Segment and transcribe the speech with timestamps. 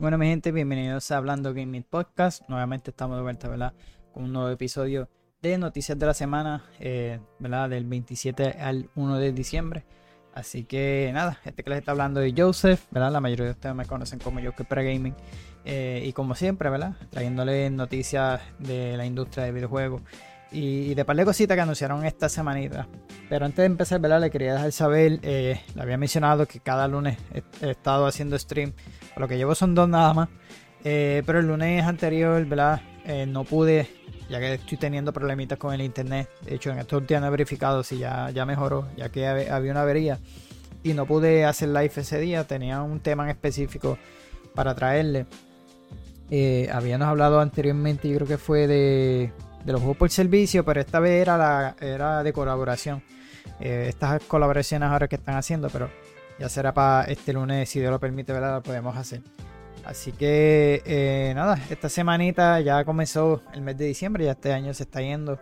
[0.00, 2.48] Bueno, mi gente, bienvenidos a Hablando Gaming Podcast.
[2.48, 3.74] Nuevamente estamos de vuelta, ¿verdad?
[4.14, 5.10] Con un nuevo episodio
[5.42, 7.68] de Noticias de la Semana, eh, ¿verdad?
[7.68, 9.84] Del 27 al 1 de diciembre.
[10.32, 13.12] Así que nada, este que les está hablando de Joseph, ¿verdad?
[13.12, 15.14] La mayoría de ustedes me conocen como Joker Pre Gaming.
[15.66, 16.94] Eh, y como siempre, ¿verdad?
[17.10, 20.00] Trayéndoles noticias de la industria de videojuegos
[20.52, 22.88] y, de par de cositas que anunciaron esta semanita.
[23.28, 24.20] Pero antes de empezar, ¿verdad?
[24.20, 28.72] Le quería dejar saber, eh, le había mencionado que cada lunes he, estado haciendo stream,
[29.20, 30.28] lo que llevo son dos nada más.
[30.82, 32.80] Eh, pero el lunes anterior, ¿verdad?
[33.04, 33.88] Eh, no pude,
[34.28, 36.28] ya que estoy teniendo problemitas con el internet.
[36.42, 39.70] De hecho, en estos días no he verificado si ya, ya mejoró, ya que había
[39.70, 40.18] una avería.
[40.82, 43.98] Y no pude hacer live ese día, tenía un tema en específico
[44.54, 45.26] para traerle.
[46.72, 49.32] habíamos hablado anteriormente, yo creo que fue de
[49.64, 53.02] de los juegos por servicio, pero esta vez era, la, era de colaboración.
[53.58, 55.90] Eh, estas colaboraciones ahora que están haciendo, pero
[56.40, 58.54] ya será para este lunes, si Dios lo permite, ¿verdad?
[58.54, 59.20] Lo podemos hacer.
[59.84, 64.72] Así que eh, nada, esta semanita ya comenzó el mes de diciembre, ya este año
[64.72, 65.38] se está yendo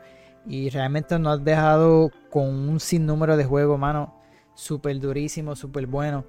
[0.47, 4.21] y realmente nos ha dejado con un sinnúmero de juegos, mano,
[4.55, 6.25] súper durísimo, súper bueno.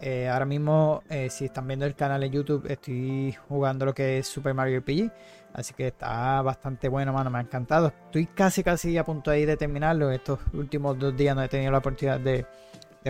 [0.00, 4.26] Eh, ahora mismo, si están viendo el canal de YouTube, estoy jugando lo que es
[4.26, 5.10] Super Mario RPG.
[5.52, 7.30] Así que está bastante bueno, mano.
[7.30, 7.92] Me ha encantado.
[8.06, 10.10] Estoy casi, casi a punto ir de terminarlo.
[10.10, 12.46] Estos últimos dos días no he tenido la oportunidad de,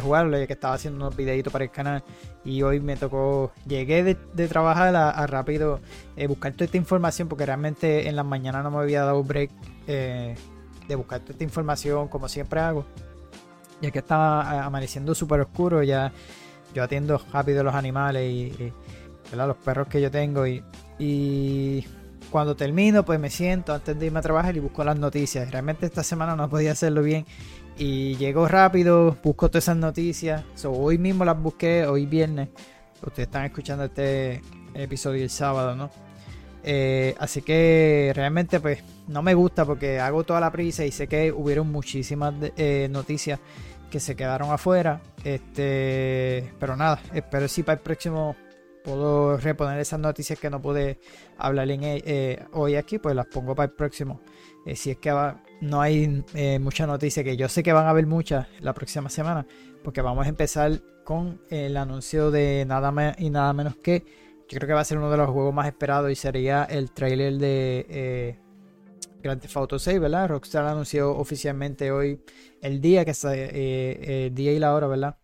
[0.00, 2.02] jugarlo, ya que estaba haciendo unos videitos para el canal.
[2.44, 3.52] Y hoy me tocó.
[3.66, 5.80] Llegué de, trabajar a, rápido
[6.16, 9.50] eh, buscar toda esta información, porque realmente en las mañanas no me había dado break
[9.86, 10.34] eh,
[10.86, 12.86] de buscar toda esta información, como siempre hago.
[13.80, 16.12] Ya que estaba amaneciendo súper oscuro, ya
[16.74, 18.72] yo atiendo rápido los animales y,
[19.34, 20.46] los perros que yo tengo.
[20.46, 21.84] y
[22.30, 25.50] cuando termino, pues me siento antes de irme a trabajar y busco las noticias.
[25.50, 27.24] Realmente esta semana no podía hacerlo bien
[27.78, 30.44] y llego rápido, busco todas esas noticias.
[30.64, 32.48] hoy mismo las busqué, hoy viernes.
[33.00, 34.42] Ustedes están escuchando este
[34.74, 35.88] episodio el sábado, ¿no?
[36.64, 41.06] Eh, así que realmente pues no me gusta porque hago toda la prisa y sé
[41.06, 43.38] que hubieron muchísimas eh, noticias
[43.88, 45.00] que se quedaron afuera.
[45.22, 48.34] Este, pero nada, espero si para el próximo
[48.82, 50.98] puedo reponer esas noticias que no pude
[51.36, 54.20] hablar eh, hoy aquí, pues las pongo para el próximo.
[54.74, 55.10] Si es que
[55.60, 59.08] no hay eh, mucha noticia, que yo sé que van a haber muchas la próxima
[59.10, 59.46] semana,
[59.82, 64.04] porque vamos a empezar con el anuncio de nada más y nada menos que,
[64.48, 66.90] yo creo que va a ser uno de los juegos más esperados y sería el
[66.92, 68.36] trailer de
[69.22, 70.28] Grand Theft Auto 6, ¿verdad?
[70.28, 72.20] Rockstar anunció oficialmente hoy
[72.62, 75.18] el día que el día y la hora, ¿verdad?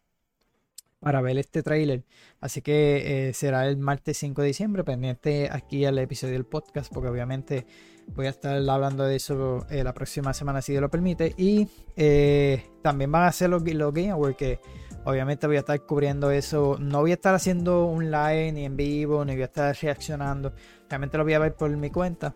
[1.04, 2.02] para ver este tráiler.
[2.40, 6.90] Así que eh, será el martes 5 de diciembre, pendiente aquí al episodio del podcast,
[6.92, 7.66] porque obviamente
[8.08, 11.34] voy a estar hablando de eso eh, la próxima semana, si Dios lo permite.
[11.36, 14.58] Y eh, también van a hacer los, los Game Awards,
[15.04, 16.76] obviamente voy a estar cubriendo eso.
[16.80, 20.52] No voy a estar haciendo un live ni en vivo, ni voy a estar reaccionando.
[20.88, 22.34] Realmente lo voy a ver por mi cuenta.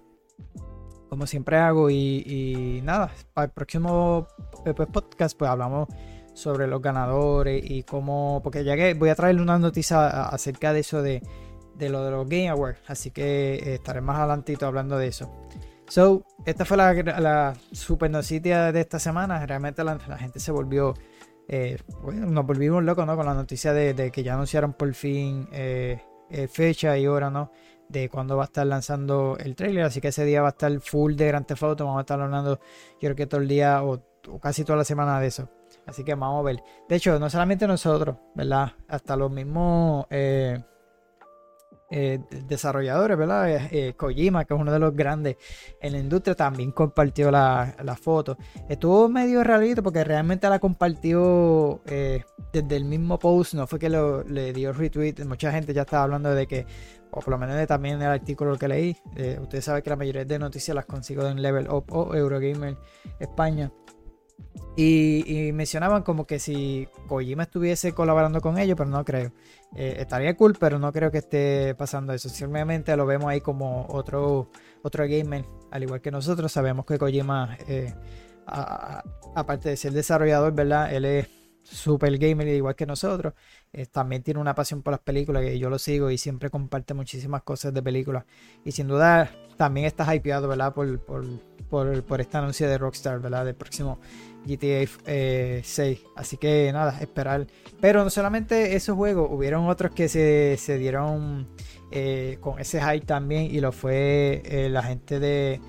[1.08, 1.90] Como siempre hago.
[1.90, 4.28] Y, nada, para el próximo
[4.64, 5.88] pues, podcast, pues hablamos
[6.34, 8.40] sobre los ganadores y cómo.
[8.42, 11.22] Porque ya que voy a traerle una noticia acerca de eso de,
[11.88, 12.80] lo de los Game Awards.
[12.86, 15.30] Así que eh, estaré más adelantito hablando de eso.
[15.88, 19.44] So, esta fue la, la super noticia de esta semana.
[19.46, 20.94] Realmente la, gente se volvió.
[21.48, 21.78] Eh,
[22.12, 23.16] nos volvimos locos, ¿no?
[23.16, 25.98] Con la noticia de, que ya anunciaron por fin eh,
[26.50, 27.50] fecha y hora, ¿no?
[27.88, 29.84] De cuándo va a estar lanzando el trailer.
[29.84, 31.84] Así que ese día va a estar full de Grand Theft Auto.
[31.86, 34.02] Vamos a estar hablando, yo creo que todo el día o
[34.40, 35.48] casi toda la semana de eso.
[35.86, 36.62] Así que vamos a ver.
[36.86, 38.72] De hecho, no solamente nosotros, ¿verdad?
[38.88, 40.06] Hasta los mismos
[41.90, 43.68] eh, desarrolladores, ¿verdad?
[43.72, 45.36] Eh, Kojima, que es uno de los grandes
[45.80, 48.36] en la industria, también compartió la, foto.
[48.68, 54.22] Estuvo medio rarito porque realmente la compartió desde el mismo post, no fue que lo,
[54.24, 55.24] le dio retweet.
[55.26, 56.66] Mucha gente ya estaba hablando de que,
[57.10, 58.96] o por lo menos también el artículo que leí.
[59.40, 62.76] ustedes saben que la mayoría de noticias las consigo en Level Up o Eurogamer
[63.18, 63.72] España.
[64.76, 69.32] Y, mencionaban como que si Kojima estuviese colaborando con ellos, pero no creo.
[69.76, 72.28] Eh, estaría cool, pero no creo que esté pasando eso.
[72.28, 74.50] Simplemente lo vemos ahí como otro,
[74.82, 76.50] otro gamer, al igual que nosotros.
[76.50, 77.94] Sabemos que Kojima, eh,
[78.46, 80.92] aparte de ser desarrollador, ¿verdad?
[80.92, 81.28] Él es
[81.62, 83.34] super gamer, igual que nosotros.
[83.72, 86.94] Eh, también tiene una pasión por las películas, que yo lo sigo y siempre comparte
[86.94, 88.24] muchísimas cosas de películas.
[88.64, 90.72] Y sin duda también está hypeado, ¿verdad?
[90.72, 91.24] Por, por,
[91.68, 93.44] por, por esta anuncio de Rockstar, ¿verdad?
[93.44, 94.00] Del próximo
[94.48, 95.04] GTA 6.
[95.06, 97.46] Eh, Así que nada, esperar.
[97.80, 101.46] Pero no solamente esos juegos, hubieron otros que se, dieron
[101.90, 103.54] eh, con ese hype también.
[103.54, 105.60] Y lo fue eh, la gente de,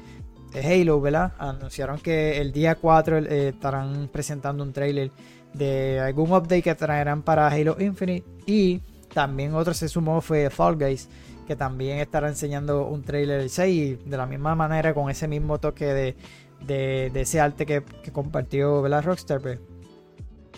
[0.54, 1.34] Halo, ¿verdad?
[1.38, 5.12] Anunciaron que el día 4 estarán presentando un trailer
[5.54, 8.26] de algún update que traerán para Halo Infinite.
[8.46, 8.81] Y
[9.14, 11.08] también otro se sumó fue Fall Guys,
[11.46, 15.28] que también estará enseñando un trailer del 6 y de la misma manera con ese
[15.28, 16.16] mismo toque de,
[16.65, 19.03] de, ese arte que, compartió ¿verdad?
[19.03, 19.41] Rockstar.
[19.41, 19.59] Pues,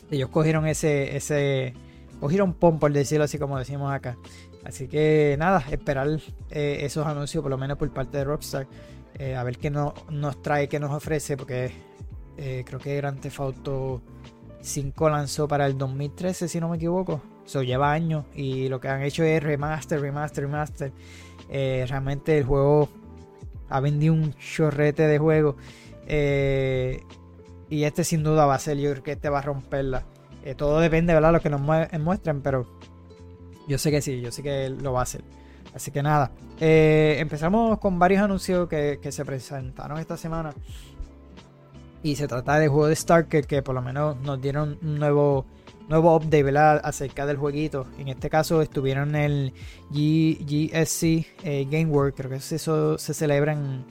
[0.10, 1.74] ellos cogieron ese, ese,
[2.20, 4.18] cogieron pom por decirlo así como decimos acá.
[4.64, 6.08] Así que nada, esperar
[6.52, 8.68] eh, esos anuncios por lo menos por parte de Rockstar.
[9.18, 11.72] Eh, a ver qué no, nos trae, qué nos ofrece, porque
[12.38, 14.02] eh, creo que Grand Theft Auto
[14.62, 17.22] 5 lanzó para el 2013, si no me equivoco.
[17.46, 20.92] Eso lleva años y lo que han hecho es remaster, remaster, remaster.
[21.50, 22.88] Realmente el juego
[23.68, 25.18] ha vendido un chorrete de
[26.08, 27.06] juego.
[27.70, 30.04] y este sin duda va a ser, yo creo que este va a romperla.
[30.58, 31.34] todo depende, ¿verdad?
[31.34, 32.68] Lo que nos muestren, pero
[33.68, 35.24] yo sé que sí, yo sé que lo va a hacer.
[35.74, 40.54] Así que nada, eh, empezamos con varios anuncios que, se presentaron esta semana.
[42.04, 45.46] Y se trata del juego de Starker que por lo menos nos dieron un nuevo,
[45.88, 46.82] nuevo update ¿verdad?
[46.84, 47.86] acerca del jueguito.
[48.00, 49.54] En este caso estuvieron el
[49.92, 51.04] GSC
[51.44, 53.86] eh, Game World, creo que eso se celebra en,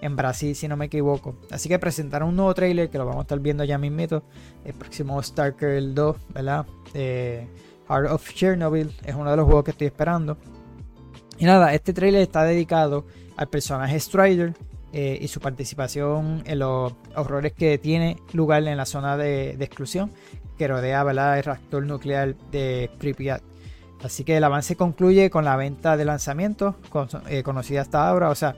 [0.00, 1.36] en, Brasil si no me equivoco.
[1.50, 4.22] Así que presentaron un nuevo trailer que lo vamos a estar viendo ya mismito.
[4.64, 6.66] El próximo Starker 2, ¿verdad?
[6.94, 7.46] Eh,
[7.88, 10.36] Heart of Chernobyl es uno de los juegos que estoy esperando.
[11.38, 13.06] Y nada, este trailer está dedicado
[13.36, 14.54] al personaje Strider
[14.92, 20.10] eh, y su participación en los horrores que tiene lugar en la zona de, exclusión
[20.56, 23.42] que rodea el reactor nuclear de Pripyat.
[24.02, 26.76] Así que el avance concluye con la venta de lanzamiento
[27.28, 28.30] eh, conocida hasta ahora.
[28.30, 28.56] O sea,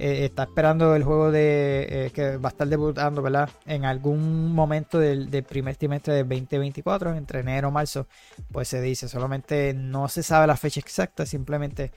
[0.00, 3.50] eh, está esperando el juego de que va a estar debutando ¿verdad?
[3.66, 8.06] en algún momento del, del, primer trimestre de 2024, entre enero y marzo.
[8.50, 11.92] Pues se dice, solamente no se sabe la fecha exacta, simplemente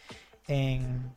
[0.47, 1.11] en,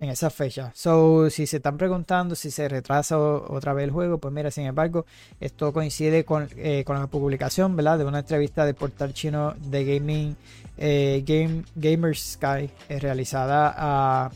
[0.00, 0.70] en esa fecha.
[0.74, 4.66] So, si se están preguntando si se retrasa otra vez el juego, pues mira, sin
[4.66, 5.06] embargo,
[5.40, 7.98] esto coincide con, eh, con la publicación ¿verdad?
[7.98, 10.36] de una entrevista del portal chino de gaming
[10.76, 14.30] eh, Game, Gamer Sky eh, realizada a,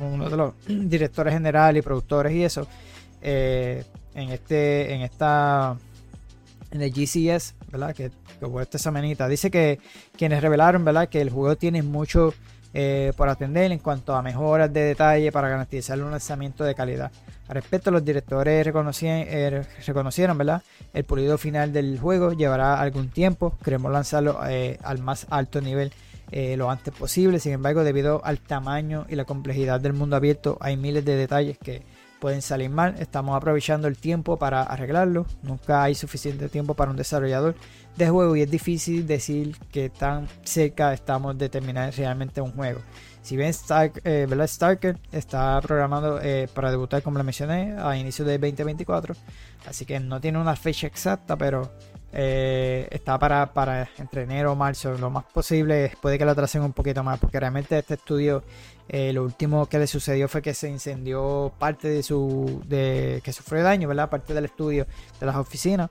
[0.00, 2.66] uno de los directores generales y productores y eso
[3.22, 5.76] en este en esta
[6.70, 7.94] en el GCS, ¿verdad?
[7.94, 9.28] Que, que esta semanita.
[9.28, 9.80] Dice que
[10.16, 11.08] quienes revelaron, ¿verdad?
[11.08, 12.34] Que el juego tiene mucho
[12.74, 17.10] eh, por atender en cuanto a mejoras de detalle para garantizar un lanzamiento de calidad.
[17.48, 20.62] Al respecto, los directores eh, reconocieron, ¿verdad?
[20.92, 23.56] El pulido final del juego llevará algún tiempo.
[23.64, 25.92] Queremos lanzarlo eh, al más alto nivel
[26.30, 27.38] lo antes posible.
[27.38, 31.58] Sin embargo, debido al tamaño y la complejidad del mundo abierto, hay miles de detalles
[31.58, 31.82] que
[32.18, 32.96] pueden salir mal.
[32.98, 35.26] Estamos aprovechando el tiempo para arreglarlo.
[35.42, 37.54] Nunca hay suficiente tiempo para un desarrollador
[37.96, 42.80] de juego y es difícil decir que tan cerca estamos de terminar realmente un juego.
[43.22, 48.24] Si bien Stark, eh, Starker está programado eh, para debutar, como le mencioné, a inicio
[48.24, 49.16] de 2024,
[49.66, 51.72] así que no tiene una fecha exacta, pero
[52.12, 55.92] eh, está para, para entre enero o marzo, lo más posible.
[56.00, 58.42] Puede que lo atrasen un poquito más, porque realmente este estudio
[58.88, 62.62] eh, lo último que le sucedió fue que se incendió parte de su.
[62.66, 64.08] de que sufrió daño, ¿verdad?
[64.08, 64.86] Parte del estudio
[65.18, 65.90] de las oficinas.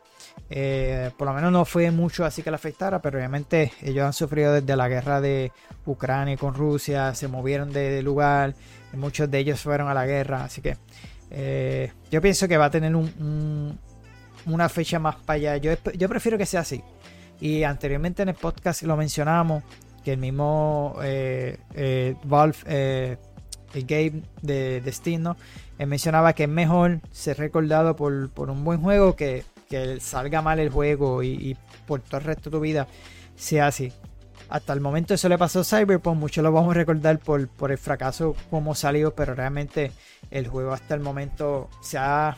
[0.49, 4.13] Eh, por lo menos no fue mucho así que le afectara, pero obviamente ellos han
[4.13, 5.51] sufrido desde la guerra de
[5.85, 8.53] Ucrania con Rusia, se movieron de lugar,
[8.93, 10.77] muchos de ellos fueron a la guerra, así que
[12.11, 12.95] yo pienso que va a tener
[14.45, 15.57] una fecha más para allá.
[15.57, 16.83] Yo, yo prefiero que sea así.
[17.39, 19.63] Y anteriormente en el podcast lo mencionamos,
[20.03, 23.17] que el mismo eh, eh, Valve, eh,
[23.73, 25.35] el game de Destino,
[25.79, 30.69] mencionaba que es mejor ser recordado por, un buen juego que, que salga mal el
[30.69, 32.87] juego y, por todo el resto de tu vida
[33.35, 33.91] sea así.
[34.49, 37.71] Hasta el momento eso le pasó a Cyberpunk, muchos lo vamos a recordar por, por
[37.71, 39.91] el fracaso como salió, pero realmente
[40.29, 42.37] el juego hasta el momento se ha,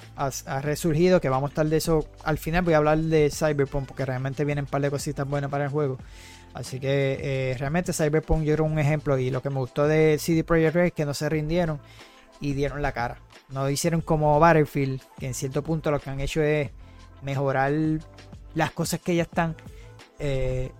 [0.62, 4.06] resurgido, que vamos a estar de eso al final, voy a hablar de Cyberpunk porque
[4.06, 5.98] realmente vienen un par de cositas buenas para el juego.
[6.54, 10.18] Así que eh, realmente Cyberpunk yo creo un ejemplo y lo que me gustó de
[10.18, 11.80] CD Projekt Red es que no se rindieron
[12.40, 13.20] y dieron la cara.
[13.50, 16.72] No hicieron como Battlefield, que en cierto punto lo que han hecho es
[17.22, 17.74] mejorar
[18.56, 19.56] las cosas que ya están
[20.20, 20.72] eh,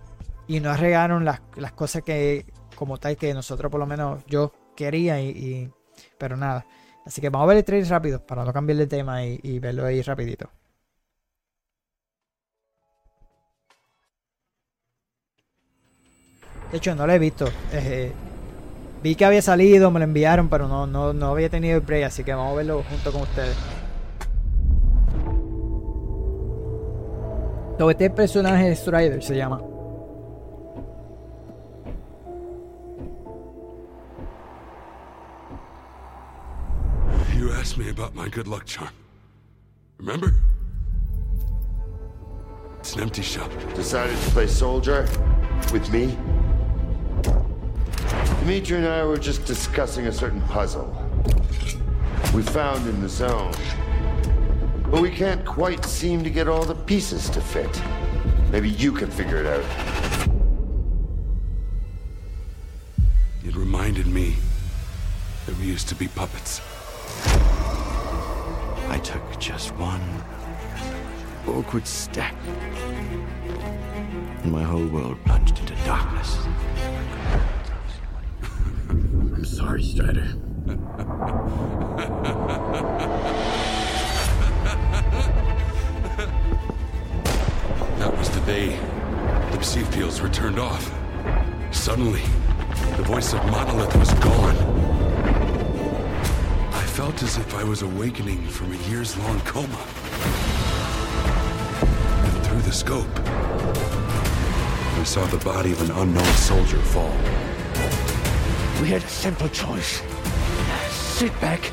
[0.48, 1.40] y no arreglaron las,
[1.74, 5.70] cosas que como tal que nosotros por lo menos yo quería y,
[6.16, 6.66] pero nada.
[7.04, 9.84] Así que vamos a ver el trailer rápido para no cambiar de tema y, verlo
[9.84, 10.50] ahí rapidito.
[16.70, 17.46] De hecho, no lo he visto.
[17.72, 18.12] Eh,
[19.02, 22.02] vi que había salido, me lo enviaron, pero no, no, no había tenido el play,
[22.02, 23.56] así que vamos a verlo junto con ustedes.
[27.78, 29.62] So, este personaje Strider se llama.
[37.98, 38.90] About my good luck charm.
[39.98, 40.32] Remember?
[42.78, 43.50] It's an empty shop.
[43.74, 45.08] Decided to play soldier?
[45.72, 46.16] With me?
[48.38, 50.86] Dimitri and I were just discussing a certain puzzle
[52.32, 53.52] we found in the zone.
[54.92, 57.82] But we can't quite seem to get all the pieces to fit.
[58.52, 60.30] Maybe you can figure it out.
[63.44, 64.36] It reminded me
[65.46, 66.60] that we used to be puppets.
[68.90, 70.00] I took just one
[71.46, 72.34] awkward step.
[74.42, 76.38] And my whole world plunged into darkness.
[78.88, 80.26] I'm sorry, Strider.
[87.98, 88.78] That was the day
[89.52, 90.92] the psi fields were turned off.
[91.72, 92.22] Suddenly,
[92.96, 94.77] the voice of Monolith was gone.
[96.98, 99.86] I felt as if I was awakening from a years-long coma.
[102.24, 103.20] And through the scope,
[104.98, 107.16] I saw the body of an unknown soldier fall.
[108.82, 110.02] We had a simple choice.
[110.90, 111.70] Sit back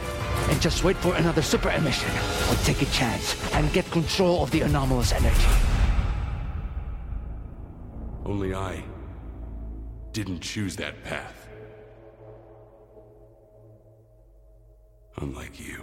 [0.49, 2.11] and just wait for another super emission,
[2.51, 5.47] or take a chance and get control of the anomalous energy.
[8.23, 8.83] Only I
[10.11, 11.44] didn't choose that path.
[15.21, 15.81] Unlike you.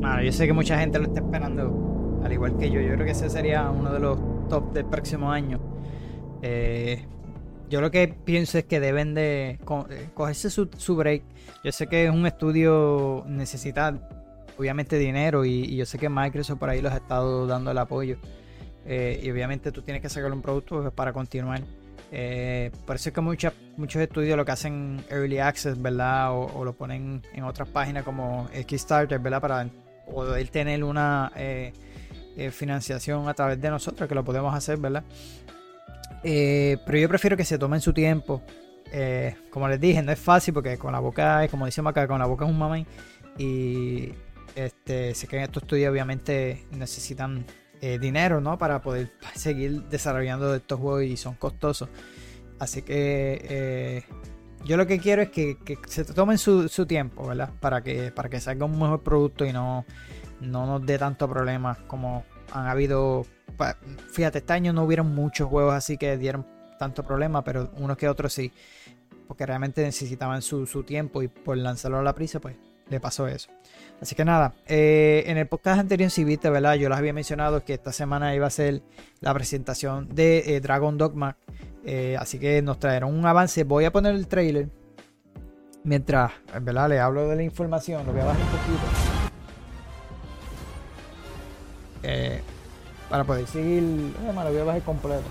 [0.00, 2.80] Mano, yo sé que mucha gente lo está esperando, al igual que yo.
[2.80, 4.16] Yo creo que ese sería uno de los
[4.48, 5.58] top del próximo año.
[6.40, 7.04] Eh,
[7.68, 9.58] yo lo que pienso es que deben de
[9.90, 11.22] eh, cogerse su, break.
[11.64, 13.98] Yo sé que es un estudio necesita
[14.56, 18.16] obviamente dinero y, yo sé que Microsoft por ahí los ha estado dando el apoyo.
[18.86, 21.62] Eh, y obviamente tú tienes que sacar un producto pues, para continuar.
[22.10, 26.32] Eh, por eso es que muchas- muchos estudios lo que hacen early access, ¿verdad?
[26.32, 29.40] O, o lo ponen en otras páginas como Kickstarter, ¿verdad?
[29.42, 29.68] Para
[30.10, 31.72] poder tener una eh,
[32.36, 35.04] eh, financiación a través de nosotros, que lo podemos hacer, ¿verdad?
[36.22, 38.42] Eh, pero yo prefiero que se tomen su tiempo.
[38.90, 42.06] Eh, como les dije, no es fácil porque con la boca, es como decimos acá,
[42.08, 42.86] con la boca es un mamey.
[43.36, 44.12] Y
[44.54, 47.44] este, sé que en estos estudios obviamente necesitan
[47.80, 48.58] eh, dinero, ¿no?
[48.58, 51.88] Para poder seguir desarrollando estos juegos y son costosos.
[52.58, 54.02] Así que eh,
[54.64, 57.50] yo lo que quiero es que, se tomen su, tiempo, ¿verdad?
[57.60, 59.84] Para que, para que salga un mejor producto y no,
[60.40, 63.26] no nos dé tanto problema como han habido.
[64.12, 66.46] Fíjate, este año no hubieron muchos juegos así que dieron
[66.78, 68.52] tanto problema, pero unos que otros sí.
[69.26, 72.56] Porque realmente necesitaban su, su tiempo y por lanzarlo a la prisa, pues
[72.88, 73.50] le pasó eso.
[74.00, 76.74] Así que nada, eh, en el podcast anterior, si viste, ¿verdad?
[76.74, 78.82] Yo les había mencionado que esta semana iba a ser
[79.20, 81.36] la presentación de eh, Dragon Dogma.
[81.84, 83.64] Eh, así que nos trajeron un avance.
[83.64, 84.68] Voy a poner el trailer.
[85.84, 86.88] Mientras, ¿verdad?
[86.88, 88.06] Le hablo de la información.
[88.06, 88.86] Lo voy a bajar un poquito.
[92.02, 92.40] Eh,
[93.08, 93.82] para poder seguir.
[93.82, 95.24] eh, me lo voy a bajar completo.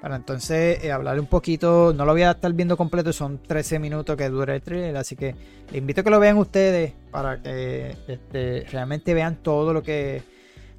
[0.00, 3.80] Para entonces eh, hablar un poquito, no lo voy a estar viendo completo, son 13
[3.80, 5.34] minutos que dura el trailer, así que
[5.66, 10.22] les invito a que lo vean ustedes para que este, realmente vean todo lo que,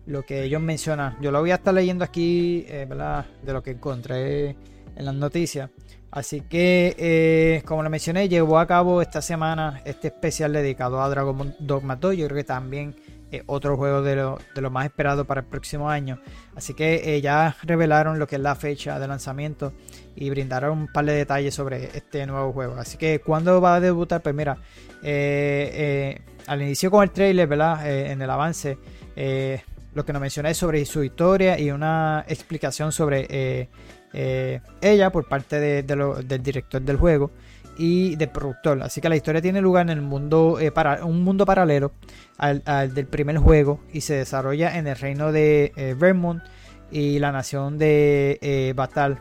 [0.06, 1.18] lo que ellos mencionan.
[1.22, 2.88] Yo lo voy a estar leyendo aquí, eh.
[3.44, 4.56] De lo que encontré
[4.96, 5.70] en las noticias.
[6.12, 11.10] Así que, eh, como lo mencioné, llevó a cabo esta semana este especial dedicado a
[11.10, 12.18] Dragon Dogma 2.
[12.18, 12.96] Yo creo que también
[13.32, 16.20] eh, otro juego de lo, de lo más esperado para el próximo año.
[16.56, 19.74] Así que eh, ya revelaron lo que es la fecha de lanzamiento
[20.16, 22.76] y brindaron un par de detalles sobre este nuevo juego.
[22.78, 24.22] Así que, ¿cuándo va a debutar?
[24.22, 24.58] Pues mira,
[25.04, 27.88] eh, al inicio con el trailer, ¿verdad?
[27.88, 28.80] En el avance,
[29.94, 33.70] lo que nos mencioné es sobre su historia y una explicación sobre
[34.14, 37.32] eh, ella por parte de- lo- del director del juego
[37.78, 38.82] y del productor.
[38.82, 41.92] Así que la historia tiene lugar en el mundo eh, para un mundo paralelo
[42.38, 42.64] al,
[42.94, 46.44] del primer juego y se desarrolla en el reino de eh, Vermont
[46.92, 49.20] y la nación de Batal.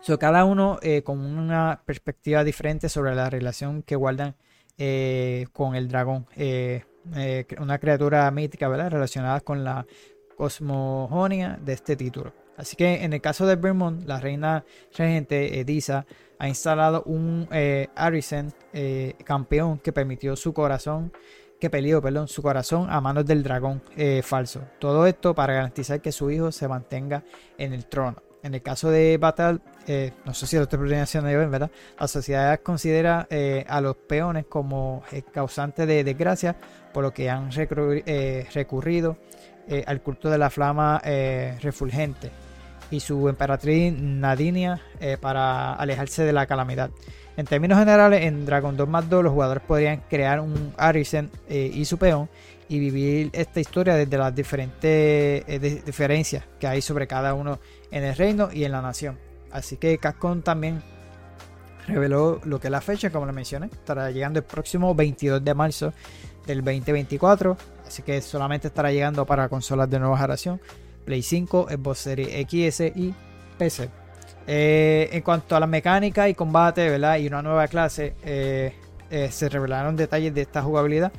[0.00, 4.34] So, cada uno con una perspectiva diferente sobre la relación que guardan
[5.52, 6.26] con el dragón.
[7.60, 8.90] Una criatura mítica, ¿verdad?
[8.90, 9.86] Relacionada con la
[10.36, 12.32] cosmogonía de este título.
[12.56, 14.64] Así que en el caso de Vermont, la reina
[14.96, 16.06] regente Edisa
[16.38, 21.12] ha instalado un eh, Arisen eh, campeón que permitió su corazón,
[21.60, 24.62] que peleó, su corazón a manos del dragón eh, falso.
[24.78, 27.22] Todo esto para garantizar que su hijo se mantenga
[27.56, 28.22] en el trono.
[28.42, 31.70] En el caso de Batal, eh, no sé si lo estoy pronunciando bien, ¿verdad?
[31.98, 36.56] La sociedad considera eh, a los peones como eh, causantes de desgracia,
[36.92, 39.16] por lo que han eh, recurrido
[39.68, 42.30] eh, al culto de la flama eh, refulgente
[42.90, 46.90] y su emperatriz Nadinia eh, para alejarse de la calamidad.
[47.36, 51.82] En términos generales, en Dragon 2 más 2 los jugadores podrían crear un Arisen y
[51.86, 52.28] su peón
[52.68, 55.46] y vivir esta historia desde las diferentes
[55.86, 57.58] diferencias que hay sobre cada uno
[57.90, 59.18] en el reino y en la nación.
[59.50, 60.82] Así que Capcom también
[61.86, 63.66] reveló lo que es la fecha, como le mencioné.
[63.66, 65.92] Estará llegando el próximo 22 de marzo
[66.46, 67.56] del 2024.
[67.92, 70.58] Así que solamente estará llegando para consolas de nueva generación.
[71.04, 73.12] Play 5, Xbox Series XS y
[73.58, 73.90] PC.
[74.46, 77.18] Eh, en cuanto a la mecánica y combate, ¿verdad?
[77.18, 78.72] Y una nueva clase, eh,
[79.10, 81.12] eh, se revelaron detalles de esta jugabilidad,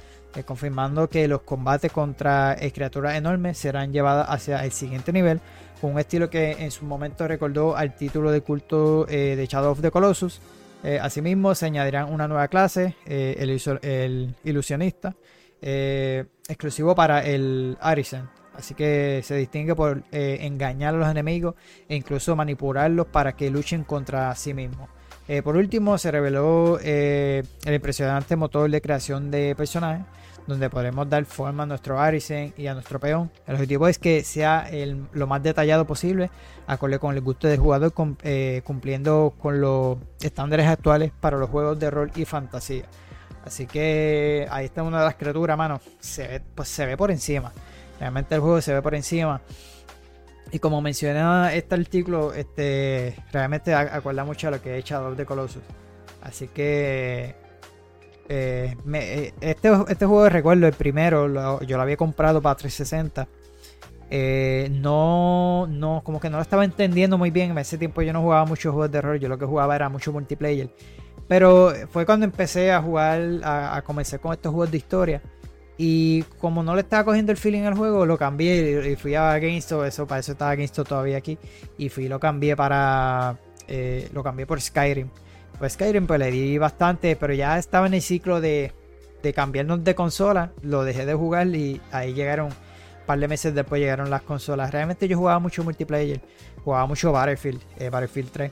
[0.48, 5.42] confirmando que los combates contra criaturas enormes serán llevados hacia el siguiente nivel,
[5.80, 9.82] con un estilo que en su momento recordó al título de culto de Shadow of
[9.82, 10.42] the Colossus.
[11.02, 15.16] asimismo, se añadirán una nueva clase, el, ilusionista,
[15.64, 21.56] exclusivo para el Arisen Así que se distingue por eh, engañar a los enemigos
[21.90, 24.90] e incluso manipularlos para que luchen contra sí mismos.
[25.28, 30.06] Eh, por último, se reveló eh, el impresionante motor de creación de personajes,
[30.46, 33.32] donde podremos dar forma a nuestro Arisen y a nuestro peón.
[33.48, 34.70] El objetivo es que sea
[35.14, 36.30] lo más detallado posible,
[36.68, 41.90] acorde con el gusto del jugador, cumpliendo con los estándares actuales para los juegos de
[41.90, 42.84] rol y fantasía.
[43.46, 45.82] Así que ahí está una de las criaturas, mano.
[46.00, 47.52] Se pues se ve por encima.
[48.00, 49.42] Realmente el juego se ve por encima.
[50.52, 55.26] Y como mencioné este artículo, este, realmente acuerda mucho a lo que he echado de
[55.26, 55.64] Colossus.
[56.22, 57.36] Así que
[58.30, 63.28] eh, eh, este, este, juego de recuerdo, el primero, yo lo había comprado para 360.
[64.10, 67.52] Eh, no, no, como que no lo estaba entendiendo muy bien.
[67.52, 69.90] En ese tiempo yo no jugaba muchos juegos de rol, yo lo que jugaba era
[69.90, 70.70] mucho multiplayer.
[71.28, 75.22] Pero fue cuando empecé a jugar, a, a comenzar con estos juegos de historia.
[75.78, 79.38] Y como no le estaba cogiendo el feeling al juego, lo cambié y fui a
[79.40, 79.86] GameStop.
[79.86, 81.38] Eso, para eso estaba GameStop todavía aquí.
[81.78, 83.38] Y fui lo cambié para.
[83.68, 85.10] Eh, lo cambié por Skyrim.
[85.58, 88.72] Pues Skyrim pues le di bastante, pero ya estaba en el ciclo de,
[89.24, 90.52] de cambiarnos de consola.
[90.62, 92.48] Lo dejé de jugar y ahí llegaron.
[92.48, 94.72] Un par de meses después llegaron las consolas.
[94.72, 96.22] Realmente yo jugaba mucho multiplayer.
[96.64, 98.52] Jugaba mucho Battlefield, eh, Battlefield 3.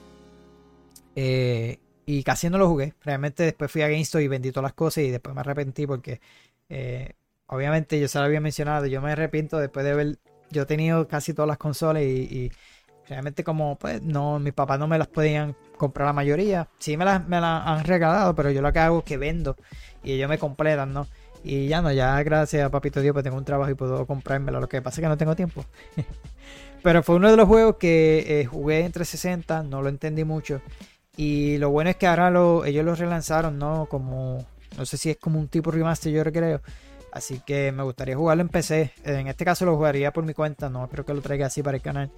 [1.15, 1.79] Eh,
[2.11, 2.93] y casi no lo jugué.
[3.05, 6.19] Realmente después fui a GameStop y vendí todas las cosas y después me arrepentí porque
[6.67, 7.13] eh,
[7.47, 10.19] obviamente yo se lo había mencionado, yo me arrepiento después de ver,
[10.49, 12.51] yo he tenido casi todas las consolas y,
[13.07, 17.05] realmente como pues no, mis papás no me las podían comprar la mayoría, sí me
[17.05, 19.55] las, me han regalado, pero yo lo que hago es que vendo
[20.03, 21.07] y ellos me completan, ¿no?
[21.43, 24.59] Y ya no, ya gracias a Papito Dios pues tengo un trabajo y puedo comprármelo,
[24.59, 25.65] lo que pasa es que no tengo tiempo.
[26.83, 30.61] pero fue uno de los juegos que eh, jugué en 360, no lo entendí mucho.
[31.17, 33.87] Y lo bueno es que ahora lo, ellos lo relanzaron, ¿no?
[33.87, 34.45] Como
[34.77, 36.61] no sé si es como un tipo remaster, yo creo.
[37.11, 38.93] Así que me gustaría jugarlo en PC.
[39.03, 40.69] En este caso lo jugaría por mi cuenta.
[40.69, 42.11] No espero que lo traiga así para el canal.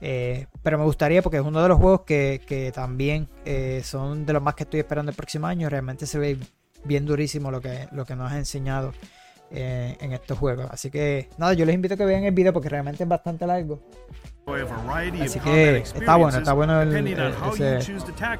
[0.00, 4.32] Eh, pero me gustaría porque es uno de los juegos que, también eh, son de
[4.32, 5.68] los más que estoy esperando el próximo año.
[5.68, 6.38] Realmente se ve
[6.84, 8.92] bien durísimo lo que, lo que nos ha enseñado
[9.50, 10.68] eh, en estos juegos.
[10.70, 13.46] Así que nada, yo les invito a que vean el video porque realmente es bastante
[13.46, 13.80] largo.
[15.22, 17.78] Así que está bueno, está bueno ese,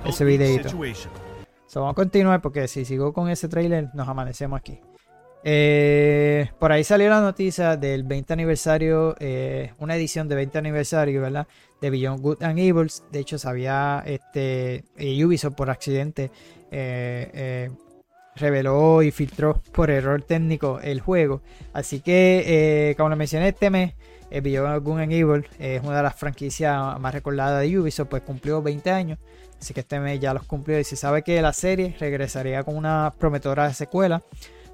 [0.04, 0.70] ese videito
[1.80, 4.78] vamos a continuar porque si sigo con ese trailer nos amanecemos aquí.
[5.48, 11.20] Eh, por ahí salió la noticia del 20 aniversario, eh, una edición de 20 aniversario,
[11.20, 11.46] ¿verdad?
[11.80, 12.90] De Beyond Good and Evil.
[13.12, 16.30] De hecho, sabía este eh, Ubisoft por accidente
[18.34, 21.40] reveló y filtró por error técnico el juego.
[21.72, 23.94] Así que, como le mencioné este mes,
[24.30, 28.62] Beyond Good and Evil es una de las franquicias más recordadas de Ubisoft, pues cumplió
[28.62, 29.18] 20 años.
[29.60, 32.76] Así que este mes ya los cumplió y se sabe que la serie regresaría con
[32.76, 34.22] una prometedora secuela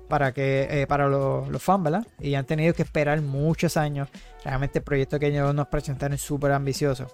[0.09, 2.07] para que eh, para los, fans, ¿verdad?
[2.21, 4.09] Y han tenido que esperar muchos años.
[4.45, 7.07] Realmente el proyecto que ellos nos presentaron es súper ambicioso.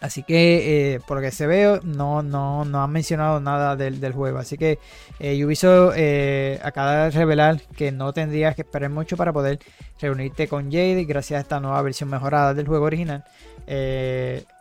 [0.00, 4.12] Así que eh, por lo que se ve, no, no, no han mencionado nada del,
[4.12, 4.38] juego.
[4.38, 4.78] Así que
[5.18, 9.58] eh, Ubisoft eh, acaba de revelar que no tendrías que esperar mucho para poder
[10.00, 13.24] reunirte con Jade gracias a esta nueva versión mejorada del juego original.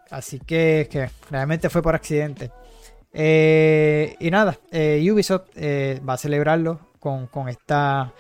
[0.10, 2.52] Así que, que realmente fue por accidente.
[3.14, 5.50] Y nada, Ubisoft
[6.08, 8.12] va a celebrarlo con, esta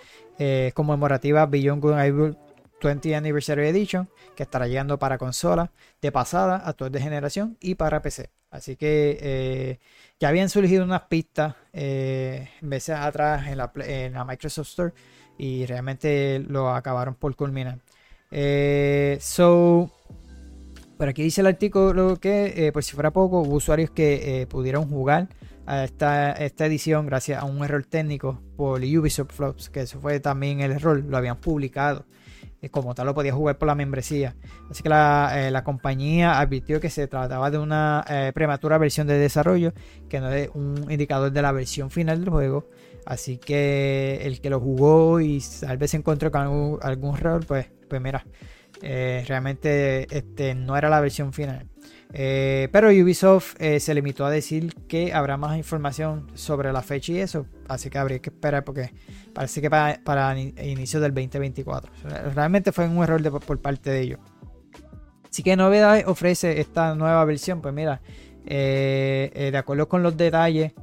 [0.75, 2.37] conmemorativa Beyond Good and Evil
[2.81, 5.69] 20 Anniversary Edition que estará llegando para consolas
[6.01, 8.29] de pasada, actual de generación y para PC.
[8.49, 9.79] Así que
[10.19, 11.55] ya habían surgido unas pistas
[12.61, 14.93] meses atrás en la, en la Microsoft Store
[15.37, 17.79] y realmente lo acabaron por culminar.
[19.19, 19.91] so,
[20.97, 24.47] por aquí dice el artículo que, eh, por si fuera poco, hubo usuarios que eh,
[24.47, 25.29] pudieron jugar
[25.67, 30.19] a esta, esta, edición gracias a un error técnico por Ubisoft Flops, que eso fue
[30.19, 32.26] también el error, lo habían publicado eh,
[32.71, 34.35] como tal lo podía jugar por la membresía.
[34.69, 39.07] Así que la, eh, la compañía advirtió que se trataba de una eh, prematura versión
[39.07, 39.73] de desarrollo,
[40.09, 42.67] que no es un indicador de la versión final del juego.
[43.05, 47.67] Así que el que lo jugó y tal vez se encontró con algún, error, pues,
[47.87, 48.25] pues mira,
[48.81, 51.67] realmente este, no era la versión final.
[52.13, 57.11] Eh, pero Ubisoft eh, se limitó a decir que habrá más información sobre la fecha
[57.11, 57.45] y eso.
[57.67, 58.93] Así que habría que esperar porque
[59.33, 61.91] parece que para, para inicio del 2024.
[62.33, 64.19] Realmente fue un error por parte de ellos.
[65.29, 67.61] Así que novedades ofrece esta nueva versión.
[67.61, 68.01] Pues mira,
[68.45, 70.73] eh, de acuerdo con los detalles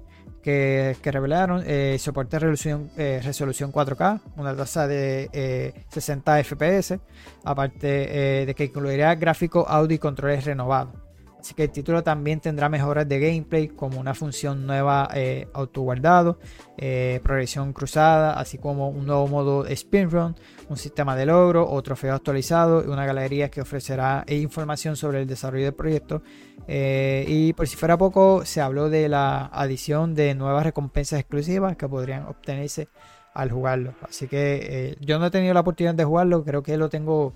[0.43, 1.65] que, revelaron,
[1.99, 7.01] soporta resolución, resolución 4K, una tasa de 60 FPS,
[7.45, 11.04] aparte de que incluirá gráfico, audio y controles renovados.
[11.45, 16.39] Así que el título también tendrá mejoras de gameplay como una función nueva eh, autoguardado,
[16.79, 20.37] eh, progresión cruzada, así como un nuevo modo speedrun,
[20.71, 25.29] un sistema de logro o trofeo actualizado y una galería que ofrecerá información sobre el
[25.29, 26.23] desarrollo del proyecto.
[26.67, 31.77] Eh, y por si fuera poco, se habló de la adición de nuevas recompensas exclusivas
[31.77, 32.89] que podrían obtenerse
[33.35, 33.93] al jugarlo.
[34.01, 37.35] Así que yo no he tenido la oportunidad de jugarlo, creo que lo tengo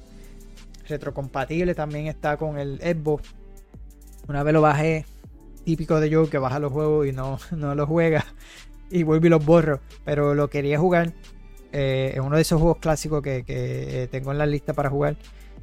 [0.88, 3.35] retrocompatible, también está con el Xbox
[4.29, 5.07] una vez lo bajé,
[5.64, 8.25] típico de yo que baja los juegos y no, no los juega
[8.91, 9.81] y vuelvo y los borro.
[10.05, 11.12] Pero lo quería jugar.
[11.73, 15.17] Eh, es uno de esos juegos clásicos que, eh, tengo en la lista para jugar.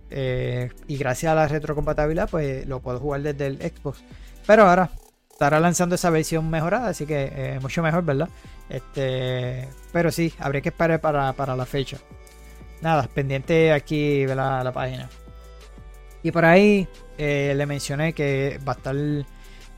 [0.09, 4.03] Eh, y gracias a la retrocompatibilidad, pues lo puedo jugar desde el Xbox.
[4.45, 4.89] Pero ahora
[5.31, 8.29] estará lanzando esa versión mejorada, así que mucho mejor, ¿verdad?
[8.69, 11.97] Este, pero sí, habría que esperar para, la fecha.
[12.81, 15.09] Nada, pendiente aquí de la página.
[16.21, 18.95] Y por ahí eh, le mencioné que va a estar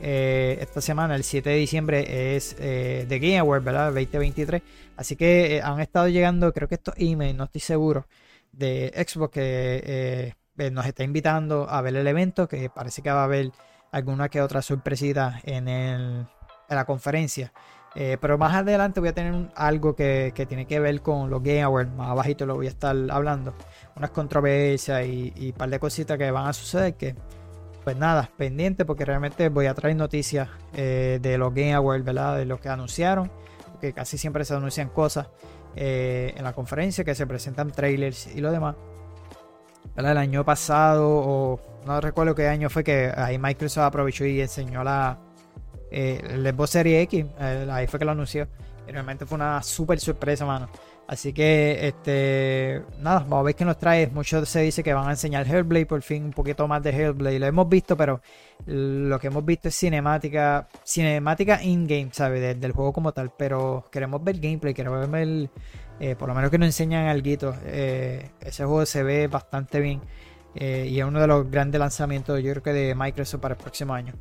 [0.00, 3.86] eh, esta semana, el 7 de diciembre, es eh, The Game Award, ¿verdad?
[3.92, 4.62] 2023.
[4.96, 8.06] Así que han estado llegando, creo que estos emails, no estoy seguro,
[8.52, 10.34] de Xbox que
[10.72, 13.52] nos está invitando a ver el evento, que parece que va a haber
[13.92, 16.26] alguna que otra sorpresita en, en
[16.68, 17.52] la conferencia.
[17.94, 21.62] pero más adelante voy a tener algo que, que, tiene que ver con los Game
[21.62, 23.54] Awards, más abajito lo voy a estar hablando
[23.98, 27.14] unas controversias y, un par de cositas que van a suceder que
[27.84, 32.36] pues nada, pendiente porque realmente voy a traer noticias eh, de los Game Awards, ¿verdad?
[32.36, 33.30] De lo que anunciaron,
[33.72, 35.28] porque casi siempre se anuncian cosas
[35.74, 38.76] eh, en la conferencia, que se presentan trailers y lo demás.
[39.96, 40.12] ¿verdad?
[40.12, 44.84] El año pasado, o no recuerdo qué año fue que ahí Microsoft aprovechó y enseñó
[44.84, 45.18] la
[45.90, 48.48] eh, el Series X, ahí fue que lo anunció.
[48.86, 50.68] Y realmente fue una súper sorpresa, mano.
[51.08, 54.08] Así que, este, nada, vamos a ver qué nos trae.
[54.08, 57.38] Mucho se dice que van a enseñar Hellblade por fin, un poquito más de Hellblade.
[57.38, 58.20] Lo hemos visto, pero
[58.66, 62.60] lo que hemos visto es cinemática, cinemática in-game, ¿sabes?
[62.60, 63.32] del juego como tal.
[63.38, 65.48] Pero queremos ver gameplay, queremos ver,
[65.98, 67.54] eh, por lo menos que nos enseñan algo.
[67.64, 70.02] Eh, ese juego se ve bastante bien
[70.56, 73.60] eh, y es uno de los grandes lanzamientos, yo creo que de Microsoft para el
[73.60, 74.12] próximo año.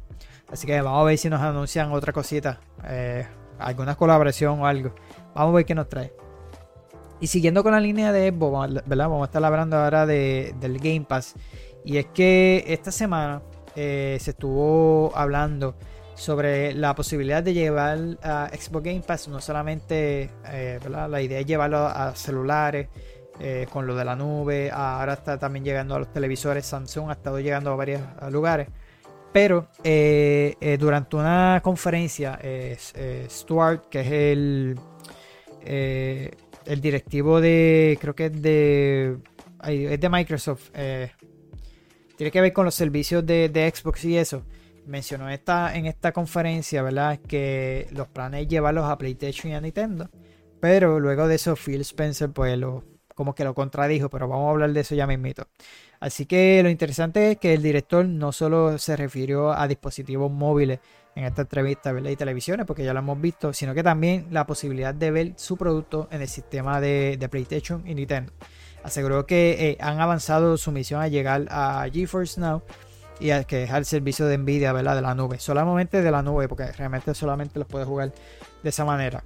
[0.49, 2.61] Así que vamos a ver si nos anuncian otra cosita,
[3.59, 4.95] alguna colaboración o algo.
[5.35, 6.26] Vamos a ver qué nos trae.
[7.19, 9.09] Y siguiendo con la línea de Xbox, ¿verdad?
[9.09, 11.33] Vamos a estar hablando ahora de, del Game Pass.
[11.83, 13.41] Y es que esta semana
[13.75, 15.75] eh, se estuvo hablando
[16.13, 20.79] sobre la posibilidad de llevar a Xbox Game Pass, no solamente, eh.
[20.89, 22.89] La idea es llevarlo a celulares,
[23.39, 27.13] eh, con lo de la nube, ahora está también llegando a los televisores, Samsung ha
[27.13, 28.01] estado llegando a varios
[28.31, 28.67] lugares.
[29.31, 29.67] Pero
[30.79, 32.39] durante una conferencia,
[33.29, 34.79] Stuart, que es el
[36.67, 39.17] el directivo de, creo que es de,
[39.63, 41.11] es de Microsoft, eh,
[42.17, 44.43] tiene que ver con los servicios de, Xbox y eso.
[44.85, 47.19] Mencionó esta, en esta conferencia, ¿verdad?
[47.19, 50.09] Que los planes es llevarlos a PlayStation y a Nintendo.
[50.59, 54.51] Pero luego de eso, Phil Spencer, pues lo, como que lo contradijo, pero vamos a
[54.51, 55.47] hablar de eso ya mismito.
[55.99, 60.79] Así que lo interesante es que el director no solo se refirió a dispositivos móviles
[61.17, 62.11] en esta entrevista ¿verdad?
[62.11, 65.57] y televisiones, porque ya lo hemos visto, sino que también la posibilidad de ver su
[65.57, 68.31] producto en el sistema de, PlayStation y Nintendo.
[68.83, 72.61] Aseguró que eh, han avanzado su misión a llegar a GeForce Now
[73.19, 76.47] y a que es el servicio de Nvidia de la nube, solamente de la nube,
[76.47, 78.13] porque realmente solamente los puede jugar
[78.61, 79.23] de esa manera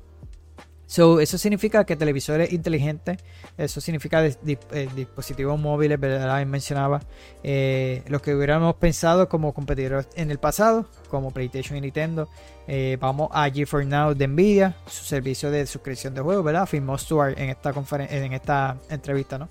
[0.91, 3.17] eso significa que televisores inteligentes,
[3.57, 6.45] eso significa eh, dispositivos móviles, ¿verdad?
[6.45, 7.01] Mencionaba
[7.43, 12.29] eh, los que hubiéramos pensado como competidores en el pasado, como PlayStation y Nintendo.
[12.67, 16.65] Eh, vamos a GeForce Now de Nvidia, su servicio de suscripción de juegos, ¿verdad?
[16.65, 17.73] Firmó Stuart en esta,
[18.09, 19.49] en esta entrevista, ¿no?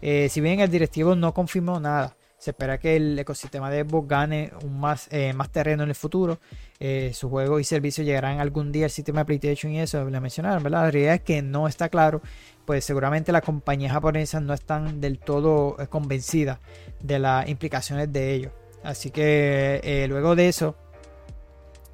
[0.00, 4.50] si bien el directivo no confirmó nada Se espera que el ecosistema de Xbox gane
[4.64, 6.38] un más, más terreno en el futuro.
[6.82, 10.18] Eh, sus juegos y servicios llegarán algún día al sistema de PlayStation y eso, le
[10.18, 10.84] mencionaron, ¿verdad?
[10.84, 12.22] La realidad es que no está claro,
[12.70, 16.60] pues seguramente las compañías japonesas no están del todo eh, convencidas
[17.00, 18.52] de las implicaciones de ello.
[18.84, 20.76] Así que luego de eso,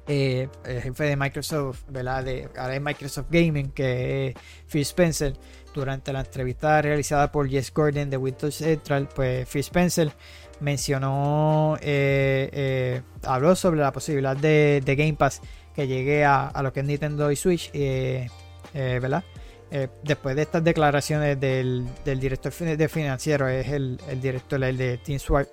[0.05, 2.23] el jefe de Microsoft, ¿verdad?
[2.23, 4.35] De, ahora Microsoft Gaming, que es
[4.67, 5.33] Phil Spencer,
[5.73, 10.11] durante la entrevista realizada por Jess Gordon de Windows Central, pues Phil Spencer
[10.59, 15.41] mencionó, eh, eh, habló sobre la posibilidad de, Game Pass
[15.73, 17.71] que llegue a, lo que es Nintendo y Switch,
[19.71, 25.19] eh, después de estas declaraciones del, director de financiero, es el, director el de Team
[25.19, 25.47] Sword.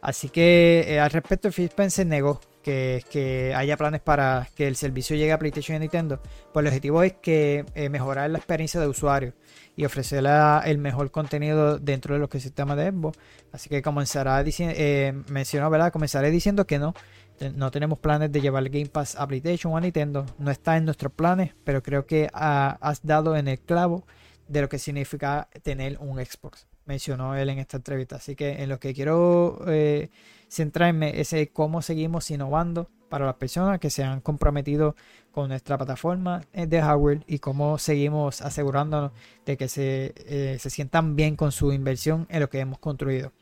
[0.00, 5.16] Así que al respecto, Phil Spencer negó que, que, haya planes para que el servicio
[5.16, 6.20] llegue a PlayStation y Nintendo.
[6.52, 9.32] Pues el objetivo es que mejorar la experiencia de usuario
[9.80, 10.30] y ofrecerle
[10.66, 13.18] el mejor contenido dentro de los sistemas de Xbox.
[13.50, 15.90] Así que comenzará diciendo, eh, mencionó, ¿verdad?
[15.90, 16.94] Comenzaré diciendo que no,
[17.54, 20.26] no tenemos planes de llevar el Game Pass a PlayStation o a Nintendo.
[20.38, 24.06] No está en nuestros planes, pero creo que has dado en el clavo
[24.48, 26.66] de lo que significa tener un Xbox.
[26.84, 28.16] Mencionó él en esta entrevista.
[28.16, 30.10] Así que en lo que quiero eh,
[30.48, 34.94] centrarme es cómo seguimos innovando para las personas que se han comprometido
[35.32, 39.12] con nuestra plataforma de hardware y cómo seguimos asegurándonos
[39.44, 43.32] de que se, eh, se sientan bien con su inversión en lo que hemos construido.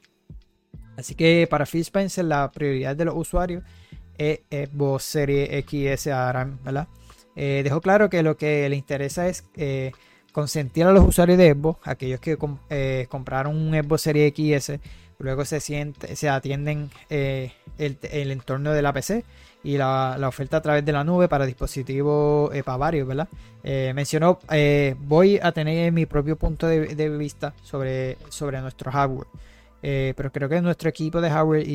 [0.99, 3.63] Así que para Spencer la prioridad de los usuarios
[4.19, 6.89] es Xbox Series XS ARAM, ¿verdad?
[7.37, 9.93] Eh, dejó claro que lo que le interesa es eh,
[10.33, 12.37] consentir a los usuarios de Xbox, aquellos que
[13.09, 14.81] compraron un Xbox Series XS,
[15.21, 19.25] luego se, siente, se atienden el, entorno de la PC
[19.63, 23.29] y la, oferta a través de la nube para dispositivos eh, para varios, ¿verdad?
[23.63, 29.27] Eh, mencionó, eh, voy a tener mi propio punto de, vista sobre, sobre nuestro hardware,
[29.81, 31.67] pero creo que nuestro equipo de hardware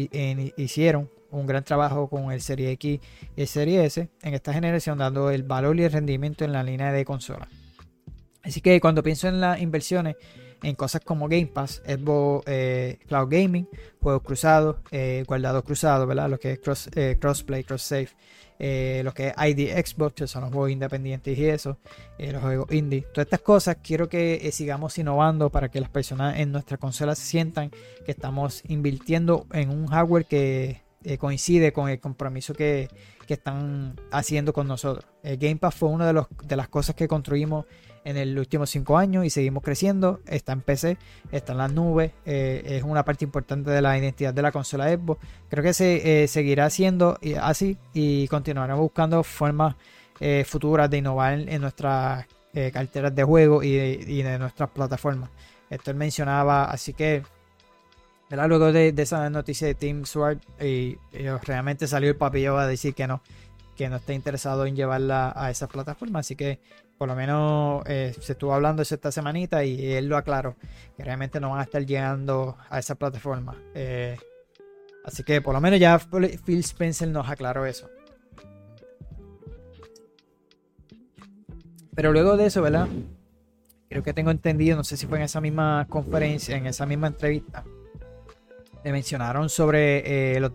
[0.58, 3.00] hicieron un gran trabajo con el Serie X
[3.36, 6.64] y el Serie S en esta generación, dando el valor y el rendimiento en la
[6.64, 7.48] línea de consola.
[8.44, 10.16] Así que cuando pienso en las inversiones,
[10.62, 13.68] en cosas como Game Pass, Xbox eh, Cloud Gaming,
[14.02, 16.30] juegos cruzados, eh, guardados cruzados, ¿verdad?
[16.30, 18.10] Lo que es cross, eh, crossplay, cross save,
[18.60, 21.78] eh, lo que es ID Xbox, que son los juegos independientes y eso,
[22.18, 23.02] los juegos indie.
[23.14, 27.26] Todas estas cosas quiero que sigamos innovando para que las personas en nuestra consola se
[27.26, 27.72] sientan
[28.06, 30.82] que estamos invirtiendo en un hardware que
[31.20, 32.88] coincide con el compromiso que,
[33.28, 35.06] que, están haciendo con nosotros.
[35.22, 37.66] El Game Pass fue una de, los, de las cosas que construimos
[38.06, 40.20] en el últimos cinco años y seguimos creciendo.
[40.28, 40.98] Está en PC,
[41.32, 44.90] está en las nubes, eh, es una parte importante de la identidad de la consola
[44.90, 45.26] Xbox.
[45.50, 49.76] Creo que se eh, seguirá siendo así y continuaremos buscando formas
[50.20, 52.26] eh, futuras de innovar en, nuestras
[52.72, 55.32] carteras de juego y de, nuestras plataformas.
[55.72, 57.24] Esto él mencionaba, así que
[58.30, 60.98] luego de, esa noticia de Team Sword y,
[61.44, 63.22] realmente salió el papillo a decir que no
[63.76, 66.60] que no está interesado en llevarla a esa plataforma así que
[66.98, 70.56] por lo menos eh, se estuvo hablando eso esta semanita y él lo aclaró,
[70.96, 73.56] que realmente no van a estar llegando a esa plataforma.
[73.74, 74.18] Eh,
[75.04, 77.90] así que por lo menos ya Phil Spencer nos aclaró eso.
[81.96, 82.88] Pero luego de eso, ¿verdad?
[83.90, 87.08] Creo que tengo entendido, no sé si fue en esa misma conferencia, en esa misma
[87.08, 87.64] entrevista,
[88.84, 90.52] le mencionaron sobre eh, los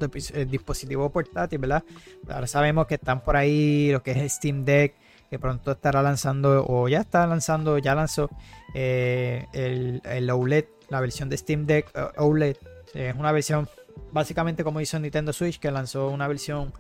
[0.51, 1.85] dispositivos portátiles, ¿verdad?
[2.29, 4.95] Ahora sabemos que están por ahí lo que es Steam Deck,
[5.31, 8.31] que pronto estará lanzando o ya está lanzando, ya lanzó
[8.75, 12.57] eh, el, OLED, la versión de Steam Deck eh, OLED.
[12.95, 13.69] Es una versión
[14.13, 16.73] básicamente como hizo Nintendo Switch, que lanzó una versión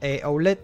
[0.00, 0.58] eh, OLED.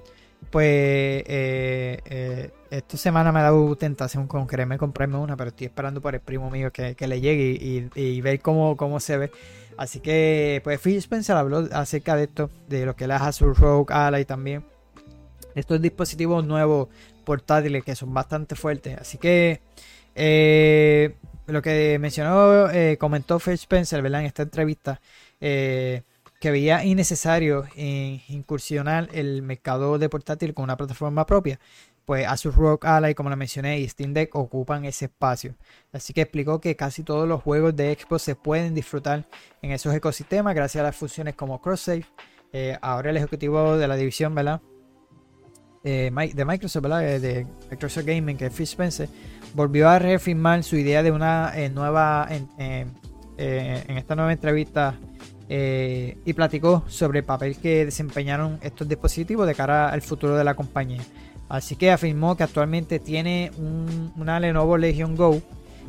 [0.50, 6.14] Pues esta semana me ha dado tentación con quererme comprarme una, pero estoy esperando por
[6.14, 9.30] el primo mío que, le llegue y, ver cómo, cómo se ve.
[9.78, 13.92] Así que, pues Phil Spencer habló acerca de esto, de lo que le Asus Rogue
[13.92, 14.64] Ally también.
[15.54, 16.88] Estos dispositivos nuevos
[17.24, 18.98] portátiles que son bastante fuertes.
[18.98, 19.60] Así que
[20.14, 24.20] eh, lo que mencionó, eh, comentó Phil Spencer ¿verdad?
[24.20, 25.00] en esta entrevista,
[25.40, 26.02] eh,
[26.40, 27.64] que veía innecesario
[28.28, 31.58] incursionar el mercado de portátil con una plataforma propia.
[32.04, 35.54] Pues Asus ROG Ally, como lo mencioné, y Steam Deck ocupan ese espacio.
[35.90, 39.24] Así que explicó que casi todos los juegos de Xbox se pueden disfrutar
[39.62, 42.06] en esos ecosistemas gracias a las funciones como Cross Save.
[42.82, 44.60] ahora el ejecutivo de la división, ¿verdad?
[45.86, 47.20] Eh, de Microsoft, ¿verdad?
[47.20, 49.06] De Microsoft Gaming, que es Phil Spencer,
[49.52, 52.26] volvió a reafirmar su idea de una eh, nueva,
[52.58, 52.86] eh,
[53.36, 54.94] en, esta nueva entrevista,
[55.46, 60.54] y platicó sobre el papel que desempeñaron estos dispositivos de cara al futuro de la
[60.54, 61.02] compañía.
[61.50, 63.50] Así que afirmó que actualmente tiene
[64.16, 65.42] una Lenovo Legion Go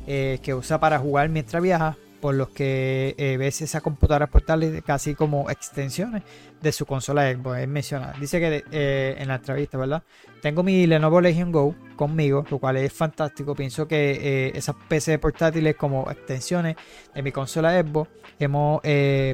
[0.05, 1.95] que usa para jugar mientras viaja
[2.25, 6.23] por los que eh, ves esas computadoras portátiles casi como extensiones
[6.59, 7.59] de su consola Xbox.
[7.59, 10.01] Él menciona, dice que eh, en la entrevista, ¿verdad?
[10.41, 13.53] Tengo mi Lenovo Legion Go conmigo, lo cual es fantástico.
[13.53, 16.77] Pienso que eh, esas PC portátiles como extensiones
[17.13, 18.09] de mi consola Xbox
[18.39, 18.81] hemos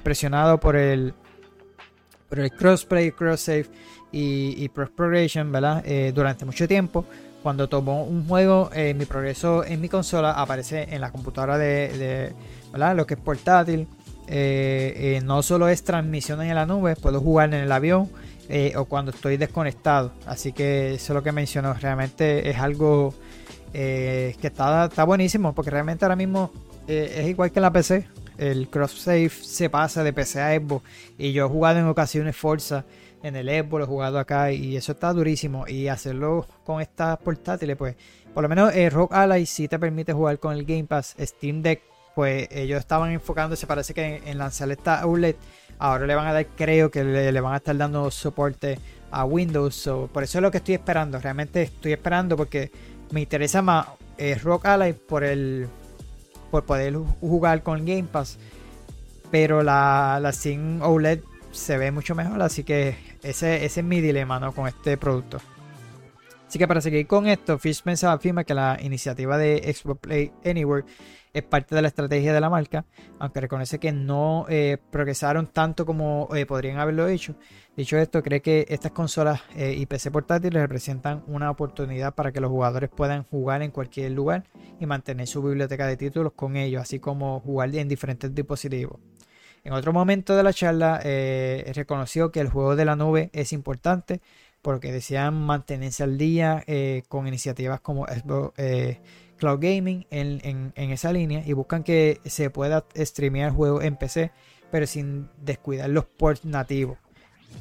[0.04, 1.14] presionado por el
[2.28, 3.68] por el crossplay, cross save
[4.12, 5.82] y, y progression, ¿verdad?
[6.14, 7.06] durante mucho tiempo
[7.44, 12.34] cuando tomo un juego, mi progreso en mi consola aparece en la computadora de,
[12.74, 13.88] lo que es portátil.
[14.28, 18.10] Eh, eh, no solo es transmisión en la nube, puedo jugar en el avión
[18.48, 20.14] eh, o cuando estoy desconectado.
[20.26, 21.74] Así que eso es lo que mencionó.
[21.74, 23.14] Realmente es algo
[23.74, 26.52] que está, está buenísimo porque realmente ahora mismo
[26.88, 28.08] es igual que la PC.
[28.38, 30.84] El cross save se pasa de PC a Xbox
[31.18, 32.86] y yo he jugado en ocasiones Forza
[33.24, 35.68] en el Xbox, he jugado acá y eso está durísimo.
[35.68, 37.96] Y hacerlo con estas portátiles, pues
[38.34, 41.16] por lo menos Rock Ally sí te permite jugar con el Game Pass.
[41.20, 41.82] Steam Deck
[42.16, 45.38] pues ellos estaban enfocándose, parece que en, lanzar esta outlet,
[45.80, 48.80] ahora le van a dar, creo que le, van a estar dando soporte
[49.12, 52.72] a Windows, por eso es lo que estoy esperando, realmente estoy esperando porque
[53.12, 55.68] me interesa más eh, Rock Ally por el
[56.50, 58.38] por poder jugar con Game Pass,
[59.32, 64.40] pero la, la Sim OLED se ve mucho mejor, así que ese, es mi dilema
[64.40, 64.54] ¿no?
[64.54, 65.40] con este producto.
[66.48, 70.86] Así que para seguir con esto, Fishman afirma que la iniciativa de Xbox Play Anywhere
[71.34, 72.86] es parte de la estrategia de la marca,
[73.20, 77.36] aunque reconoce que no eh, progresaron tanto como eh, podrían haberlo hecho.
[77.76, 82.42] Dicho esto, cree que estas consolas eh, y PC portátiles representan una oportunidad para que
[82.42, 84.44] los jugadores puedan jugar en cualquier lugar
[84.80, 89.00] y mantener su biblioteca de títulos con ellos, así como jugar en diferentes dispositivos.
[89.64, 91.00] En otro momento de la charla,
[91.74, 94.22] reconoció que el juego de la nube es importante
[94.62, 98.06] porque desean mantenerse al día eh, con iniciativas como
[98.58, 99.00] eh,
[99.38, 104.32] Cloud Gaming en, esa línea y buscan que se pueda streamear juegos en PC,
[104.72, 106.98] pero sin descuidar los ports nativos.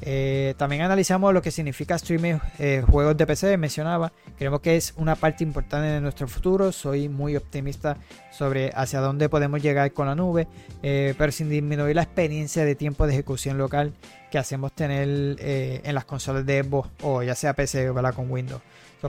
[0.03, 4.11] Eh, también analizamos lo que significa streaming eh, juegos de PC, mencionaba.
[4.37, 6.71] Creemos que es una parte importante de nuestro futuro.
[6.71, 7.97] Soy muy optimista
[8.31, 10.47] sobre hacia dónde podemos llegar con la nube,
[10.81, 13.93] eh, pero sin disminuir la experiencia de tiempo de ejecución local
[14.31, 18.61] que hacemos tener en las consolas de Xbox o ya sea PC o con Windows.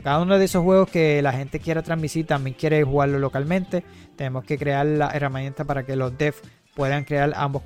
[0.02, 3.84] cada uno de esos juegos que la gente quiera transmitir también quiere jugarlo localmente.
[4.16, 6.42] Tenemos que crear la herramienta para que los devs
[6.74, 7.62] puedan crear ambos,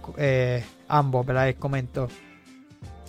[0.86, 1.48] ambos, ¿verdad?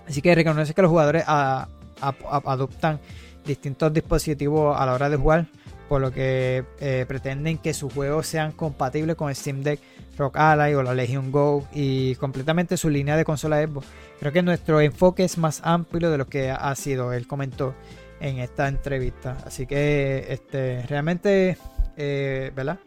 [0.08, 3.00] Así que reconoce que los jugadores adoptan
[3.46, 5.48] distintos dispositivos a la hora de jugar,
[5.90, 9.80] por lo que eh, pretenden que sus juegos sean compatibles con Steam Deck,
[10.18, 13.88] Rock Ally o la Legion Go y completamente su línea de consola Xbox.
[14.20, 17.76] Creo que nuestro enfoque es más amplio de lo que ha sido, él comentó
[18.20, 19.38] en esta entrevista.
[19.46, 21.58] Así que este, realmente,
[21.98, 22.80] eh, ¿verdad?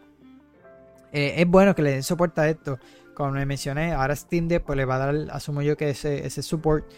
[1.12, 2.78] Eh, es bueno que le den soporte a esto
[3.20, 6.26] como me mencioné, ahora Steam Deck pues le va a dar, asumo yo que ese,
[6.26, 6.90] ese support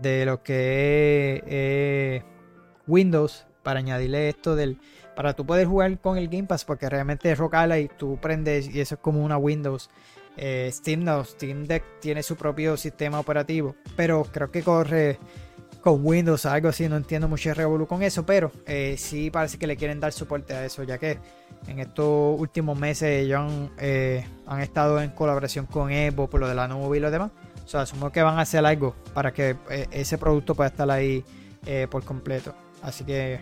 [0.00, 2.24] de lo que es
[2.86, 4.78] Windows para añadirle esto del
[5.16, 8.72] para tú poder jugar con el Game Pass porque realmente es Rock y tú prendes
[8.72, 9.90] y eso es como una Windows
[10.36, 15.18] eh, Steam no Steam Deck tiene su propio sistema operativo pero creo que corre
[15.80, 19.58] con Windows algo así no entiendo mucho de revolú con eso pero eh, sí parece
[19.58, 21.18] que le quieren dar soporte a eso ya que
[21.68, 26.48] en estos últimos meses ellos han, eh, han estado en colaboración con Evo por lo
[26.48, 27.30] de la nube y lo demás.
[27.64, 30.90] O sea, asumo que van a hacer algo para que eh, ese producto pueda estar
[30.90, 31.24] ahí
[31.66, 32.54] eh, por completo.
[32.82, 33.40] Así que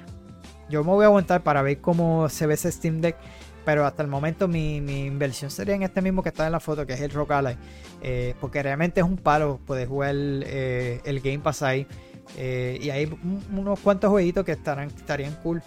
[0.69, 3.17] yo me voy a aguantar para ver cómo se ve ese Steam Deck.
[3.65, 6.85] Pero hasta el momento mi, inversión sería en este mismo que está en la foto,
[6.85, 7.57] que es el Rock Ally.
[8.41, 11.87] porque realmente es un palo poder jugar el, Game Pass ahí.
[12.37, 13.09] y hay
[13.53, 15.63] unos cuantos jueguitos que estarán, estarían cool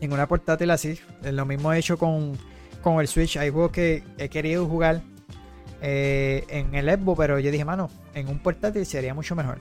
[0.00, 0.98] en una portátil así.
[1.22, 2.38] Lo mismo he hecho con,
[2.98, 3.36] el Switch.
[3.36, 5.02] Hay juegos que he querido jugar
[5.82, 9.58] eh, en el Xbox, pero yo dije, mano, en un portátil sería mucho mejor.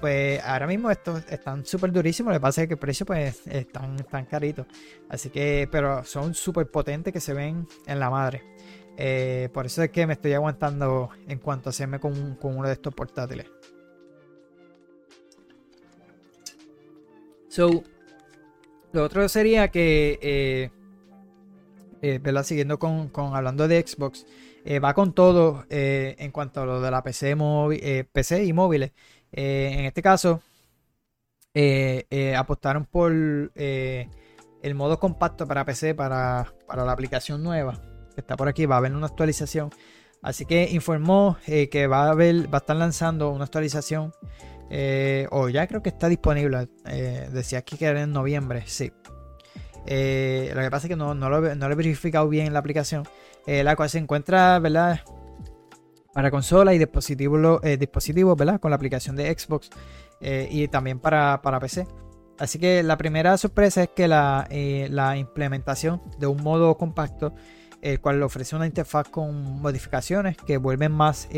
[0.00, 2.32] Pues ahora mismo estos están súper durísimos.
[2.32, 4.66] Lo que pasa es que el precio pues están, tan caritos.
[5.08, 8.42] Así que, pero son súper potentes que se ven en la madre.
[8.96, 12.66] Eh, por eso es que me estoy aguantando en cuanto a hacerme con, con uno
[12.66, 13.46] de estos portátiles.
[17.48, 17.84] So,
[18.92, 20.70] lo otro sería que, eh,
[22.02, 24.26] eh Siguiendo con, hablando de Xbox,
[24.64, 27.36] eh, va con todo en cuanto a lo de la PC,
[28.12, 28.92] PC y móviles.
[29.30, 30.42] en este caso,
[32.36, 37.80] apostaron por el modo compacto para PC, para, la aplicación nueva
[38.14, 38.66] que está por aquí.
[38.66, 39.70] Va a haber una actualización.
[40.22, 44.12] Así que informó que va a, haber, va a estar lanzando una actualización
[44.74, 46.66] eh, o ya creo que está disponible.
[46.86, 48.90] Eh, decía aquí que era en noviembre, sí.
[49.84, 53.06] Eh, lo que pasa es que no, lo, he verificado bien en la aplicación.
[53.46, 55.00] eh, la cual se encuentra, ¿verdad?
[56.14, 58.60] Para consola y dispositivos, dispositivos ¿verdad?
[58.60, 59.68] Con la aplicación de Xbox
[60.20, 61.86] y también para, para, PC.
[62.38, 67.34] Así que la primera sorpresa es que la, la implementación de un modo compacto,
[67.82, 71.28] el cual ofrece una interfaz con modificaciones que vuelven más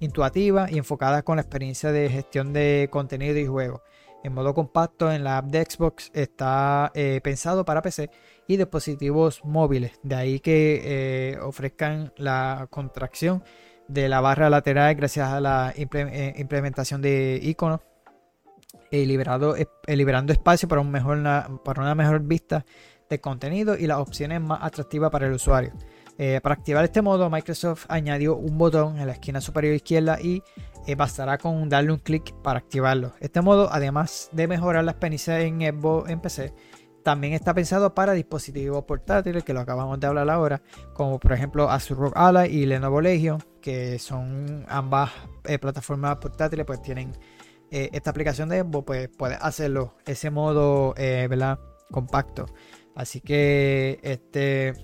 [0.00, 3.82] intuitiva y enfocada con la experiencia de gestión de contenido y juego.
[4.22, 6.92] En modo compacto en la app de Xbox está
[7.22, 8.10] pensado para PC
[8.50, 9.92] y dispositivos móviles.
[10.02, 13.44] De ahí que eh, ofrezcan la contracción
[13.86, 17.80] de la barra lateral gracias a la eh, implementación de iconos
[18.90, 19.54] eh, liberando
[20.32, 21.22] espacio para, mejor,
[21.62, 22.66] para una mejor vista
[23.08, 25.72] de contenido y las opciones más atractivas para el usuario.
[26.42, 30.42] Para activar este modo, Microsoft añadió un botón en la esquina superior izquierda y
[30.96, 33.12] bastará con darle un clic para activarlo.
[33.20, 36.52] Este modo, además de mejorar la experiencia en, Xbox en PC,
[37.02, 40.62] también está pensado para dispositivos portátiles, que lo acabamos de hablar ahora,
[40.94, 45.10] como por ejemplo Asus ROG Ally y Lenovo Legion, que son ambas
[45.44, 47.12] eh, plataformas portátiles, pues tienen
[47.70, 51.58] eh, esta aplicación de Xbox, pues puedes hacerlo, ese modo, eh, ¿verdad?
[51.90, 52.46] Compacto.
[52.94, 54.74] Así que, este,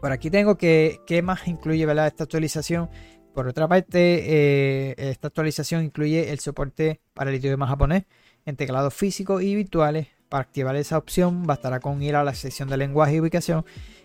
[0.00, 2.06] por aquí tengo que, ¿qué más incluye, ¿verdad?
[2.06, 2.90] Esta actualización.
[3.34, 8.04] Por otra parte, esta actualización incluye el soporte para el idioma japonés
[8.46, 12.68] en teclados físicos y virtuales para activar esa opción bastará con ir a la sección
[12.68, 13.64] de lenguaje y ubicación.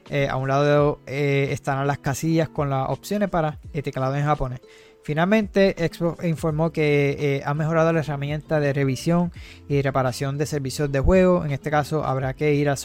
[0.10, 4.26] Eh, a un lado eh, estarán las casillas con las opciones para el teclado en
[4.26, 4.62] japonés.
[5.04, 9.34] Finalmente, Xbox informó que eh, ha mejorado la herramienta de revisión
[9.68, 11.44] y reparación de servicios de juego.
[11.44, 12.76] En este caso, habrá que ir a,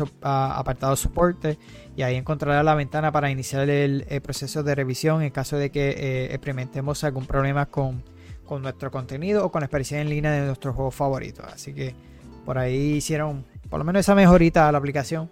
[0.59, 1.59] apartado soporte
[1.97, 6.27] y ahí encontrará la ventana para iniciar el, proceso de revisión en caso de que
[6.33, 8.03] experimentemos algún problema con,
[8.45, 11.47] con nuestro contenido o con la experiencia en línea de nuestros juegos favoritos.
[11.53, 11.95] Así que
[12.45, 15.31] por ahí hicieron por lo menos esa mejorita a la aplicación.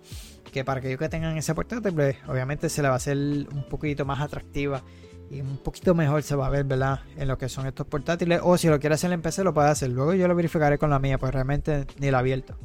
[0.53, 3.65] Que para aquellos que tengan ese portátil, pues, obviamente se le va a hacer un
[3.69, 4.83] poquito más atractiva
[5.31, 7.01] y un poquito mejor se va a ver, ¿verdad?
[7.17, 8.41] En lo que son estos portátiles.
[8.43, 9.91] O si lo quiere hacer en PC, lo puede hacer.
[9.91, 12.57] Luego yo lo verificaré con la mía, pues realmente ni la abierto.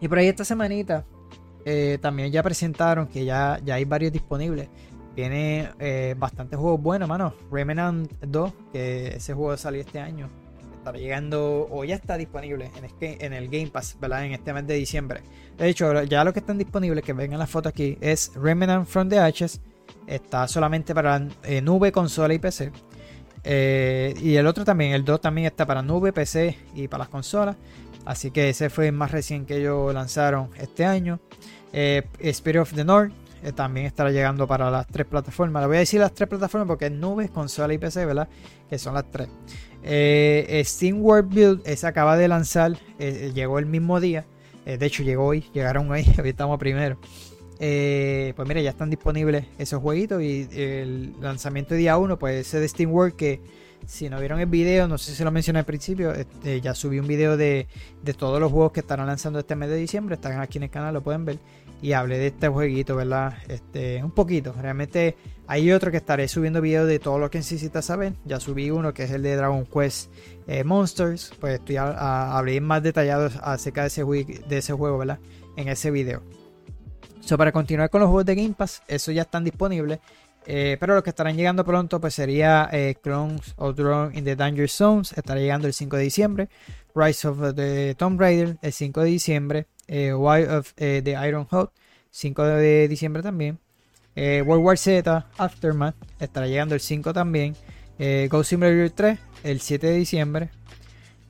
[0.00, 1.04] Y por ahí esta semanita
[1.64, 4.68] eh, también ya presentaron que ya, ya hay varios disponibles.
[5.14, 7.34] Tiene eh, bastantes juegos buenos, mano.
[7.50, 10.30] Remnant 2, que ese juego salió este año
[10.80, 14.24] estará llegando o ya está disponible en, en el Game Pass, ¿verdad?
[14.24, 15.20] En este mes de diciembre.
[15.58, 19.08] De hecho, ya lo que están disponibles, que vengan las fotos aquí, es Remnant from
[19.08, 19.60] the Ashes.
[20.10, 22.72] Está solamente para eh, nube, consola y PC.
[23.44, 27.08] Eh, y el otro también, el 2 también está para nube, PC y para las
[27.08, 27.54] consolas.
[28.04, 31.20] Así que ese fue el más recién que ellos lanzaron este año.
[31.72, 33.12] Eh, Spirit of the North
[33.54, 35.62] también estará llegando para las tres plataformas.
[35.62, 38.28] Le voy a decir las tres plataformas porque es nube, consola y PC, ¿verdad?
[38.68, 39.28] Que son las tres.
[40.66, 44.26] Steam World Build se acaba de lanzar, llegó el mismo día.
[44.64, 46.98] de hecho, llegó hoy, llegaron hoy, hoy estamos primero.
[47.60, 52.68] Pues mira, ya están disponibles esos jueguitos y el lanzamiento día 1, pues ese de
[52.68, 53.40] Steam World que
[53.86, 56.98] si no vieron el video, no sé si lo mencioné al principio, este, ya subí
[56.98, 57.66] un video de,
[58.02, 60.70] de, todos los juegos que estarán lanzando este mes de diciembre, están aquí en el
[60.70, 61.38] canal, lo pueden ver.
[61.82, 63.38] Y hablé de este jueguito, ¿verdad?
[63.48, 67.86] Este, un poquito, realmente hay otro que estaré subiendo videos de todo lo que necesitas
[67.86, 68.12] saber.
[68.26, 70.12] Ya subí uno que es el de Dragon Quest
[70.46, 71.32] eh, Monsters.
[71.40, 75.18] Pues estoy a, abrir más detallados acerca de ese, de ese juego, ¿verdad?
[75.56, 76.22] En ese video.
[77.20, 80.00] So, para continuar con los juegos de Game Pass, eso ya están disponibles.
[80.46, 84.36] Eh, pero los que estarán llegando pronto pues sería eh, Clones of Drone in the
[84.36, 85.12] Danger Zones.
[85.12, 86.48] Estará llegando el 5 de diciembre.
[86.94, 89.66] Rise of the Tomb Raider el 5 de diciembre.
[89.88, 91.72] Wild of the Iron Hot
[92.10, 93.58] 5 de diciembre también.
[94.16, 97.54] Eh, World War Z, Aftermath, estará llegando el 5 también.
[97.98, 100.50] Eh, Ghost Simulator 3, el 7 de diciembre.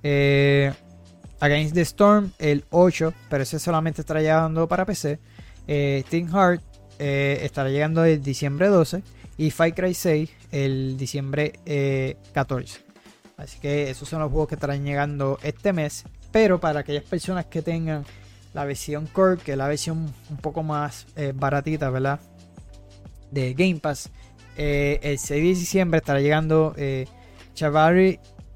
[0.03, 0.73] Eh,
[1.41, 5.19] Against the Storm, el 8, pero ese solamente estará llegando para PC.
[5.71, 6.63] Eh, Heart
[6.99, 9.03] estará llegando el diciembre 12.
[9.39, 11.55] Y Fight Cry 6, el diciembre
[12.35, 12.81] 14.
[13.39, 16.05] Así que esos son los juegos que estarán llegando este mes.
[16.31, 18.05] Pero para aquellas personas que tengan
[18.53, 22.21] la versión Core, que es la versión un poco más baratita, ¿verdad?
[23.31, 24.11] de Game Pass.
[24.57, 26.75] Eh, el 6 de diciembre estará llegando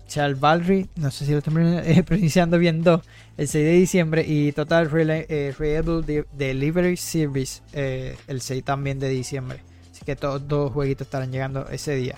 [0.04, 3.00] eh, Chavalry, no sé si lo estoy eh, pronunciando bien, 2,
[3.36, 4.24] el 6 de diciembre.
[4.26, 9.60] Y Total eh, Reliable Delivery Service el 6 también de diciembre.
[9.90, 12.16] Así que todos dos jueguitos estarán llegando ese día.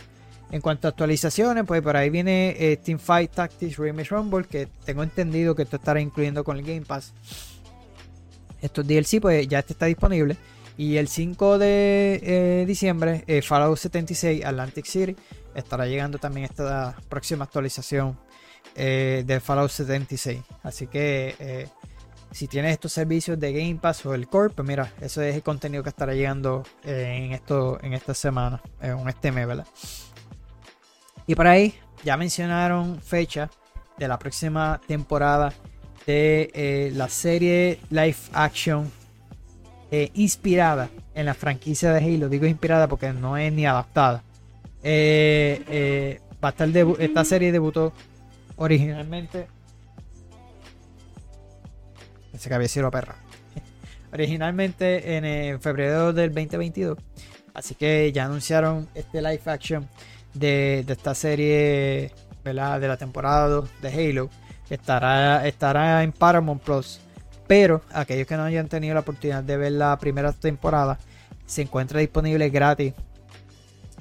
[0.51, 5.03] En cuanto a actualizaciones, pues por ahí viene Team Fight Tactics Remix Rumble, que tengo
[5.03, 7.13] entendido que esto estará incluyendo con el Game Pass.
[8.63, 10.37] Estos DLC, pues ya este está disponible.
[10.79, 15.17] Y el 5 de eh, diciembre, eh, Fallout 76 Atlantic City
[15.57, 18.19] estará llegando también esta próxima actualización
[18.75, 20.43] eh, de Fallout 76.
[20.63, 21.67] Así que
[22.37, 25.43] si tienes estos servicios de Game Pass o el Core, pues mira, eso es el
[25.43, 29.67] contenido que estará llegando eh, en, esto, en esta semana, en este mes, ¿verdad?
[31.27, 33.51] Y por ahí ya mencionaron fecha
[33.97, 35.53] de la próxima temporada
[36.07, 38.93] de eh, la serie live action
[39.91, 42.29] eh, inspirada en la franquicia de Halo.
[42.29, 44.23] Digo inspirada porque no es ni adaptada.
[44.87, 46.69] Va a estar
[47.01, 47.93] esta serie debutó
[48.57, 49.49] originalmente
[52.33, 53.17] ese cabecero perra.
[54.13, 56.99] Originalmente en febrero del 2022.
[57.55, 59.89] Así que ya anunciaron este live action
[60.35, 62.13] de, esta serie
[62.45, 64.31] de la temporada 2 de Halo.
[64.69, 67.01] Estará, estará en Paramount Plus.
[67.47, 70.99] Pero aquellos que no hayan tenido la oportunidad de ver la primera temporada,
[71.47, 72.93] se encuentra disponible gratis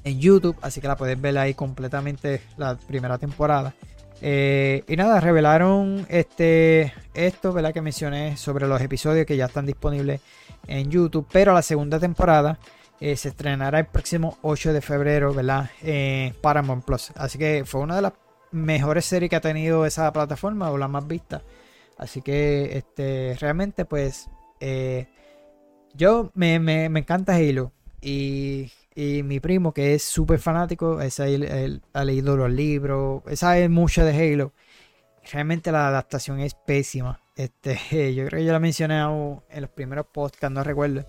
[0.06, 0.56] en YouTube.
[0.62, 3.74] Así que la puedes ver ahí completamente la primera temporada.
[4.22, 7.74] Eh, y nada, revelaron este, esto ¿verdad?
[7.74, 10.22] que mencioné sobre los episodios que ya están disponibles
[10.68, 11.28] en YouTube.
[11.32, 12.58] Pero la segunda temporada
[13.02, 15.70] eh, se estrenará el próximo 8 de febrero ¿verdad?
[15.82, 17.12] en Paramount Plus.
[17.16, 18.14] Así que fue una de las
[18.52, 21.42] mejores series que ha tenido esa plataforma o la más vista.
[21.98, 24.30] Así que este, realmente pues
[24.60, 25.08] eh,
[25.94, 27.72] yo me, me, me encanta Halo.
[28.02, 34.06] Y y mi primo, que es súper fanático, él, ha leído los libros, sabe mucho
[34.06, 34.54] de Halo.
[35.30, 37.20] Realmente la adaptación es pésima.
[37.36, 37.76] Este,
[38.16, 41.06] yo creo que yo la mencioné en los primeros podcasts, no recuerdo.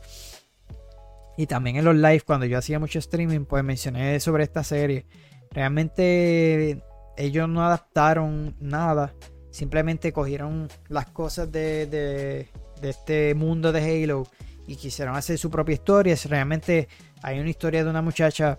[1.36, 5.06] Y también en los live, cuando yo hacía mucho streaming, pues mencioné sobre esta serie.
[5.52, 6.82] Realmente
[7.16, 9.14] ellos no adaptaron nada.
[9.50, 12.48] Simplemente cogieron las cosas de, de,
[12.80, 14.26] de este mundo de Halo
[14.66, 16.16] y quisieron hacer su propia historia.
[16.24, 16.88] Realmente
[17.26, 18.56] hay una historia de una muchacha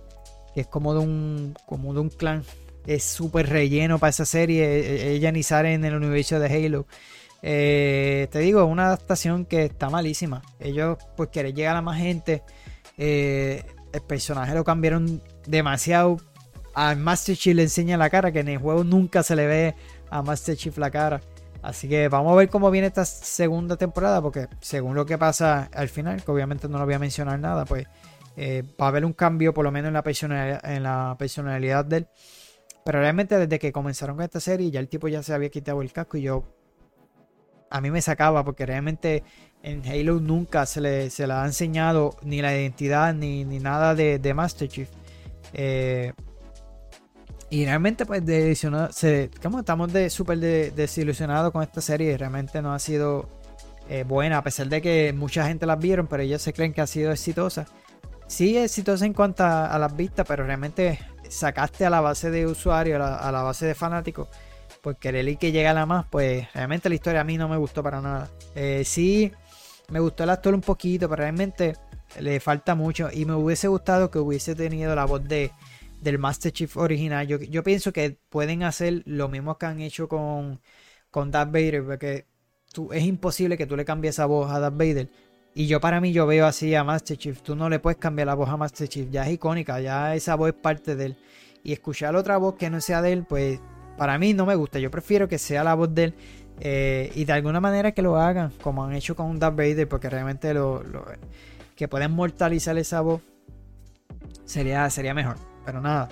[0.54, 2.44] que es como de un, como de un clan.
[2.86, 4.66] Es súper relleno para esa serie.
[4.66, 6.86] E, e, ella ni sale en el universo de Halo.
[7.42, 10.42] Eh, te digo, es una adaptación que está malísima.
[10.60, 12.44] Ellos, pues, quieren llegar a más gente.
[12.98, 13.64] Eh,
[13.94, 16.18] el personaje lo cambiaron demasiado.
[16.74, 19.76] A Master Chief le enseña la cara, que en el juego nunca se le ve
[20.10, 21.22] a Master Chief la cara.
[21.62, 25.70] Así que vamos a ver cómo viene esta segunda temporada, porque según lo que pasa
[25.74, 27.88] al final, que obviamente no lo voy a mencionar nada, pues
[28.40, 31.84] eh, va a haber un cambio por lo menos en la, personalidad, en la personalidad
[31.84, 32.08] de él.
[32.86, 35.82] Pero realmente desde que comenzaron con esta serie ya el tipo ya se había quitado
[35.82, 36.44] el casco y yo...
[37.70, 39.24] A mí me sacaba porque realmente
[39.62, 44.34] en Halo nunca se le, se le ha enseñado ni la identidad ni, nada de,
[44.34, 44.90] Master Chief.
[45.52, 46.14] Eh,
[47.50, 48.24] y realmente pues
[48.58, 52.18] se, estamos de, súper desilusionados con esta serie.
[52.18, 53.28] Realmente no ha sido
[53.90, 56.82] eh, buena a pesar de que mucha gente la vieron pero ellos se creen que
[56.82, 57.68] ha sido exitosa
[58.28, 61.00] sí exitosa en cuanto a, las vistas, pero realmente
[61.30, 64.28] sacaste a la base de usuarios, a la, base de fanáticos,
[64.82, 67.82] por querer ir que llegara más, pues realmente la historia a mí no me gustó
[67.82, 68.30] para nada.
[68.56, 69.32] Eh, sí,
[69.90, 71.76] me gustó el actor un poquito, pero realmente
[72.20, 75.52] le falta mucho y me hubiese gustado que hubiese tenido la voz de
[76.02, 77.28] del Master Chief original.
[77.28, 80.62] Yo, yo pienso que pueden hacer lo mismo que han hecho con,
[81.10, 82.28] con Darth Vader, porque
[82.72, 85.10] tú, es imposible que tú le cambies esa voz a Darth Vader
[85.58, 87.42] y yo para mí yo veo así a Master Chief.
[87.42, 89.10] Tú no le puedes cambiar la voz a Master Chief.
[89.10, 91.18] Ya es icónica, ya esa voz es parte de él.
[91.64, 93.60] Y escuchar otra voz que no sea de él, pues
[93.98, 94.78] para mí no me gusta.
[94.78, 96.14] Yo prefiero que sea la voz de él.
[96.60, 100.12] Eh, y de alguna manera que lo hagan, como han hecho con Darth Vader, porque
[100.12, 100.84] realmente lo,
[101.76, 103.24] que pueden mortalizar esa voz
[104.46, 105.38] sería, sería mejor.
[105.66, 106.08] Pero nada.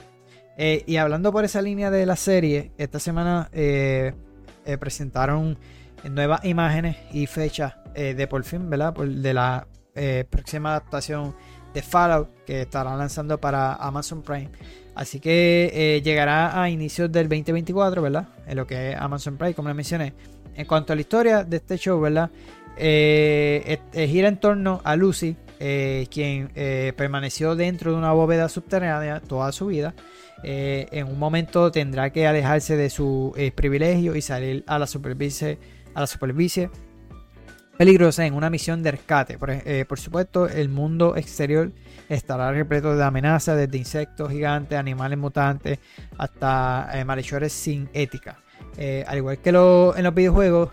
[0.57, 4.11] Eh, y hablando por esa línea de la serie, esta semana eh,
[4.79, 5.55] presentaron
[6.03, 8.93] nuevas imágenes y fechas eh, de por fin, ¿verdad?
[8.93, 11.33] de la eh, próxima adaptación
[11.73, 14.49] de Fallout que estará lanzando para Amazon Prime.
[14.95, 18.27] Así que eh, llegará a inicios del 2024, ¿verdad?
[18.47, 20.13] En lo que es Amazon Prime, como les mencioné.
[20.55, 22.29] En cuanto a la historia de este show, ¿verdad?
[22.77, 26.49] gira en torno a Lucy, quien
[26.95, 29.93] permaneció dentro de una bóveda subterránea toda su vida.
[30.43, 34.87] en un momento tendrá que alejarse de su privilegio y salir a la
[35.95, 36.69] a la superficie
[37.77, 39.37] peligrosa en una misión de rescate.
[39.65, 41.71] Eh, por, supuesto, el mundo exterior
[42.09, 45.79] estará repleto de amenazas, desde insectos gigantes, animales mutantes,
[46.17, 48.39] hasta eh, malhechores sin ética.
[48.77, 50.71] Eh, al igual que en los videojuegos,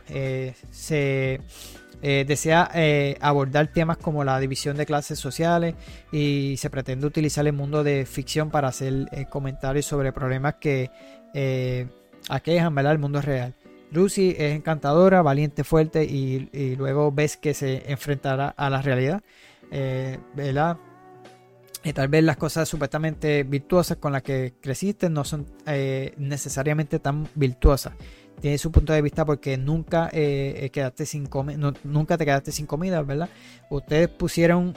[0.70, 1.40] se
[2.02, 2.68] desea
[3.20, 5.76] abordar temas como la división de clases sociales
[6.10, 10.90] y se pretende utilizar el mundo de ficción para hacer comentarios sobre problemas que
[12.28, 13.54] aquejan el mundo real.
[13.92, 19.22] Lucy es encantadora, valiente, fuerte y, luego ves que se enfrentará a la realidad.
[19.70, 20.78] Eh, ¿Verdad?
[21.84, 27.00] Y tal vez las cosas supuestamente virtuosas con las que creciste no son eh, necesariamente
[27.00, 27.94] tan virtuosas.
[28.40, 31.28] tiene su punto de vista porque nunca eh, quedaste sin
[31.84, 33.28] nunca te quedaste sin comida, ¿verdad?
[33.68, 34.74] Ustedes pusieron,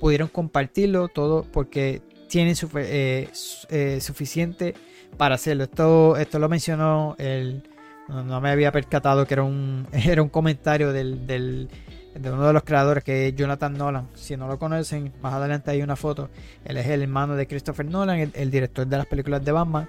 [0.00, 4.74] pudieron compartirlo todo porque tienen suficiente
[5.16, 5.64] para hacerlo.
[5.64, 7.64] Esto, esto lo mencionó el,
[8.12, 11.68] no, me había percatado que era un, era un comentario del, del
[12.14, 14.08] de uno de los creadores que es Jonathan Nolan.
[14.14, 16.28] Si no lo conocen, más adelante hay una foto.
[16.64, 19.88] Él es el hermano de Christopher Nolan, el, director de las películas de Batman.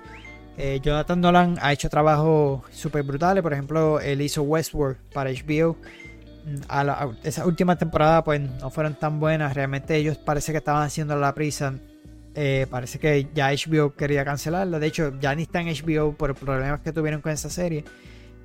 [0.57, 3.43] Eh, Jonathan Nolan ha hecho trabajos súper brutales.
[3.43, 5.75] Por ejemplo, él hizo Westworld para HBO.
[6.67, 9.53] A esa última temporada pues no fueron tan buenas.
[9.53, 11.73] Realmente ellos parece que estaban haciendo la prisa.
[12.35, 14.79] Eh, parece que ya HBO quería cancelarla.
[14.79, 17.83] De hecho, ya ni está en HBO por problemas que tuvieron con esa serie.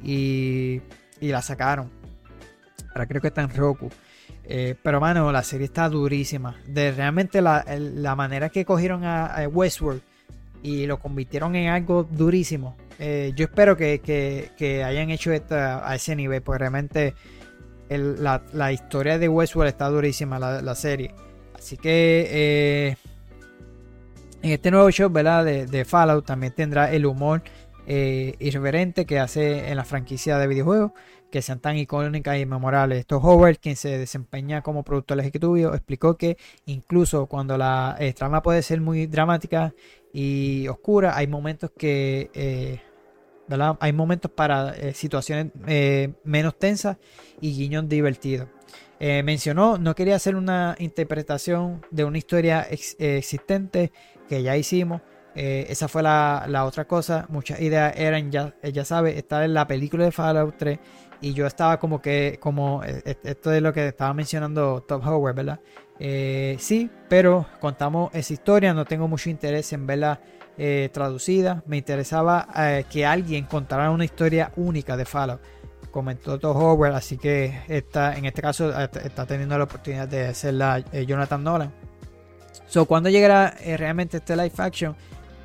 [0.03, 0.81] Y,
[1.21, 1.91] la sacaron.
[2.91, 3.91] Ahora creo que está en Roku.
[4.45, 6.57] Eh, pero mano, la serie está durísima.
[6.67, 10.01] De realmente la, manera que cogieron a, Westworld
[10.63, 12.77] y lo convirtieron en algo durísimo.
[12.99, 14.51] Eh, yo espero que,
[14.85, 17.15] hayan hecho esto a ese nivel, porque realmente
[17.89, 21.15] la, historia de Westworld está durísima, la, serie.
[21.55, 22.97] Así que eh,
[24.43, 25.11] en este nuevo show.
[25.11, 27.43] De, de, Fallout también tendrá el humor
[27.91, 30.93] irreverente que hace en la franquicia de videojuegos
[31.30, 33.01] que sean tan icónicas y memorables.
[33.01, 36.36] Esto Howard, quien se desempeña como productor ejecutivo, explicó que
[36.66, 39.74] incluso cuando la eh, trama puede ser muy dramática
[40.12, 42.80] y oscura, hay momentos que eh,
[43.80, 45.53] hay momentos para eh, situaciones
[46.24, 46.99] menos tensas
[47.41, 48.49] y guiños divertidos.
[49.01, 53.91] mencionó, no quería hacer una interpretación de una historia existente
[54.28, 55.01] que ya hicimos.
[55.41, 57.26] Esa fue la, la, otra cosa.
[57.28, 60.78] Muchas ideas eran, ya, ya sabe, estar en la película de Fallout 3
[61.20, 65.05] y yo estaba como que, como eh, eh, esto es lo que estaba mencionando Top
[65.05, 65.61] Howard, ¿verdad?
[65.99, 70.20] Eh, sí, pero contamos esa historia, no tengo mucho interés en verla
[70.93, 71.62] traducida.
[71.66, 72.49] Me interesaba
[72.91, 75.41] que alguien contara una historia única de Fallout.
[75.93, 80.80] Comentó Top Howard, así que está, en este caso está teniendo la oportunidad de hacerla
[81.07, 81.72] Jonathan Nolan.
[82.66, 84.97] So, cuando llegará realmente este live action?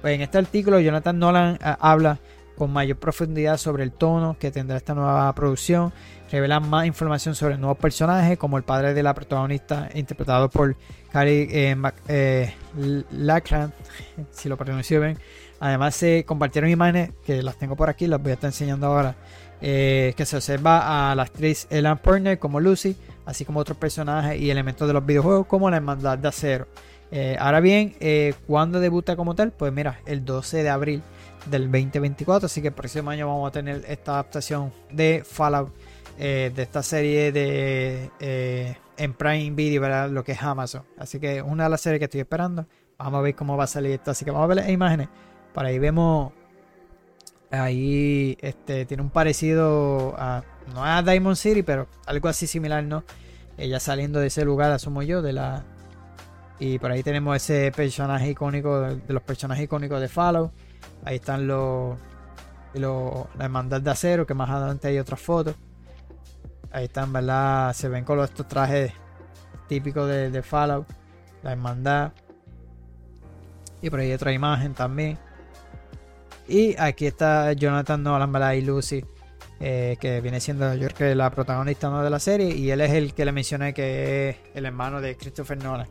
[0.04, 2.20] Pues en este artículo Jonathan Nolan habla
[2.58, 5.93] con mayor profundidad sobre el tono que tendrá esta nueva producción.
[6.30, 10.76] Revelan más información sobre el nuevo personaje, como el padre de la protagonista, interpretado por
[11.10, 11.78] Cary eh,
[12.10, 12.54] eh
[14.32, 15.18] si lo pronuncio bien.
[15.62, 19.16] Además, se compartieron imágenes que las tengo por aquí, las voy a estar enseñando ahora.
[19.62, 24.38] Eh, que se observa a la actriz Ellen Purner como Lucy, así como otros personajes
[24.38, 26.68] y elementos de los videojuegos, como la Hermandad de Acero.
[27.16, 27.95] Eh, ahora bien,
[28.47, 29.51] ¿cuándo debuta como tal?
[29.51, 31.03] Pues mira, el 12 de abril
[31.45, 32.45] del 2024.
[32.45, 35.72] Así que el próximo año vamos a tener esta adaptación de Fallout,
[36.20, 40.09] eh, de esta serie de eh, en Prime Video, ¿verdad?
[40.09, 40.84] lo que es Amazon.
[40.97, 42.66] Así que una de las series que estoy esperando.
[42.97, 44.11] Vamos a ver cómo va a salir esto.
[44.11, 45.09] Así que vamos a ver las imágenes.
[45.53, 46.32] Por ahí vemos.
[47.51, 50.43] Ahí este, tiene un parecido a.
[50.74, 53.03] No a Diamond City, pero algo así similar, ¿no?
[53.57, 55.66] Ella saliendo de ese lugar, asumo yo, de la.
[56.60, 60.51] Y por ahí tenemos ese personaje icónico, de los personajes icónicos de Fallout.
[61.04, 61.97] Ahí están los,
[62.74, 65.56] los, la hermandad de acero, que más adelante hay otras fotos.
[66.72, 67.74] Ahí están, ¿verdad?
[67.74, 68.93] Se ven con estos trajes
[69.68, 70.88] típicos de, de Fallout.
[71.41, 72.14] La hermandad.
[73.82, 75.18] Y por ahí otra imagen también.
[76.47, 78.54] Y aquí está Jonathan Nolan, ¿verdad?
[78.54, 79.04] Y Lucy.
[79.60, 82.04] Eh, que viene siendo yo creo que la protagonista ¿no?
[82.04, 82.49] de la serie.
[82.56, 85.88] Y él es el que le mencioné que es el hermano de Christopher Nolan.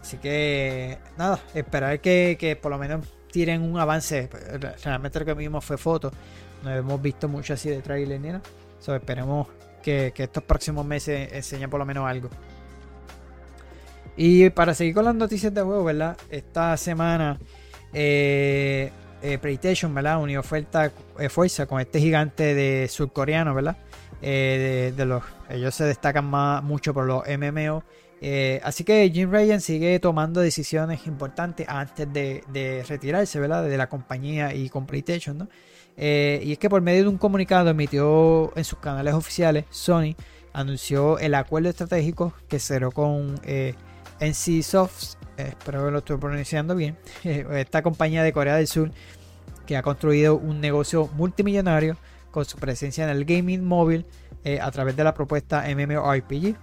[0.00, 4.28] Así que nada, esperar que, que por lo menos tienen un avance.
[4.82, 6.12] Realmente lo que vimos fue fotos.
[6.62, 8.42] No hemos visto mucho así de trailer ni nada.
[8.96, 9.46] esperemos
[9.82, 12.28] que, estos próximos meses enseñen por lo menos algo.
[14.16, 16.16] Y para seguir con las noticias de juego, ¿verdad?
[16.28, 17.38] Esta semana
[17.92, 18.90] eh,
[19.22, 20.20] eh, PlayStation, ¿verdad?
[20.20, 23.76] Unió oferta, eh, fuerza con este gigante de surcoreano, ¿verdad?
[24.20, 27.84] de, los, ellos se destacan más, mucho por los MMO
[28.20, 33.64] eh, así que Jim Ryan sigue tomando decisiones importantes antes de, retirarse ¿verdad?
[33.64, 35.38] de la compañía y con PlayStation.
[35.38, 35.48] ¿no?
[35.96, 40.14] Eh, y es que por medio de un comunicado emitió en sus canales oficiales, Sony
[40.52, 43.74] anunció el acuerdo estratégico que cerró con eh,
[44.20, 44.64] NC
[45.36, 48.90] espero que lo estoy pronunciando bien, esta compañía de Corea del Sur
[49.66, 51.96] que ha construido un negocio multimillonario
[52.32, 54.06] con su presencia en el gaming móvil
[54.62, 56.56] a través de la propuesta MMORPG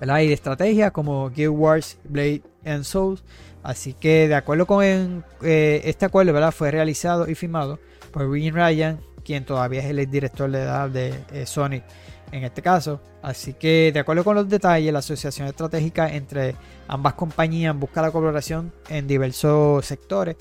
[0.00, 3.24] y de estrategia como Guild Wars, Blade and Souls.
[3.62, 6.52] Así que de acuerdo con eh, este acuerdo, ¿verdad?
[6.52, 7.80] fue realizado y firmado
[8.12, 11.82] por Rick Ryan, quien todavía es el director de edad de eh, Sony
[12.30, 13.00] en este caso.
[13.22, 16.54] Así que de acuerdo con los detalles, la asociación estratégica entre
[16.86, 20.36] ambas compañías busca la colaboración en diversos sectores,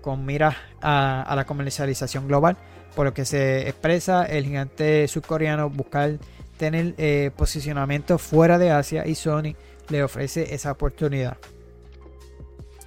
[0.00, 2.56] con miras a, la comercialización global,
[2.94, 6.18] por lo que se expresa el gigante surcoreano buscar
[6.60, 9.54] tener posicionamiento fuera de Asia y Sony
[9.88, 11.38] le ofrece esa oportunidad.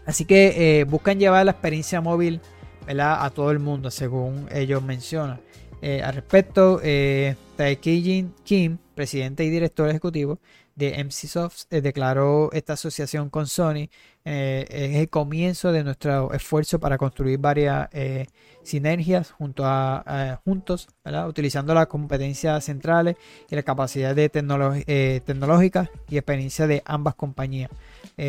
[0.05, 2.39] Así que buscan llevar la experiencia móvil
[2.88, 5.39] a todo el mundo, según ellos mencionan.
[5.86, 7.36] Eh, al respecto, eh,
[8.43, 10.39] Kim, presidente y director ejecutivo
[10.76, 13.89] de MCSoft, eh, declaró esta asociación con Sony
[14.26, 17.89] eh, es el comienzo de nuestro esfuerzo para construir varias
[18.63, 20.88] sinergias junto a, juntos,
[21.28, 23.15] utilizando las competencias centrales
[23.49, 27.69] y la capacidad de tecnológica y experiencia de ambas compañías.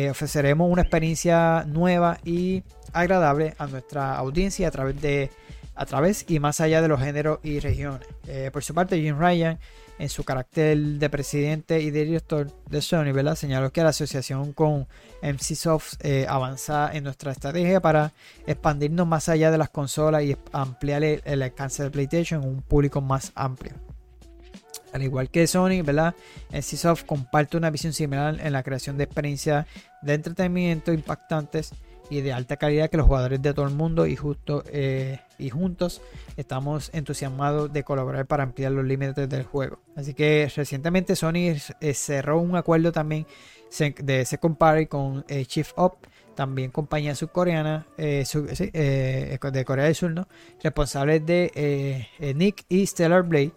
[0.09, 5.29] ofreceremos una experiencia nueva y agradable a nuestra audiencia a través de
[5.75, 8.07] a través y más allá de los géneros y regiones.
[8.27, 9.59] Eh, por su parte, Jim Ryan,
[9.97, 13.35] en su carácter de presidente y director de Sony, ¿verdad?
[13.35, 14.87] señaló que la asociación con
[15.21, 18.13] MCSoft eh, avanza en nuestra estrategia para
[18.45, 23.01] expandirnos más allá de las consolas y ampliar el, alcance de PlayStation a un público
[23.01, 23.73] más amplio.
[24.91, 26.15] Al igual que Sony, ¿verdad?
[26.51, 29.65] MCSoft comparte una visión similar en la creación de experiencias
[30.01, 31.71] de entretenimiento impactantes
[32.09, 35.49] y de alta calidad que los jugadores de todo el mundo y, justo, eh, y
[35.49, 36.01] juntos
[36.37, 39.79] estamos entusiasmados de colaborar para ampliar los límites del juego.
[39.95, 43.25] Así que recientemente Sony eh, cerró un acuerdo también
[43.99, 45.97] de Second Party con eh, Chief Up,
[46.35, 50.27] también compañía subcoreana de Corea del Sur, ¿no?
[50.61, 53.53] de Nick y Stellar Blade.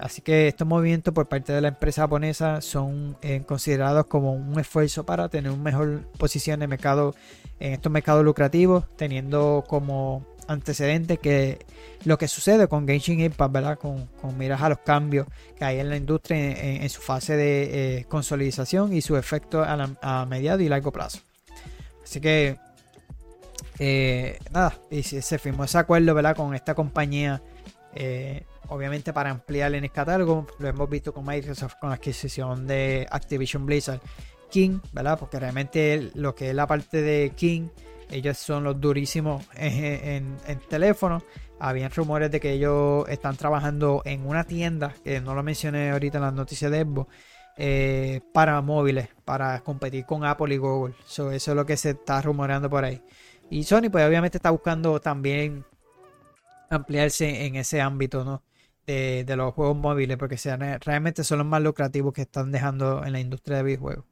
[0.00, 3.16] Así que estos movimientos por parte de la empresa japonesa son
[3.46, 7.14] considerados como un esfuerzo para tener una mejor posición en mercado
[7.60, 11.58] en estos mercados lucrativos, teniendo como antecedente que
[12.04, 13.78] lo que sucede con Genshin Impact, ¿verdad?
[13.78, 18.04] Con, miras a los cambios que hay en la industria en, su fase de eh,
[18.08, 21.20] consolidación y su efecto a, mediado y largo plazo.
[22.02, 22.56] Así que,
[23.78, 26.34] eh, nada, y se firmó ese acuerdo, ¿verdad?
[26.34, 27.42] Con esta compañía,
[27.94, 32.66] eh, obviamente para ampliar en el catálogo, lo hemos visto con Microsoft con la adquisición
[32.66, 34.00] de Activision Blizzard
[34.50, 35.18] King, ¿verdad?
[35.18, 37.68] Porque realmente lo que es la parte de King,
[38.10, 40.36] ellos son los durísimos en,
[40.68, 41.22] teléfono.
[41.60, 46.18] Habían rumores de que ellos están trabajando en una tienda, que no lo mencioné ahorita
[46.18, 47.12] en las noticias de Xbox,
[47.56, 50.94] eh, para móviles, para competir con Apple y Google.
[51.08, 53.02] eso es lo que se está rumoreando por ahí.
[53.50, 55.64] Y Sony, pues obviamente está buscando también
[56.70, 58.42] ampliarse en ese ámbito, ¿no?
[58.88, 63.12] De, los juegos móviles, porque sean, realmente son los más lucrativos que están dejando en
[63.12, 64.06] la industria de videojuegos.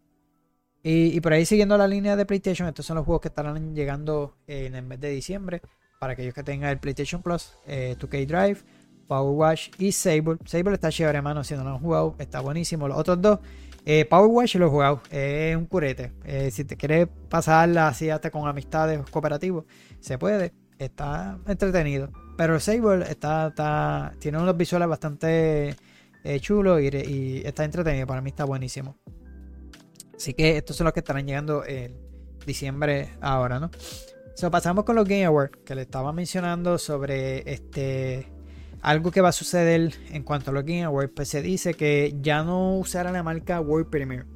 [0.83, 4.37] Y, por ahí siguiendo la línea de PlayStation, estos son los juegos que estarán llegando
[4.47, 5.61] en el mes de diciembre.
[5.99, 8.59] Para aquellos que tengan el PlayStation Plus, 2K eh, Drive,
[9.09, 10.37] Power Wash y Sable.
[10.45, 12.87] Sable está chévere, hermano, si no lo han jugado, está buenísimo.
[12.87, 13.41] Los otros dos,
[13.85, 16.13] eh, Power Wash lo he jugado, es un curete.
[16.25, 19.65] Eh, si te quieres pasarla así hasta con amistades cooperativos,
[20.01, 22.11] se puede, está entretenido.
[22.37, 25.75] Pero Sable está, está, tiene unos visuales bastante
[26.41, 28.97] chulos y, está entretenido, para mí está buenísimo.
[30.15, 31.95] Así que estos son los que estarán llegando en
[32.47, 33.71] diciembre ahora, ¿no?
[34.51, 38.27] Pasamos con los Game Awards, que le estaba mencionando sobre este
[38.83, 41.11] algo que va a suceder en cuanto a los Game Awards.
[41.15, 44.27] Pues se dice que ya no usará la marca World Premiere.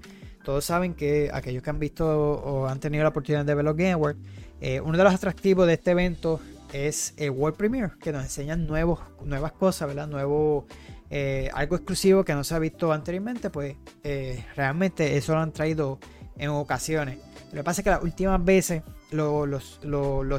[0.42, 3.76] Todos saben que aquellos que han visto o han tenido la oportunidad de ver los
[3.76, 4.18] Game Awards,
[4.60, 6.40] eh, uno de los atractivos de este evento
[6.72, 10.06] es el World Premiere, que nos enseñan nuevos, nuevas cosas, ¿verdad?
[10.06, 10.64] Nuevos
[11.12, 15.52] eh, algo exclusivo que no se ha visto anteriormente, pues eh, realmente eso lo han
[15.52, 15.98] traído
[16.36, 17.18] en ocasiones.
[17.52, 19.80] Lo que pasa es que las últimas veces los,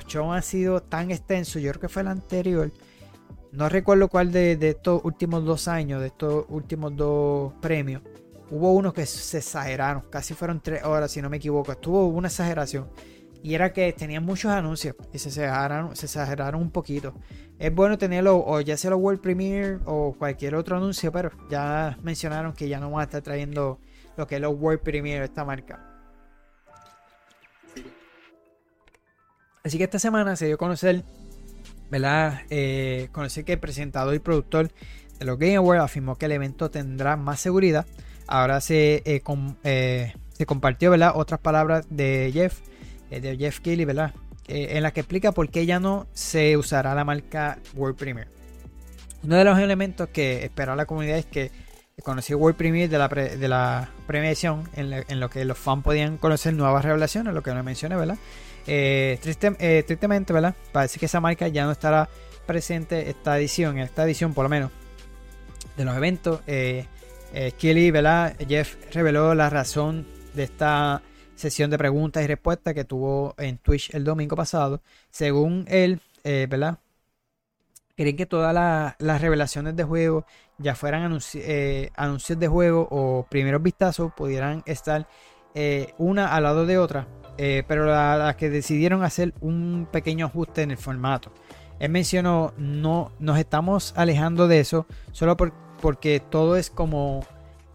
[0.07, 2.71] shows han sido tan extensos, yo creo que fue el anterior,
[3.51, 8.01] no recuerdo cuál de, estos últimos dos años, de estos últimos dos premios,
[8.49, 12.29] hubo unos que se exageraron, casi fueron tres horas si no me equivoco, estuvo una
[12.29, 12.87] exageración.
[13.43, 17.13] Y era que tenían muchos anuncios y se exageraron, un poquito.
[17.57, 21.97] Es bueno tenerlo o ya sea los World Premiere o cualquier otro anuncio, pero ya
[22.03, 23.79] mencionaron que ya no van a estar trayendo
[24.15, 25.87] lo que es los World Premiere de esta marca.
[29.63, 31.03] Así que esta semana se dio a conocer,
[31.89, 32.41] ¿verdad?
[32.49, 34.71] Eh, conocer que el presentador y productor
[35.19, 37.85] de los Game Awards afirmó que el evento tendrá más seguridad.
[38.27, 39.21] Ahora se, eh,
[39.63, 41.13] eh, se compartió, ¿verdad?
[41.15, 42.59] Otras palabras de Jeff
[43.19, 44.13] de Jeff Keighley, ¿verdad?
[44.47, 48.29] en la que explica por qué ya no se usará la marca World Premiere.
[49.23, 51.51] Uno de los elementos que espera la comunidad es que
[52.03, 56.53] conoció World Premiere de la, de la premiación en, lo que los fans podían conocer
[56.53, 58.17] nuevas revelaciones, lo que no mencioné, ¿verdad?
[58.67, 60.55] Eh, eh, tristemente, ¿verdad?
[60.71, 62.09] Parece que esa marca ya no estará
[62.45, 64.71] presente esta edición, en esta edición por lo menos,
[65.77, 66.41] de los eventos.
[66.47, 66.85] Eh,
[67.93, 68.35] ¿verdad?
[68.47, 71.01] Jeff reveló la razón de esta
[71.41, 74.81] sesión de preguntas y respuestas que tuvo en Twitch el domingo pasado.
[75.09, 76.77] Según él, eh, ¿verdad?
[77.95, 78.53] Querían que todas
[78.99, 80.25] las revelaciones de juego,
[80.57, 85.07] ya fueran eh, anuncios de juego o primeros vistazos, pudieran estar
[85.53, 87.07] eh, una al lado de otra.
[87.37, 91.31] pero las que decidieron hacer un pequeño ajuste en el formato.
[91.79, 97.25] Él mencionó, no nos estamos alejando de eso solo porque todo es como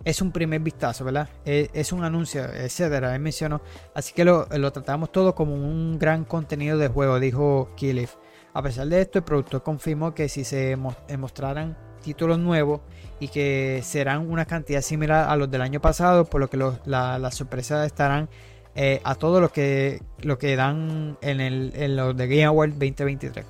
[0.07, 1.29] es un primer vistazo, ¿verdad?
[1.45, 3.13] Es, un anuncio, etcétera.
[3.17, 3.61] Él mencionó.
[3.93, 8.15] Así que lo, tratamos todo como un gran contenido de juego, dijo Killif.
[8.55, 12.83] A pesar de esto, el productor confirmó que si se eh, mostraran títulos nuevos
[13.19, 17.35] y que serán una cantidad similar a los del año pasado, por lo que las
[17.35, 18.29] sorpresas estarán
[18.77, 22.71] eh, a todo lo que, lo que dan en, el, en los de Game Award
[22.75, 23.45] 2023.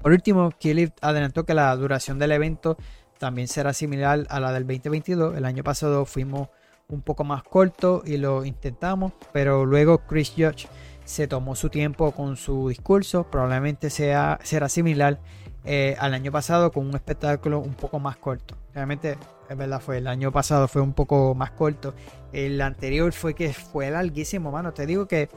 [0.00, 2.78] Por último, Killif adelantó que la duración del evento
[3.22, 5.36] también será similar a la del 2022.
[5.36, 6.48] El año pasado fuimos
[6.88, 10.66] un poco más corto y lo intentamos, pero luego Chris Judge
[11.04, 13.22] se tomó su tiempo con su discurso.
[13.30, 15.20] Probablemente sea, será similar
[15.64, 18.56] eh, al año pasado con un espectáculo un poco más corto.
[18.74, 19.16] Realmente,
[19.48, 21.94] es verdad, fue el año pasado fue un poco más corto.
[22.32, 24.72] El anterior fue que fue larguísimo, mano.
[24.72, 25.28] Te digo que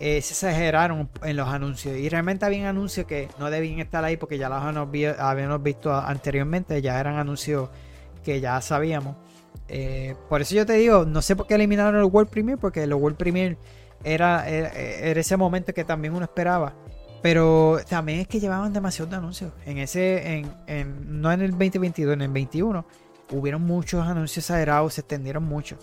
[0.00, 1.94] eh, se exageraron en los anuncios.
[1.96, 6.80] Y realmente había anuncios que no debían estar ahí porque ya los habíamos visto anteriormente.
[6.80, 7.68] Ya eran anuncios
[8.24, 9.16] que ya sabíamos.
[9.68, 12.82] Eh, por eso yo te digo, no sé por qué eliminaron el World Premiere, porque
[12.82, 13.58] el World Premiere
[14.02, 14.70] era, era,
[15.20, 16.74] ese momento que también uno esperaba.
[17.20, 19.52] Pero también es que llevaban demasiados anuncios.
[19.66, 22.86] En ese, en, no en el 2022, en el 21,
[23.32, 25.76] hubieron muchos anuncios exagerados, se extendieron mucho.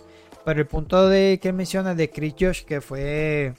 [0.44, 3.54] Pero el punto de que él menciona de Chris Josh, que fue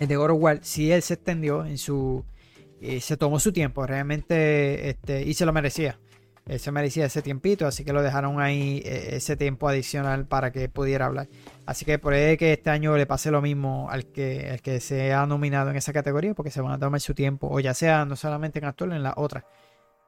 [0.00, 2.24] el de God of sí él se extendió en su.
[2.80, 6.00] Eh, se tomó su tiempo, realmente, este, y se lo merecía.
[6.46, 10.50] Él se merecía ese tiempito, así que lo dejaron ahí eh, ese tiempo adicional para
[10.52, 11.28] que pudiera hablar.
[11.66, 15.12] Así que puede que este año le pase lo mismo al que, el que se
[15.12, 18.06] ha nominado en esa categoría, porque se van a tomar su tiempo, o ya sea
[18.06, 19.44] no solamente en actual, en la otra.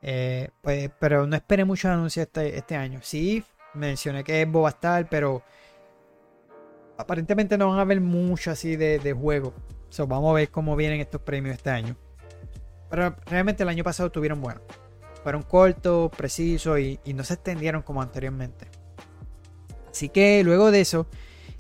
[0.00, 3.00] Eh, pues, pero no espere muchos anuncios este, este año.
[3.02, 5.42] Sí, mencioné que Evo va estar, pero
[6.96, 9.52] aparentemente no van a haber mucho así de, de juego
[9.98, 11.96] vamos a ver cómo vienen estos premios este año.
[12.90, 14.60] Pero realmente el año pasado tuvieron bueno.
[15.22, 18.66] Fueron cortos, precisos y, no se extendieron como anteriormente.
[19.90, 21.06] Así que luego de eso,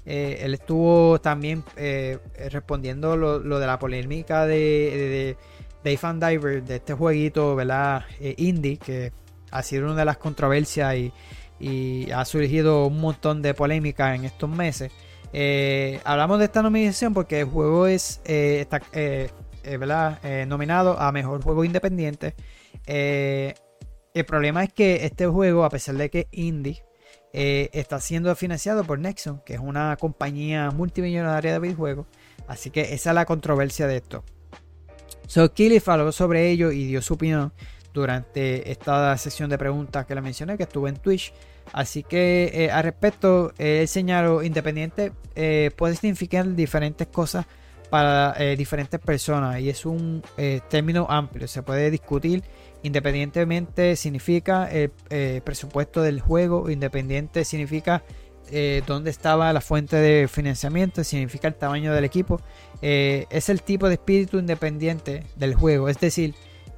[0.04, 2.18] eh, él estuvo también eh,
[2.50, 5.36] respondiendo lo, de la polémica de,
[5.84, 8.04] de, Dave Diver, de este jueguito, ¿verdad?
[8.20, 9.12] Eh, indie, que
[9.50, 11.12] ha sido una de las controversias y,
[11.60, 14.90] y ha surgido un montón de polémica en estos meses.
[15.32, 21.64] Eh, hablamos de esta nominación porque el juego es eh, eh, nominado a mejor juego
[21.64, 22.34] independiente.
[22.86, 26.84] el problema es que este juego, a pesar de que indie,
[27.32, 32.06] está siendo financiado por Nexon, que es una compañía multimillonaria de videojuegos.
[32.46, 34.24] Así que esa es la controversia de esto.
[35.26, 37.54] So, Killif habló sobre ello y dio su opinión
[37.94, 41.32] durante esta sesión de preguntas que le mencioné, que estuvo en Twitch.
[41.72, 47.46] Así que eh, al respecto, el señaló independiente eh, puede significar diferentes cosas
[47.88, 50.22] para eh, diferentes personas y es un
[50.68, 51.48] término amplio.
[51.48, 52.42] Se puede discutir
[52.84, 54.90] independientemente significa el
[55.42, 58.02] presupuesto del juego, independiente significa
[58.86, 62.40] dónde estaba la fuente de financiamiento, significa el tamaño del equipo.
[62.80, 66.34] es el tipo de espíritu independiente del juego, es decir,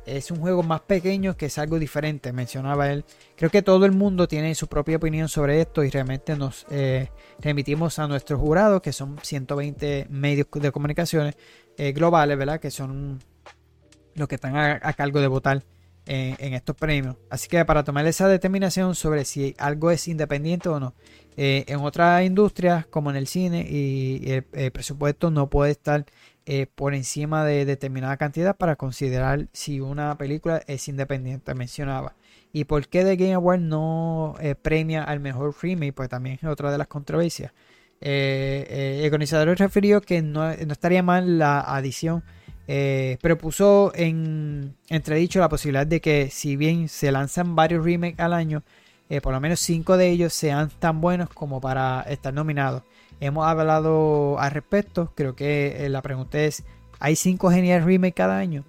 [0.07, 3.05] es un juego más pequeño que es algo diferente, mencionaba él.
[3.37, 7.11] Creo que todo el mundo tiene su propia opinión sobre esto y realmente nos eh,
[7.41, 11.37] remitimos a nuestros jurados, que son 120 medios de comunicaciones
[11.77, 12.61] eh, globales, ¿verdad?
[12.61, 13.19] Que son
[14.15, 15.65] los que están a, cargo de votar
[16.07, 17.17] en, estos premios.
[17.31, 20.95] Así que para tomar esa determinación sobre si algo es independiente o no,
[21.37, 26.05] eh, en otras industrias como en el cine y el presupuesto no puede estar
[26.47, 32.17] eh, por encima de determinada cantidad para considerar si una película es independiente, mencionaba.
[32.53, 35.95] ¿Y por qué The Game Award no eh, premia al mejor remake?
[35.95, 37.53] Pues también es otra de las controversias.
[38.03, 42.23] Eh, el organizador refirió que no, estaría mal la adición,
[42.67, 48.35] pero puso en entredicho la posibilidad de que si bien se lanzan varios remakes al
[48.35, 48.63] año,
[49.23, 52.83] por lo menos cinco de ellos sean tan buenos como para estar nominados.
[53.25, 55.11] Hemos hablado al respecto.
[55.15, 56.63] Creo que eh, la pregunta es:
[57.01, 58.65] ¿hay cinco geniales remakes cada año?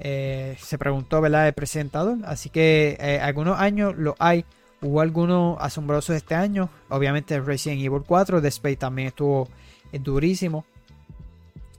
[0.00, 1.46] Eh, se preguntó, ¿verdad?
[1.46, 2.16] El presentador.
[2.24, 4.46] Así que eh, algunos años lo hay.
[4.80, 6.70] Hubo algunos asombrosos este año.
[6.88, 8.40] Obviamente Resident Evil 4.
[8.40, 9.46] The Space también estuvo
[9.92, 10.64] durísimo.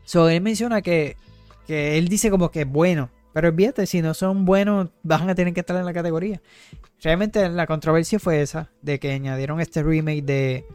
[0.05, 1.17] So, él menciona que,
[1.65, 3.09] que él dice como que es bueno.
[3.33, 6.41] Pero olvídate, si no son buenos, van a tener que estar en la categoría.
[7.01, 10.65] Realmente la controversia fue esa, de que añadieron este remake de,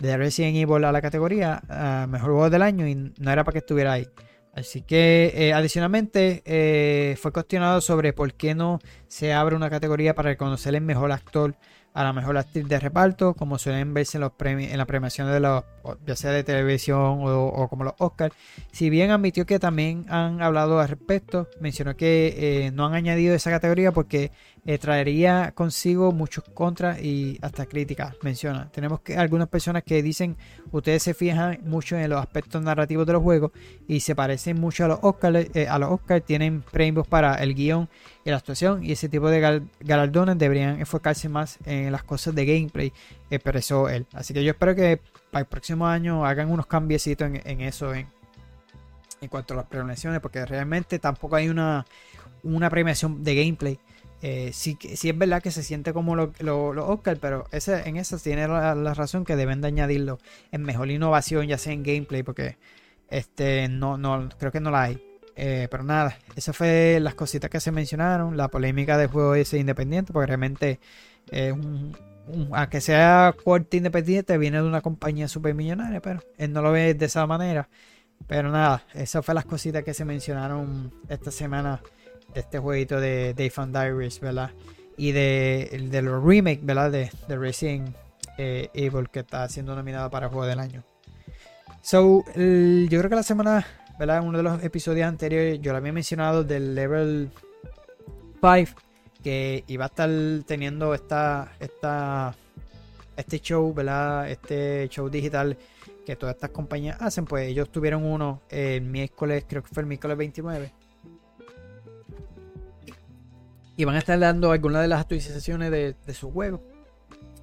[0.00, 3.52] de Resident Evil a la categoría a Mejor Juego del Año y no era para
[3.52, 4.08] que estuviera ahí.
[4.54, 8.78] Así que eh, adicionalmente eh, fue cuestionado sobre por qué no
[9.08, 11.56] se abre una categoría para reconocer el mejor actor
[11.94, 15.30] a la mejor actriz de reparto, como suelen verse en, los premios, en la premiación
[15.30, 15.62] de los,
[16.04, 18.34] ya sea de televisión o, como los Oscars.
[18.72, 22.34] Si bien admitió que también han hablado al respecto, mencionó que
[22.66, 24.32] eh, no han añadido esa categoría porque
[24.66, 28.16] eh, traería consigo muchos contras y hasta críticas.
[28.22, 30.36] Menciona, tenemos que, algunas personas que dicen,
[30.72, 33.52] ustedes se fijan mucho en los aspectos narrativos de los juegos
[33.86, 37.54] y se parecen mucho a los Oscars, eh, a los Oscars tienen premios para el
[37.54, 37.88] guion
[38.24, 42.46] y la actuación y ese tipo de galardones deberían enfocarse más en las cosas de
[42.46, 42.92] gameplay,
[43.30, 44.06] expresó él.
[44.12, 45.00] Así que yo espero que
[45.30, 48.06] para el próximo año hagan unos cambiecitos en, eso, en,
[49.28, 51.84] cuanto a las premiaciones, porque realmente tampoco hay una,
[52.42, 53.78] una premiación de gameplay.
[54.22, 57.98] Eh, sí, sí, es verdad que se siente como los lo, Oscar, pero ese, en
[57.98, 60.18] eso tiene la, razón que deben de añadirlo
[60.50, 62.56] en mejor innovación, ya sea en gameplay, porque
[63.10, 65.13] este no, no creo que no la hay.
[65.36, 69.58] Eh, pero nada, esas fue las cositas que se mencionaron, la polémica del juego ese
[69.58, 70.80] independiente, porque realmente
[71.30, 71.96] es un,
[72.52, 76.94] aunque sea corte independiente, viene de una compañía super millonaria, pero él no lo ve
[76.94, 77.68] de esa manera.
[78.26, 81.82] Pero nada, esas fue las cositas que se mencionaron esta semana
[82.32, 84.50] de este jueguito de Day Fan Diaries, ¿verdad?
[84.96, 86.90] Y de, de los remakes, ¿verdad?
[86.90, 87.94] De, de Resident
[88.38, 90.84] eh, Evil que está siendo nominado para Juego del Año.
[91.82, 93.66] So, yo creo que la semana
[93.98, 94.18] ¿verdad?
[94.18, 97.30] En uno de los episodios anteriores yo lo había mencionado del level
[98.40, 98.80] 5
[99.22, 100.10] que iba a estar
[100.46, 102.34] teniendo esta, esta,
[103.16, 104.30] este show, ¿verdad?
[104.30, 105.56] Este show digital
[106.04, 109.86] que todas estas compañías hacen, pues ellos tuvieron uno el miércoles, creo que fue el
[109.86, 110.72] miércoles 29.
[113.76, 116.62] Y van a estar dando algunas de las actualizaciones de, su juego.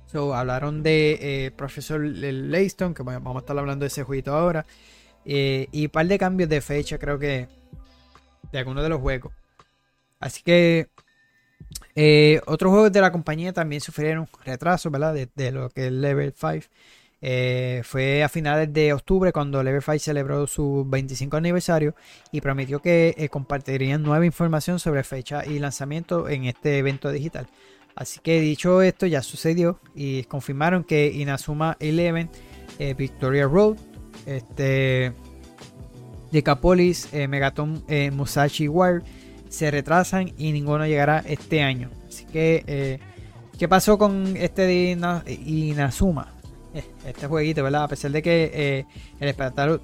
[0.06, 4.66] So, hablaron de eh, Profesor Layston, que vamos a estar hablando de ese jueguito ahora.
[5.26, 7.47] Eh, y un par de cambios de fecha, creo que,
[8.51, 9.34] de algunos de los juegos.
[10.19, 10.89] Así que
[11.95, 15.13] eh, otros juegos de la compañía también sufrieron retrasos, ¿verdad?
[15.13, 16.67] De, lo que es Level 5.
[17.24, 21.95] Eh, fue a finales de octubre cuando Level 5 celebró su 25 aniversario
[22.32, 27.47] y prometió que compartirían nueva información sobre fecha y lanzamiento en este evento digital.
[27.95, 32.30] Así que dicho esto ya sucedió y confirmaron que Inazuma 11
[32.95, 33.78] Victoria Road
[34.26, 35.14] este,
[36.32, 39.01] Decapolis, eh, Megaton, eh, Musashi Wire
[39.49, 41.89] se retrasan y ninguno llegará este año.
[42.07, 42.99] Así que, eh,
[43.59, 44.97] ¿qué pasó con este
[45.28, 46.34] Inazuma?
[47.05, 47.84] Este jueguito, ¿verdad?
[47.84, 48.86] A pesar de que
[49.20, 49.82] el esperado,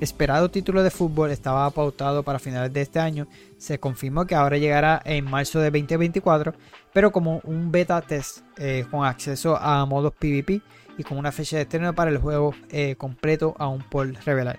[0.00, 3.28] esperado título de fútbol estaba pautado para finales de este año,
[3.58, 6.54] se confirmó que ahora llegará en marzo de 2024,
[6.94, 8.38] pero como un beta test
[8.90, 10.62] con acceso a modos PvP
[10.98, 14.58] y con una fecha de estreno para el juego eh, completo aún por revelar.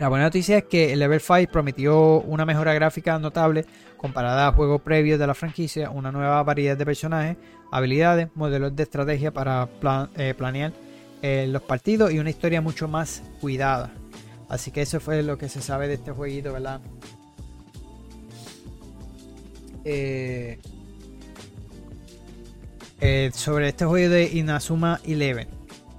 [0.00, 3.64] La buena noticia es que el Level 5 prometió una mejora gráfica notable
[3.96, 7.36] comparada a juegos previos de la franquicia, una nueva variedad de personajes,
[7.70, 9.68] habilidades, modelos de estrategia para
[10.16, 10.72] eh, planear
[11.22, 13.92] eh, los partidos y una historia mucho más cuidada.
[14.48, 16.80] Así que eso fue lo que se sabe de este jueguito, ¿verdad?
[19.84, 20.58] Eh,
[23.04, 25.46] eh, sobre este juego de Inazuma Eleven.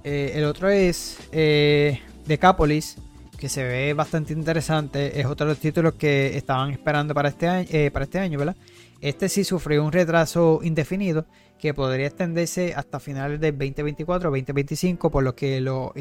[0.02, 2.96] Eh, el otro es eh, Decapolis,
[3.38, 5.20] que se ve bastante interesante.
[5.20, 8.40] Es otro de los títulos que estaban esperando para este año, eh, para este año
[8.40, 8.56] ¿verdad?
[9.00, 11.26] Este sí sufrió un retraso indefinido
[11.60, 15.92] que podría extenderse hasta finales del 2024 o 2025, por lo que lo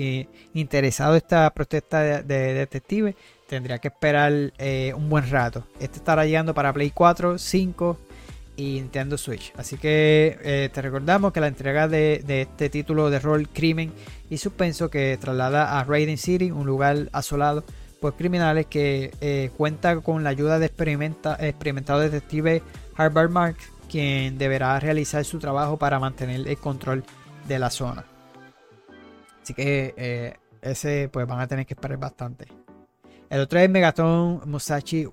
[0.54, 3.16] interesado de esta protesta de, de detective
[3.48, 4.32] tendría que esperar
[4.96, 5.68] un buen rato.
[5.80, 7.98] Este estará llegando para Play 4, 5
[8.58, 9.54] y Nintendo Switch.
[9.58, 13.94] Así que eh, te recordamos que la entrega de, este título de rol Crimen
[14.30, 17.64] y Suspenso que traslada a Raiden City, un lugar asolado
[18.00, 22.62] por criminales que eh, cuenta con la ayuda de experimenta, experimentado detective
[22.96, 23.58] Harvard Mark,
[23.90, 27.04] quien deberá realizar su trabajo para mantener el control
[27.48, 28.06] de la zona.
[29.42, 32.48] Así que eh, ese pues van a tener que esperar bastante.
[33.30, 35.08] El otro es Megaton Musashi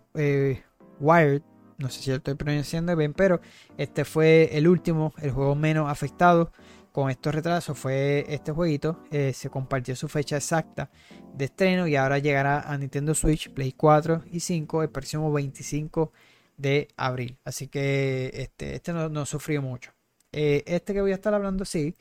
[1.00, 1.42] Wired
[1.82, 3.40] no sé si lo estoy pronunciando bien, pero
[3.76, 6.52] este fue el último, el juego menos afectado
[6.92, 9.02] con estos retrasos fue este jueguito.
[9.10, 10.90] Eh, se compartió su fecha exacta
[11.34, 16.12] de estreno y ahora llegará a Nintendo Switch, Play 4 y 5 el próximo 25
[16.56, 17.38] de abril.
[17.44, 19.92] Así que este, este no, sufrió mucho.
[20.30, 21.94] Eh, este que voy a estar hablando, sí.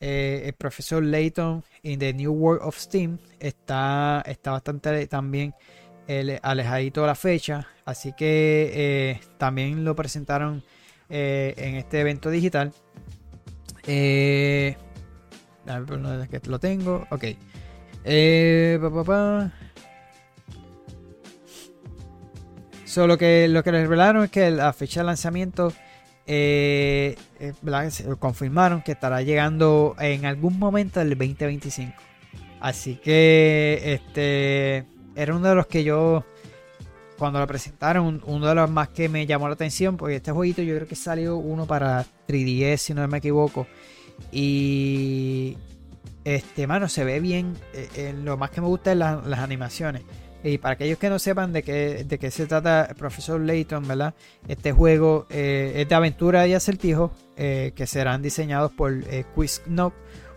[0.00, 5.54] Eh, el profesor Layton in the New World of Steam está, está bastante también
[6.42, 7.66] alejadito la fecha.
[7.84, 10.62] Así que eh, también lo presentaron
[11.08, 12.72] eh, en este evento digital.
[13.86, 14.76] Eh,
[16.46, 17.06] lo tengo.
[17.10, 17.24] Ok.
[18.04, 19.52] Eh, pa,
[23.18, 25.72] que, lo que les revelaron es que la fecha de lanzamiento
[26.26, 27.16] eh,
[28.18, 31.94] confirmaron que estará llegando en algún momento del 2025.
[32.60, 34.86] Así que este
[35.16, 36.24] era uno de los que yo
[37.18, 40.60] cuando lo presentaron, uno de los más que me llamó la atención, porque este jueguito
[40.62, 43.66] yo creo que salió uno para 3DS, si no me equivoco.
[44.32, 45.56] Y
[46.24, 47.54] este, mano, se ve bien.
[47.74, 50.02] eh, eh, lo más que me gusta es la- las animaciones.
[50.44, 53.86] Y para aquellos que no sepan de qué, de qué se trata el profesor Layton,
[53.86, 54.14] ¿verdad?
[54.48, 58.92] Este juego eh, es de aventura y acertijos que serán diseñados por
[59.34, 59.94] QuizKnock,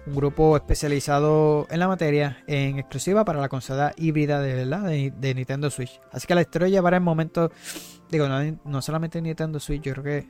[0.08, 4.84] un grupo especializado en la materia, en exclusiva para la consola híbrida de, ¿verdad?
[4.84, 6.00] de, Nintendo Switch.
[6.12, 7.52] Así que la historia llevará en momento,
[8.10, 10.28] digo, no, no solamente Nintendo Switch, yo creo que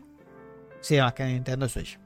[0.79, 1.99] sí, más que Nintendo Switch.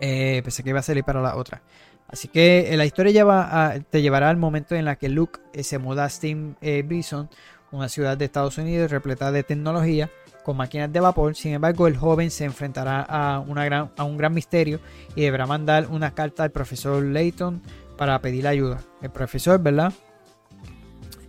[0.00, 1.62] Eh, pensé que iba a salir para la otra.
[2.06, 5.40] Así que eh, la historia lleva a- te llevará al momento en la que Luke
[5.52, 7.28] eh, se muda a Steam Bison,
[7.72, 10.10] una ciudad de Estados Unidos repleta de tecnología,
[10.44, 11.34] con máquinas de vapor.
[11.34, 14.80] Sin embargo, el joven se enfrentará a, una gran, a un gran misterio
[15.14, 17.62] y deberá mandar una carta al profesor Layton
[17.96, 18.80] para pedir ayuda.
[19.02, 19.92] El profesor, ¿verdad?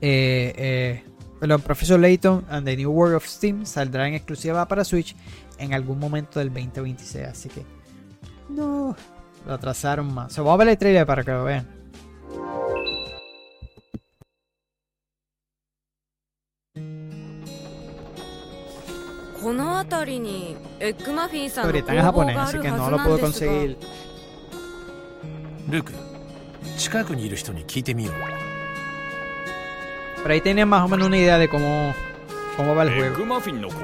[0.01, 1.03] Eh, eh,
[1.39, 5.15] perdón, profesor Layton and the New World of Steam saldrá en exclusiva para Switch
[5.57, 7.27] en algún momento del 2026.
[7.27, 7.65] Así que
[8.49, 8.95] no
[9.45, 10.33] lo atrasaron más.
[10.33, 11.67] So, vamos a ver el trailer para que lo vean.
[19.41, 23.51] この辺りにエッグマフィンさんの工房があるはずなんですが.
[25.69, 25.93] ルーク
[26.77, 28.15] 近くにいる人に聞いてみよう。
[30.23, 31.93] Pero ahí tienen más o menos una idea de cómo,
[32.57, 33.17] cómo va el エッ juego.
[33.19, 33.83] グマフィンの工房。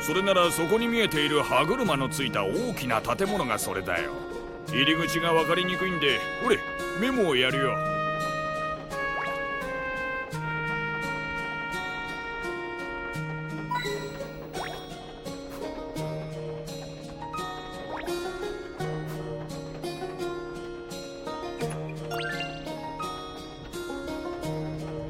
[0.00, 4.12] それならそこに見えている歯車のついた大きな建物がそれだよ。
[4.68, 6.58] 入り口が分かりにくいんでほれ
[7.00, 7.76] メモをやるよ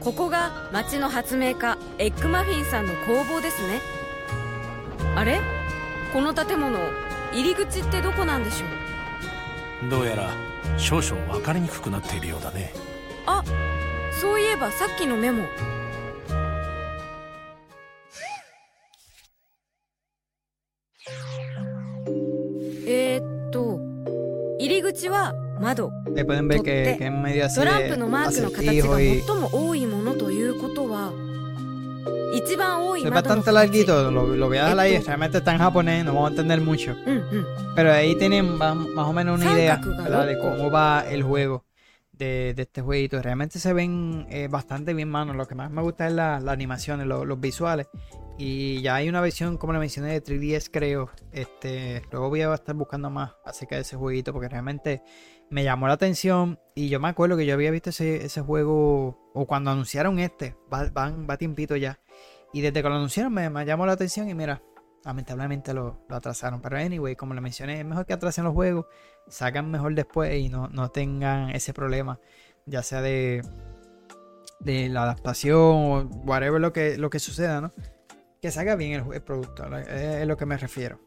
[0.02, 3.80] ここが町の発明家エッグマフィンさんの工房ですね。
[5.14, 5.40] あれ？
[6.12, 6.76] この建物
[7.32, 8.66] 入り口ってどこなんでしょ
[9.86, 9.88] う？
[9.88, 10.30] どうやら
[10.76, 12.72] 少々分かりにくくなっているようだね。
[13.26, 13.44] あ
[14.20, 15.44] そういえばさっきのメモ。
[22.88, 23.78] えー、っと
[24.58, 31.11] 入り口は窓 Ahí pueden ver que, que es medio así トラン de プのマークの形が acertijo y 最も多いものということは
[32.33, 34.11] 一番多い es 窓の bastante 形 larguito.
[34.11, 34.93] Lo, lo voy a dejar ahí.
[34.95, 36.95] Esto- Realmente está en japonés, no vamos a entender mucho.
[37.05, 40.25] うんうん Pero ahí tienen más, más o menos una idea Sankaku ga ¿verdad?
[40.27, 40.49] de loco.
[40.57, 41.63] cómo va el juego
[42.11, 43.21] de, de este jueguito.
[43.21, 45.33] Realmente se ven eh, bastante bien, mano.
[45.33, 47.87] Lo que más me gusta es la, la animación, lo- los visuales.
[48.39, 51.09] Y ya hay una versión, como le mencioné, de 3DS, creo.
[51.31, 55.01] Este, luego voy a estar buscando más acerca de ese jueguito porque realmente
[55.52, 56.58] me llamó la atención.
[56.74, 60.56] Y yo me acuerdo que yo había visto ese, ese juego, o cuando anunciaron este,
[60.72, 62.00] va, van, va tiempito ya.
[62.52, 64.62] Y desde que lo anunciaron me, me llamó la atención y mira,
[65.04, 66.62] lamentablemente lo, lo atrasaron.
[66.62, 68.86] Pero anyway, como le mencioné, es mejor que atrasen los juegos,
[69.28, 72.18] sacan mejor después y no, no tengan ese problema,
[72.64, 73.42] ya sea de,
[74.60, 77.72] de la adaptación o whatever lo que, lo que suceda, ¿no?
[78.40, 80.98] Que salga bien el, producto, es lo que me refiero.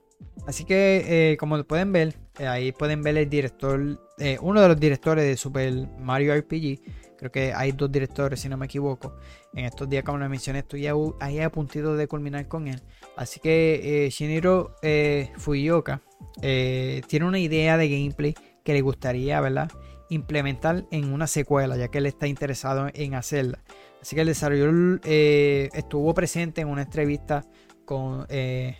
[0.45, 4.67] Así que, eh, como pueden ver, eh, ahí pueden ver el director, eh, uno de
[4.67, 6.81] los directores de Super Mario RPG.
[7.17, 9.15] Creo que hay dos directores, si no me equivoco.
[9.53, 10.85] En estos días, como les mencioné, estoy
[11.19, 12.81] ahí a puntito de culminar con él.
[13.15, 14.75] Así que Shiniro
[15.37, 16.01] Fuyuoka
[16.41, 19.71] eh, tiene una idea de gameplay que le gustaría, ¿verdad?
[20.09, 23.63] Implementar en una secuela, ya que él está interesado en hacerla.
[24.01, 27.45] Así que el desarrollador estuvo presente en una entrevista
[27.85, 28.77] con eh,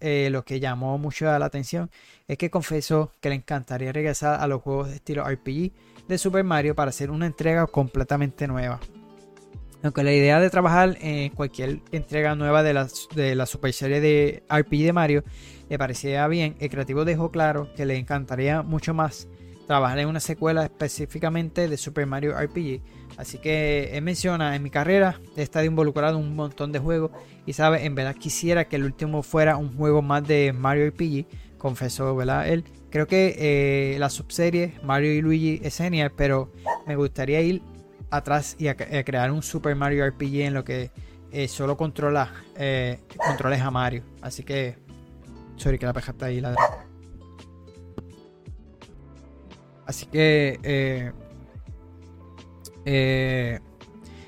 [0.00, 1.90] eh, lo que llamó mucho la atención
[2.26, 5.72] es que confesó que le encantaría regresar a los juegos de estilo RPG
[6.08, 8.80] de Super Mario para hacer una entrega completamente nueva.
[9.82, 14.00] Aunque la idea de trabajar en cualquier entrega nueva de la, de la super serie
[14.00, 15.24] de RPG de Mario
[15.68, 19.28] le parecía bien, el creativo dejó claro que le encantaría mucho más
[19.66, 22.80] trabajar en una secuela específicamente de Super Mario RPG.
[23.16, 27.12] Así que él menciona, en mi carrera he estado involucrado en un montón de juegos
[27.46, 31.26] y sabe, en verdad quisiera que el último fuera un juego más de Mario RPG,
[31.58, 32.48] confesó, ¿verdad?
[32.48, 32.64] Él.
[32.90, 36.52] Creo que eh, la subserie Mario y Luigi es genial, pero
[36.86, 37.60] me gustaría ir
[38.08, 40.92] atrás y a crear un Super Mario RPG en lo que
[41.32, 44.04] eh, solo controla eh, controles a Mario.
[44.22, 44.76] Así que,
[45.56, 46.76] sorry que la peja está ahí ladrando.
[49.86, 51.12] Así que
[52.84, 53.60] eh,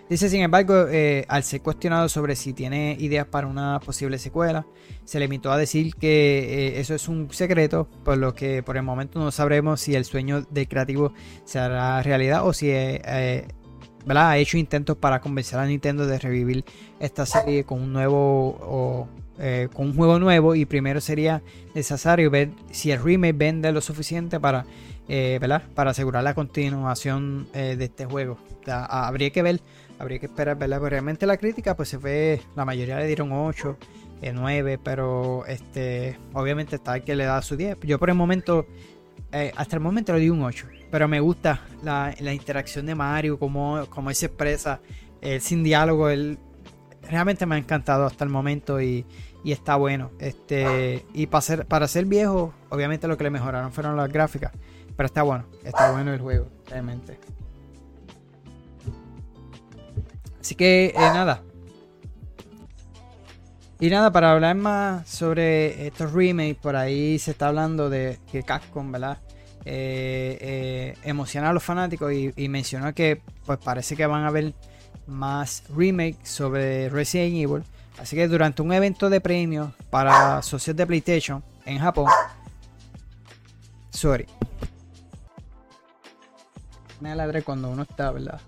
[0.08, 4.66] dice, sin embargo, eh, al ser cuestionado sobre si tiene ideas para una posible secuela,
[5.04, 8.82] se limitó a decir que eh, eso es un secreto, por lo que por el
[8.82, 11.12] momento no sabremos si el sueño del creativo
[11.44, 16.64] se hará realidad o si ha hecho intentos para convencer a Nintendo de revivir
[17.00, 19.08] esta serie con un nuevo o,
[19.74, 21.42] con un juego nuevo y primero sería
[21.74, 24.64] necesario ver si el remake vende lo suficiente para
[25.08, 25.40] eh,
[25.74, 29.60] para asegurar la continuación eh, de este juego habría que ver
[29.98, 30.80] habría que esperar ¿verdad?
[30.80, 33.76] Realmente la crítica pues se ve la mayoría le dieron 8
[34.22, 38.16] eh, 9 pero este obviamente está el que le da su 10 yo por el
[38.16, 38.66] momento
[39.32, 43.38] eh, hasta el momento le di un 8 pero me gusta la, interacción de Mario
[43.38, 44.80] como él se expresa
[45.20, 46.38] él sin diálogo él
[47.08, 49.06] realmente me ha encantado hasta el momento y,
[49.44, 50.10] y está bueno.
[50.18, 54.52] Este, y para ser, para ser viejo, obviamente lo que le mejoraron fueron las gráficas.
[54.96, 57.18] Pero está bueno, está bueno el juego, realmente.
[60.40, 61.42] Así que eh, nada.
[63.78, 68.42] Y nada, para hablar más sobre estos remakes, por ahí se está hablando de que
[68.42, 69.18] Capcom, ¿verdad?
[69.66, 74.28] Eh, eh, emociona a los fanáticos y, y mencionó que pues parece que van a
[74.28, 74.54] haber
[75.06, 77.64] más remakes sobre Resident Evil.
[77.98, 82.10] Así que durante un evento de premios para socios de PlayStation en Japón.
[83.90, 84.26] Sorry.
[87.00, 88.40] Me ladré cuando uno está, ¿verdad?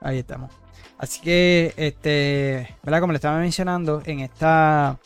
[0.00, 0.50] Ahí estamos.
[0.98, 3.00] Así que, este, ¿verdad?
[3.00, 4.98] Como le estaba mencionando, en esta.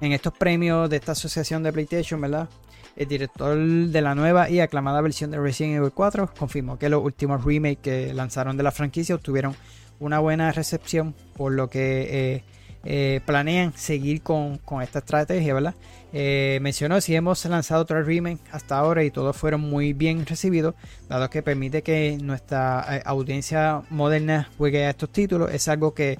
[0.00, 2.48] En estos premios de esta asociación de PlayStation, ¿verdad?
[2.96, 7.02] El director de la nueva y aclamada versión de Resident Evil 4 confirmó que los
[7.04, 9.54] últimos remakes que lanzaron de la franquicia obtuvieron
[10.00, 12.44] una buena recepción, por lo que eh,
[12.84, 15.74] eh, planean seguir con, con esta estrategia, ¿verdad?
[16.12, 20.74] Eh, mencionó si hemos lanzado tres remakes hasta ahora y todos fueron muy bien recibidos,
[21.08, 25.52] dado que permite que nuestra eh, audiencia moderna juegue a estos títulos.
[25.52, 26.18] Es algo que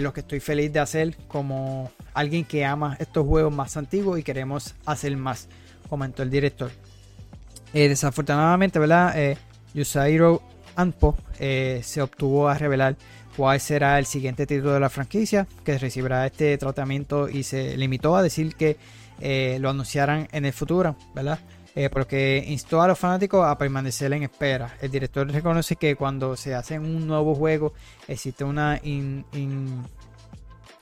[0.00, 4.24] lo que estoy feliz de hacer como alguien que ama estos juegos más antiguos y
[4.24, 5.48] queremos hacer más,
[5.88, 6.72] comentó el director.
[7.72, 9.36] Desafortunadamente, ¿verdad?
[9.74, 10.42] Yusairo
[10.74, 12.96] Anpo se obtuvo a revelar
[13.38, 18.16] cuál será el siguiente título de la franquicia que recibirá este tratamiento y se limitó
[18.16, 18.76] a decir que
[19.20, 21.38] eh, lo anunciaran en el futuro, ¿verdad?
[21.76, 24.74] Eh, porque instó a los fanáticos a permanecer en espera.
[24.82, 27.74] El director reconoce que cuando se hace un nuevo juego
[28.08, 29.84] existe una in- in-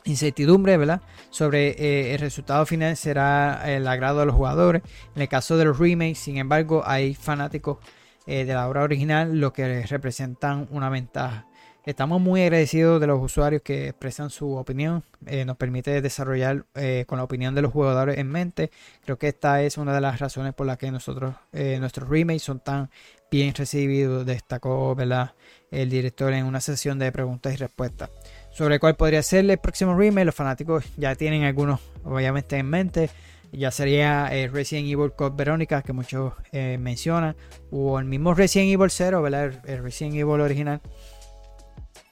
[0.06, 1.02] incertidumbre, ¿verdad?
[1.28, 4.80] Sobre eh, el resultado final será el agrado de los jugadores.
[5.14, 7.76] En el caso de los remakes, sin embargo, hay fanáticos
[8.24, 11.46] de la obra original, lo que representan una ventaja.
[11.86, 15.04] Estamos muy agradecidos de los usuarios que expresan su opinión.
[15.24, 18.72] eh, nos permite desarrollar eh, con la opinión de los jugadores en mente.
[19.04, 22.42] Creo que esta es una de las razones por las que nosotros, eh, nuestros remakes
[22.42, 22.90] son tan
[23.30, 25.34] bien recibidos, destacó ¿verdad?
[25.70, 28.10] el director en una sesión de preguntas y respuestas.
[28.50, 33.10] Sobre cuál podría ser el próximo remake, los fanáticos ya tienen algunos obviamente en mente.
[33.52, 37.36] Ya sería Resident Evil Code Verónica, que muchos mencionan,
[37.70, 39.62] o el mismo Resident Evil 0, ¿verdad?
[39.66, 40.80] El Resident Evil original,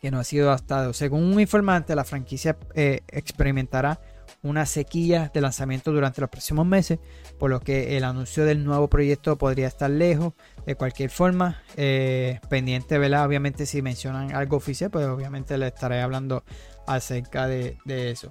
[0.05, 0.93] que no ha sido adaptado.
[0.93, 4.02] Según un informante, la franquicia eh, experimentará
[4.43, 6.98] una sequía de lanzamiento durante los próximos meses,
[7.39, 10.35] por lo que el anuncio del nuevo proyecto podría estar lejos.
[10.66, 13.24] De cualquier forma, eh, pendiente, ¿verdad?
[13.24, 16.44] Obviamente, si mencionan algo oficial, pues obviamente le estaré hablando
[16.86, 18.31] acerca de, de eso.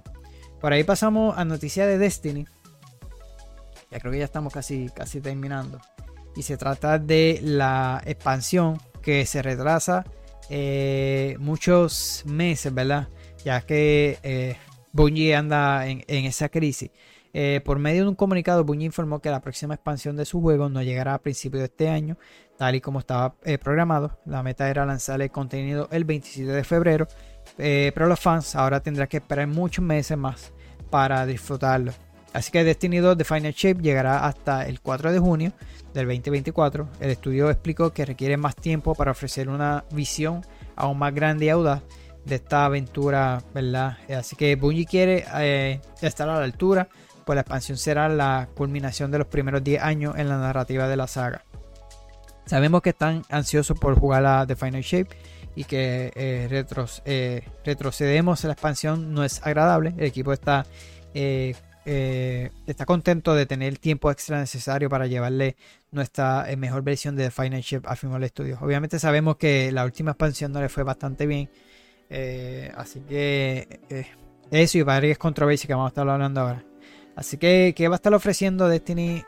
[0.60, 2.46] Por ahí pasamos a noticias de Destiny.
[3.90, 5.80] Ya creo que ya estamos casi, casi terminando.
[6.36, 10.04] Y se trata de la expansión que se retrasa
[10.50, 13.08] eh, muchos meses, ¿verdad?
[13.44, 14.56] Ya que eh,
[14.92, 16.90] Bungie anda en, esa crisis.
[17.32, 20.68] Eh, por medio de un comunicado, Bungie informó que la próxima expansión de su juego
[20.68, 22.16] no llegará a principios de este año,
[22.56, 24.18] tal y como estaba eh, programado.
[24.24, 27.08] La meta era lanzar el contenido el 27 de febrero,
[27.56, 30.52] pero los fans ahora tendrán que esperar muchos meses más
[30.90, 31.92] para disfrutarlo.
[32.34, 35.52] Así que Destiny 2 The Final Shape llegará hasta el 4 de junio
[35.94, 36.88] del 2024.
[37.00, 40.44] El estudio explicó que requiere más tiempo para ofrecer una visión
[40.76, 41.82] aún más grande y audaz
[42.24, 43.98] de esta aventura, ¿verdad?
[44.10, 46.88] Así que Bungie quiere eh, estar a la altura,
[47.24, 50.96] pues la expansión será la culminación de los primeros 10 años en la narrativa de
[50.96, 51.44] la saga.
[52.46, 55.16] Sabemos que están ansiosos por jugar a The Final Shape
[55.54, 59.94] y que eh, retros, eh, retrocedemos la expansión no es agradable.
[59.96, 60.66] El equipo está,
[61.14, 61.54] eh,
[61.86, 65.56] eh, está contento de tener el tiempo extra necesario para llevarle
[65.90, 68.58] nuestra eh, mejor versión de Final Shape al final del estudio.
[68.60, 71.50] Obviamente sabemos que la última expansión no le fue bastante bien.
[72.10, 74.06] Eh, así que
[74.50, 76.64] eso y varias controversias que vamos a estar hablando ahora.
[77.16, 79.22] Así que, ¿qué va a estar ofreciendo Destiny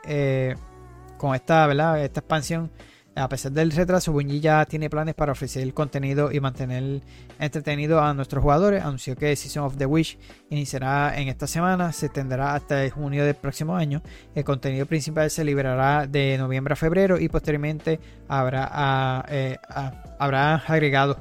[1.17, 2.03] con esta, ¿verdad?
[2.03, 2.69] esta expansión,
[3.17, 7.01] a pesar del retraso, Bungie ya tiene planes para ofrecer contenido y mantener
[7.39, 8.83] entretenido a nuestros jugadores.
[8.83, 10.17] Anunció que Season of the Wish
[10.49, 14.01] iniciará en esta semana, se extenderá hasta junio del próximo año.
[14.35, 19.57] El contenido principal se liberará de noviembre a febrero y posteriormente habrá, eh,
[20.19, 21.17] agregados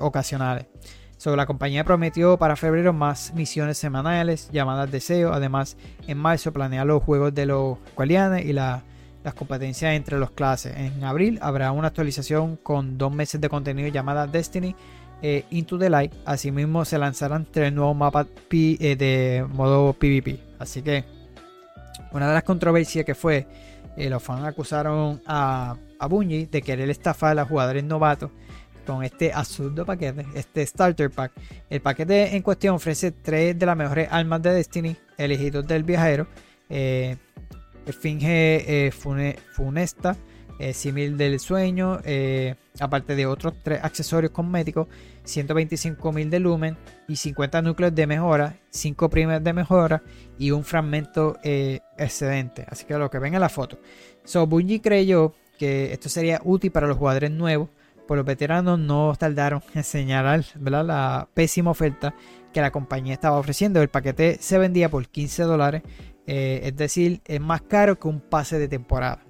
[0.00, 0.66] ocasionales.
[1.16, 5.32] Sobre la compañía prometió para febrero más misiones semanales llamadas Deseo.
[5.32, 8.52] Además, en marzo planea los juegos de los Qualianes y
[9.24, 10.76] las competencias entre los clases.
[10.76, 14.76] En abril habrá una actualización con dos meses de contenido llamada Destiny
[15.22, 16.12] eh, Into the Light.
[16.26, 20.38] Asimismo, se lanzarán tres nuevos mapas eh, de modo PvP.
[20.58, 21.04] Así que,
[22.12, 23.46] una de las controversias que fue,
[23.96, 28.30] eh, los fans acusaron a, a Bungie de querer estafar a jugadores novatos
[28.86, 31.32] con este absurdo paquete, este Starter Pack.
[31.70, 36.26] El paquete en cuestión ofrece tres de las mejores armas de Destiny, elegidos del viajero,
[37.86, 40.16] Esfinge eh, Funesta,
[40.58, 44.88] eh, Simil del Sueño, eh, aparte de otros tres accesorios cosméticos,
[45.24, 46.76] 125.000 de lumen
[47.08, 50.02] y 50 núcleos de mejora, 5 primas de mejora
[50.38, 52.66] y un fragmento excedente.
[52.68, 53.78] Así que lo que ven en la foto.
[54.24, 57.68] So, Bungie creyó que esto sería útil para los jugadores nuevos
[58.06, 62.14] por los veteranos no tardaron en señalar la pésima oferta
[62.52, 63.80] que la compañía estaba ofreciendo.
[63.80, 65.82] El paquete se vendía por 15 dólares,
[66.26, 69.20] eh, es decir, es más caro que un pase de temporada.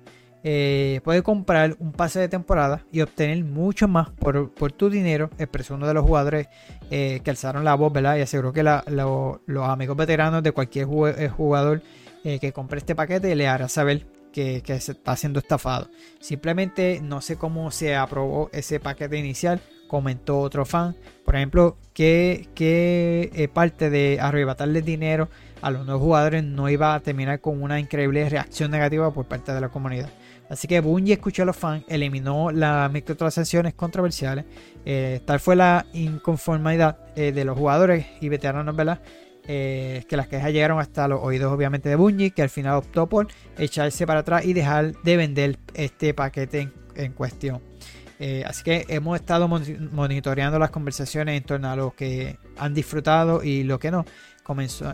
[0.47, 5.75] Eh, puedes comprar un pase de temporada y obtener mucho más por, tu dinero, expresó
[5.75, 6.49] uno de los jugadores
[6.91, 11.83] eh, que alzaron la voz y aseguró que los amigos veteranos de cualquier jugador
[12.23, 15.89] que compre este paquete le hará saber que, se está siendo estafado.
[16.21, 20.97] Simplemente no sé cómo se aprobó ese paquete inicial, comentó otro fan.
[21.25, 25.29] Por ejemplo, que, eh, parte de arrebatarle dinero
[25.65, 29.51] a los nuevos jugadores no iba a terminar con una increíble reacción negativa por parte
[29.55, 30.11] de la comunidad.
[30.51, 34.45] Así que Bungie escuchó a los fans, eliminó las microtransacciones controversiales.
[34.85, 39.01] Eh, tal fue la inconformidad eh, de los jugadores y veteranos, ¿verdad?
[39.47, 43.07] Eh, que las quejas llegaron hasta los oídos obviamente de Bungie, que al final optó
[43.07, 47.63] por echarse para atrás y dejar de vender este paquete en, cuestión.
[48.21, 53.43] Eh, así que hemos estado monitoreando las conversaciones en torno a lo que han disfrutado
[53.43, 54.05] y lo que no,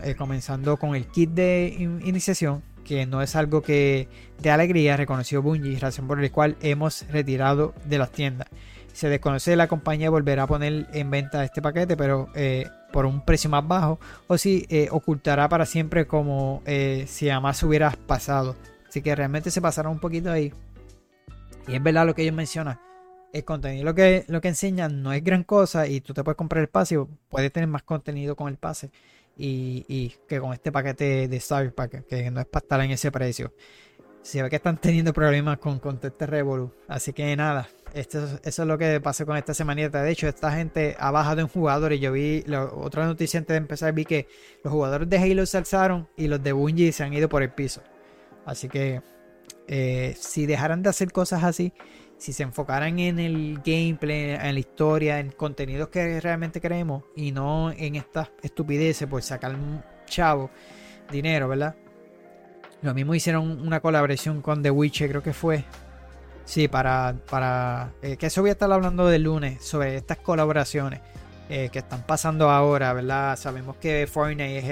[0.03, 4.07] eh, comenzando con el kit de iniciación, que no es algo que
[4.39, 8.47] de alegría, reconoció Bungie, razón por la cual hemos retirado de las tiendas.
[8.93, 12.29] Se desconoce la compañía volverá a poner en venta este paquete, pero
[12.91, 17.61] por un precio más bajo o si eh, ocultará para siempre como eh, si además
[17.63, 18.55] hubiera pasado.
[18.87, 20.53] Así que realmente se pasará un poquito ahí.
[21.67, 22.79] Y es verdad lo que ellos mencionan.
[23.33, 26.35] El contenido lo que, lo que enseñan no es gran cosa y tú te puedes
[26.35, 26.97] comprar el pase y
[27.29, 28.91] puedes tener más contenido con el pase
[29.37, 33.11] y, que con este paquete de Star Pack que no es para estar en ese
[33.11, 33.53] precio.
[34.21, 36.71] Se ve que están teniendo problemas con, con este Revolu.
[36.87, 40.03] Así que nada, esto, eso es lo que pasó con esta semanita.
[40.03, 41.99] De hecho, esta gente ha bajado en jugadores.
[41.99, 42.43] Yo vi
[42.75, 44.27] otra noticia antes de empezar, vi que
[44.63, 47.51] los jugadores de Halo se alzaron y los de Bungie se han ido por el
[47.51, 47.81] piso.
[48.45, 49.01] Así que
[49.67, 51.73] eh, si dejaran de hacer cosas así,
[52.21, 57.31] si se enfocaran en el gameplay, en la historia, en contenidos que realmente queremos y
[57.31, 59.57] no en estas estupideces por sacar
[60.05, 60.51] chavo,
[61.11, 61.75] dinero, ¿verdad?
[62.83, 65.65] Lo mismo hicieron una colaboración con The Witcher, creo que fue.
[66.45, 67.15] Sí, para.
[67.27, 70.99] para eh, que eso voy a estar hablando del lunes sobre estas colaboraciones
[71.49, 73.35] eh, que están pasando ahora, ¿verdad?
[73.35, 74.65] Sabemos que Fortnite es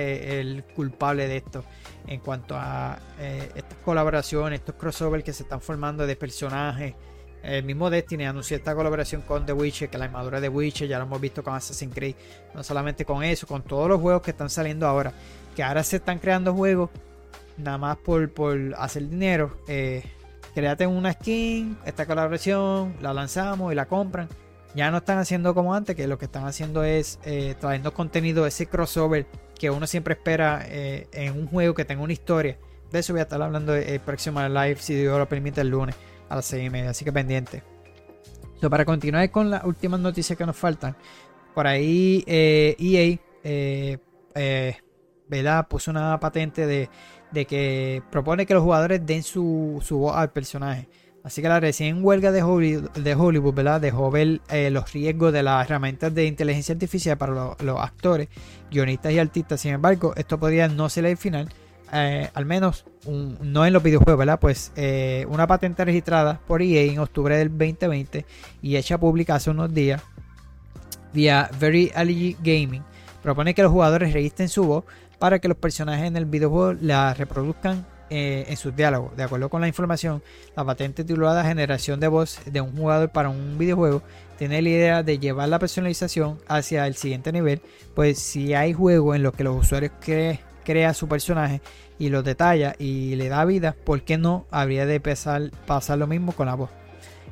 [0.45, 1.63] el, culpable de esto
[2.05, 6.93] en cuanto a eh, estas colaboraciones, estos crossovers que se están formando de personajes.
[7.41, 10.97] El mismo Destiny anunció esta colaboración con The Witcher, que la armadura de Witcher ya
[10.97, 12.15] lo hemos visto con Assassin's Creed.
[12.53, 15.13] No solamente con eso, con todos los juegos que están saliendo ahora.
[15.55, 16.89] Que ahora se están creando juegos
[17.57, 19.57] nada más por, por hacer dinero.
[19.67, 20.03] Eh,
[20.53, 24.27] créate una skin, esta colaboración, la lanzamos y la compran.
[24.75, 28.45] Ya no están haciendo como antes, que lo que están haciendo es eh, trayendo contenido,
[28.45, 29.25] ese crossover
[29.57, 32.57] que uno siempre espera eh, en un juego que tenga una historia.
[32.91, 35.95] De eso voy a estar hablando el próximo live, si Dios lo permite, el lunes
[36.29, 36.91] a las 6 y media.
[36.91, 37.63] Así que pendiente.
[38.69, 40.95] para continuar con las últimas noticias que nos faltan,
[41.53, 44.79] por ahí EA e
[45.27, 45.67] ¿verdad?
[45.67, 46.89] puso una patente de
[47.31, 50.87] de que propone que los jugadores den su, voz al personaje.
[51.23, 53.81] Así que la recién huelga de Hollywood, de Hollywood ¿verdad?
[53.81, 58.29] dejó ver eh, los riesgos de las herramientas de inteligencia artificial para los actores,
[58.71, 59.61] guionistas y artistas.
[59.61, 61.49] Sin embargo, esto podría no ser el final,
[61.93, 64.39] eh, al menos no en los videojuegos, ¿verdad?
[64.39, 68.25] Pues eh, una patente registrada por EA en octubre del 2020
[68.61, 70.01] y hecha pública hace unos días
[71.13, 72.83] vía Very Allergy Gaming
[73.23, 74.85] propone que los jugadores registren su voz
[75.17, 79.15] para que los personajes en el videojuego la reproduzcan eh, en sus diálogos.
[79.15, 80.23] De acuerdo con la información,
[80.55, 84.01] la patente titulada Generación de voz de un jugador para un videojuego
[84.37, 87.61] tiene la idea de llevar la personalización hacia el siguiente nivel,
[87.93, 91.61] pues si hay juegos en los que los usuarios cre crea su personaje
[91.97, 96.07] y lo detalla y le da vida, ¿por qué no habría de pasar, pasar lo
[96.07, 96.69] mismo con la voz?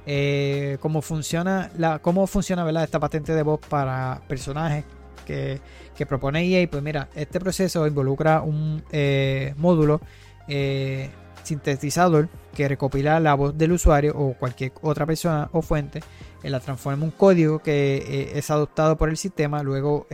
[0.10, 2.86] Eh, cómo funciona la cómo funciona ¿verdad?
[2.86, 4.86] esta patente de voz para personajes
[5.26, 5.60] que,
[5.98, 10.00] que propone EA pues mira este proceso involucra un eh, módulo
[10.48, 11.10] eh,
[11.44, 16.00] sintetizador que recopila la voz del usuario o cualquier otra persona o fuente
[16.44, 20.08] la transforma en un código que es adoptado por el sistema luego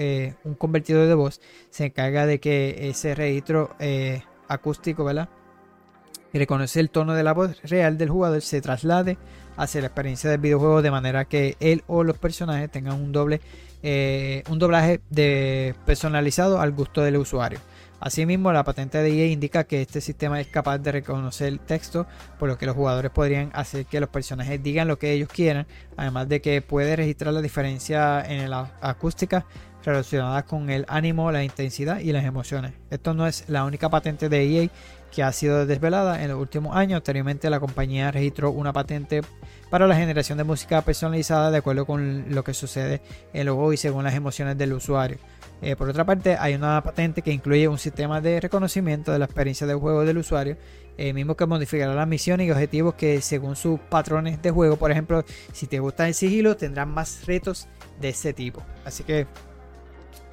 [0.43, 3.75] un convertidor de voz se encarga de que ese registro
[4.47, 5.29] acústico ¿verdad?
[6.31, 9.17] y reconoce el tono de la voz real del jugador se traslade
[9.57, 13.41] hacia la experiencia del videojuego de manera que él o los personajes tengan un doble
[13.85, 17.59] eh, un doblaje de personalizado al gusto del usuario.
[18.03, 22.05] Asimismo, la patente de EA indica que este sistema es capaz de reconocer el texto,
[22.37, 25.67] por lo que los jugadores podrían hacer que los personajes digan lo que ellos quieran,
[25.95, 29.45] además de que puede registrar la diferencia en la acústica
[29.85, 32.73] relacionada con el ánimo, la intensidad y las emociones.
[32.89, 34.69] Esto no es la única patente de EA
[35.09, 36.97] que ha sido desvelada en los últimos años.
[36.97, 39.21] Anteriormente la compañía registró una patente
[39.69, 43.01] para la generación de música personalizada de acuerdo con lo que sucede
[43.31, 45.19] en los juego y según las emociones del usuario.
[45.63, 49.25] Eh, por otra parte, hay una patente que incluye un sistema de reconocimiento de la
[49.25, 50.57] experiencia de juego del usuario,
[50.97, 54.91] eh, mismo que modificará las misiones y objetivos que según sus patrones de juego, por
[54.91, 55.23] ejemplo,
[55.53, 57.69] si te gusta el sigilo, tendrán más retos
[58.01, 58.61] de ese tipo.
[58.83, 59.25] Así que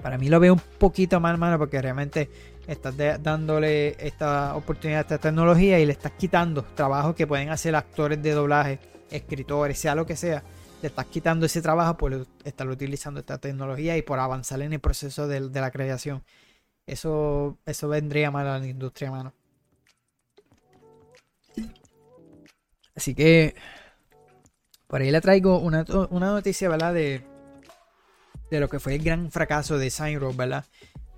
[0.03, 2.29] para mí lo veo un poquito mal, mano, porque realmente
[2.67, 7.77] estás dándole esta oportunidad a esta tecnología y le estás quitando trabajos que pueden hacer
[7.77, 8.81] actores de doblaje,
[9.13, 10.43] escritores, sea lo que sea.
[10.83, 14.81] Le estás quitando ese trabajo por estar utilizando esta tecnología y por avanzar en el
[14.81, 16.25] proceso de, la creación.
[16.87, 19.35] Eso, eso vendría mal a la industria, mano.
[22.95, 23.55] Así que
[24.87, 26.93] por ahí le traigo una, noticia, ¿verdad?
[26.93, 27.23] De,
[28.51, 30.65] de lo que fue el gran fracaso de Sign ¿verdad?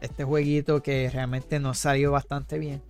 [0.02, 2.82] este jueguito que realmente nos salió bastante bien.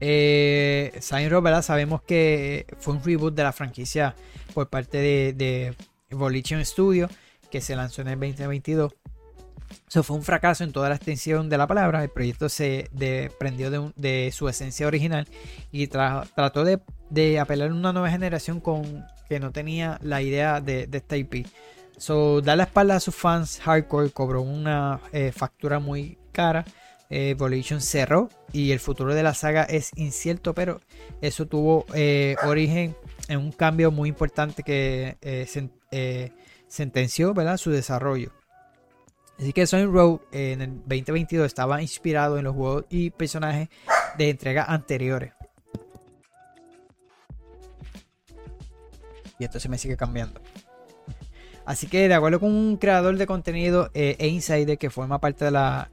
[0.00, 1.00] Eh,
[1.42, 1.62] ¿verdad?
[1.62, 4.14] Sabemos que fue un reboot de la franquicia
[4.54, 5.74] por parte de, de
[6.10, 7.08] Evolution Studio
[7.50, 8.92] que se lanzó en el 2022.
[9.88, 12.02] Eso fue un fracaso en toda la extensión de la palabra.
[12.02, 15.26] El proyecto se desprendió de, su esencia original
[15.72, 20.86] y trató de, apelar a una nueva generación con que no tenía la idea de,
[20.86, 21.46] de esta IP.
[21.96, 26.64] So, dar la espalda a sus fans hardcore cobró una eh, factura muy cara.
[27.10, 30.80] Eh, Evolution cerró y el futuro de la saga es incierto, pero
[31.20, 32.96] eso tuvo eh, origen
[33.28, 35.16] en un cambio muy importante que
[36.68, 37.56] sentenció ¿verdad?
[37.56, 38.32] su desarrollo.
[39.38, 43.68] Así que Sonic Road en el 2022 estaba inspirado en los juegos y personajes
[44.16, 45.32] de entregas anteriores.
[49.38, 50.40] Y esto se me sigue cambiando.
[51.66, 55.44] Así que de acuerdo con un creador de contenido eh, e insider que forma parte
[55.44, 55.90] de la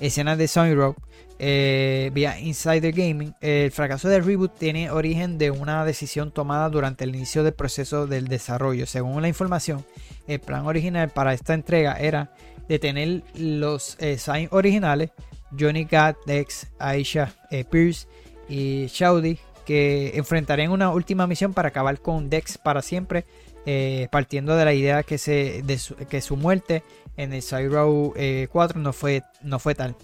[0.00, 0.98] eh, escena de Sony Rock
[1.38, 7.04] eh, vía Insider Gaming, el fracaso del reboot tiene origen de una decisión tomada durante
[7.04, 8.86] el inicio del proceso del desarrollo.
[8.86, 9.84] Según la información,
[10.26, 12.34] el plan original para esta entrega era
[12.68, 15.12] detener los signs originales,
[15.58, 17.34] Johnny Gat, Dex, Aisha,
[17.70, 18.06] Pierce
[18.48, 23.24] y Shaudy, que enfrentarían una última misión para acabar con Dex para siempre
[23.66, 26.82] eh, partiendo de la idea que, se, su, que su muerte
[27.22, 29.96] en el 4 eh, no fue, no fue tal.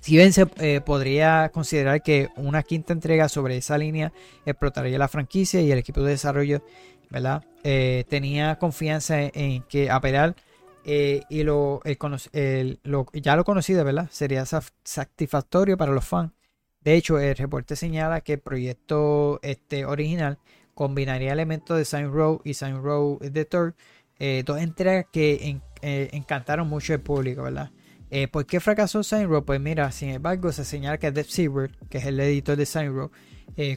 [0.00, 4.12] Si bien se eh, podría considerar que una quinta entrega sobre esa línea
[4.44, 6.62] explotaría la franquicia y el equipo de desarrollo
[7.10, 7.42] ¿verdad?
[8.08, 10.34] tenía confianza en, que apelar
[10.84, 11.80] y lo,
[13.14, 14.08] ya lo conocido ¿verdad?
[14.10, 16.32] sería satisfactorio para los fans.
[16.84, 20.38] De hecho, el reporte señala que el proyecto este, original
[20.74, 23.74] combinaría elementos de Sign Row y Sign Row The Third,
[24.18, 27.70] eh, dos entregas que eh, encantaron mucho al público, ¿verdad?
[28.10, 29.44] Eh, ¿Por qué fracasó Sign Row?
[29.44, 32.94] Pues mira, sin embargo, se señala que Dev Silver, que es el editor de Sign
[32.94, 33.10] Row,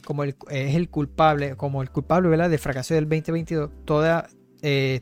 [0.06, 2.50] como el, es el culpable, como el culpable, ¿verdad?
[2.50, 4.30] Del fracaso del 2022, toda,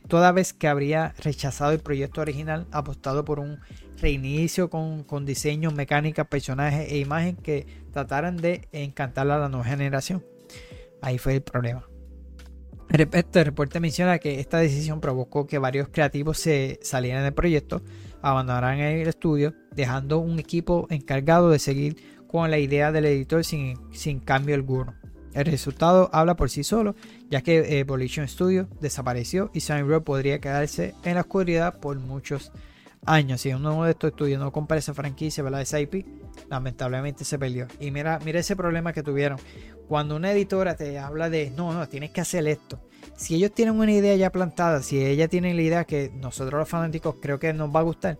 [0.08, 3.58] toda vez que habría rechazado el proyecto original, apostado por un
[4.00, 9.66] reinicio con, con diseño, mecánica, personajes e imagen que trataran de encantar a la nueva
[9.66, 10.24] generación.
[11.02, 11.86] Ahí fue el problema.
[12.88, 17.82] Este reporte menciona que esta decisión provocó que varios creativos se salieran del proyecto,
[18.22, 21.96] abandonaran el estudio, dejando un equipo encargado de seguir
[22.28, 24.94] con la idea del editor sin, sin cambio alguno.
[25.34, 26.94] El resultado habla por sí solo,
[27.28, 32.52] ya que Evolution Studio desapareció y Row podría quedarse en la oscuridad por muchos
[33.04, 33.42] años.
[33.42, 35.60] Si uno de estos estudios no compra esa franquicia, ¿verdad?
[35.60, 35.78] Esa
[36.48, 37.66] lamentablemente se perdió.
[37.80, 39.38] Y mira, mira ese problema que tuvieron.
[39.88, 42.80] Cuando una editora te habla de, no, no, tienes que hacer esto.
[43.16, 46.68] Si ellos tienen una idea ya plantada, si ella tiene la idea que nosotros los
[46.68, 48.18] fanáticos creo que nos va a gustar,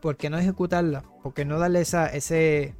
[0.00, 1.02] ¿por qué no ejecutarla?
[1.22, 2.74] ¿Por qué no darle esa, ese,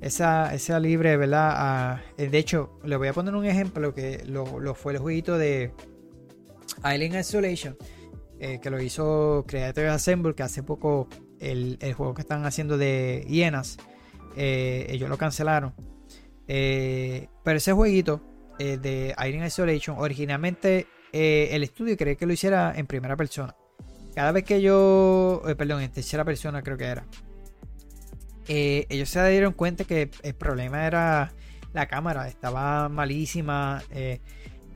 [0.00, 2.00] esa, esa libre, ¿verdad?
[2.18, 5.72] Eh, de hecho, le voy a poner un ejemplo que lo, fue el jueguito de
[6.82, 7.76] Alien Isolation,
[8.40, 11.08] eh, que lo hizo Creative Assemble, que hace poco
[11.38, 13.78] el, juego que están haciendo de hienas,
[14.36, 15.74] eh, ellos lo cancelaron.
[16.46, 18.20] Pero ese jueguito
[18.58, 23.54] de Alien Isolation, originalmente el estudio quería que lo hiciera en primera persona.
[24.14, 27.04] Cada vez que yo, perdón, en tercera persona creo que era.
[28.48, 31.32] Eh, ellos se dieron cuenta que el problema era
[31.72, 34.20] la cámara, estaba malísima eh,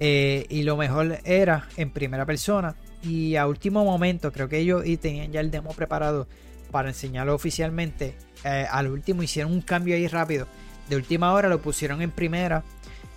[0.01, 2.75] eh, y lo mejor era en primera persona.
[3.03, 6.27] Y a último momento, creo que ellos y tenían ya el demo preparado
[6.71, 8.17] para enseñarlo oficialmente.
[8.45, 10.47] al último hicieron un cambio ahí rápido.
[10.89, 12.63] De última hora lo pusieron en primera.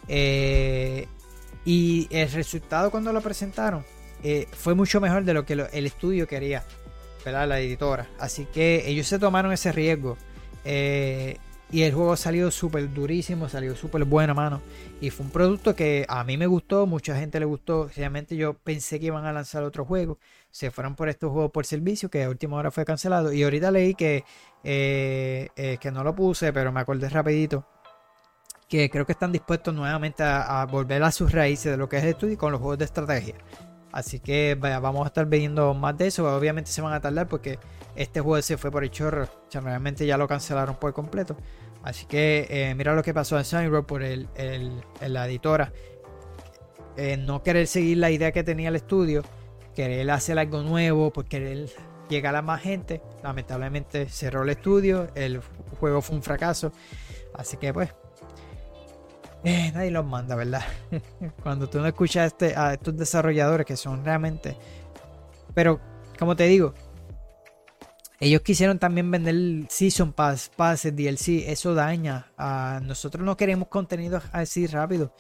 [0.07, 3.85] y el resultado cuando lo presentaron
[4.51, 6.63] fue mucho mejor de lo que el estudio quería.
[7.25, 8.07] La editora.
[8.19, 10.17] Así que ellos se tomaron ese riesgo.
[10.65, 11.37] Eh,
[11.71, 14.61] y el juego salió súper durísimo, salió súper bueno, mano.
[14.99, 17.89] Y fue un producto que a mí me gustó, mucha gente le gustó.
[17.95, 20.19] Realmente yo pensé que iban a lanzar otro juego.
[20.49, 23.31] Se fueron por estos juegos por servicio, que a última hora fue cancelado.
[23.31, 24.25] Y ahorita leí que,
[24.65, 27.65] eh, eh, que no lo puse, pero me acordé rapidito.
[28.67, 31.97] Que creo que están dispuestos nuevamente a, a volver a sus raíces de lo que
[31.97, 33.35] es el estudio con los juegos de estrategia.
[33.91, 36.25] Así que vamos a estar viendo más de eso.
[36.35, 37.59] Obviamente se van a tardar porque
[37.95, 39.27] este juego se fue por el chorro.
[39.51, 41.35] realmente ya lo cancelaron por completo.
[41.83, 44.27] Así que eh, mira lo que pasó en Sunny por el,
[45.05, 45.73] la editora.
[46.95, 49.23] Eh, no querer seguir la idea que tenía el estudio.
[49.75, 51.11] Querer hacer algo nuevo.
[51.11, 51.69] Por querer
[52.09, 53.01] llegar a más gente.
[53.23, 55.09] Lamentablemente cerró el estudio.
[55.15, 55.41] El
[55.79, 56.71] juego fue un fracaso.
[57.33, 57.93] Así que pues
[59.43, 60.63] eh, nadie los manda, ¿verdad?
[61.43, 64.55] Cuando tú no escuchas este, a estos desarrolladores que son realmente...
[65.53, 65.79] Pero,
[66.17, 66.73] como te digo,
[68.21, 71.49] ellos quisieron también vender Season Pass, Passes, DLC.
[71.49, 72.31] Eso daña.
[72.37, 75.11] A nosotros no queremos contenido así rápido.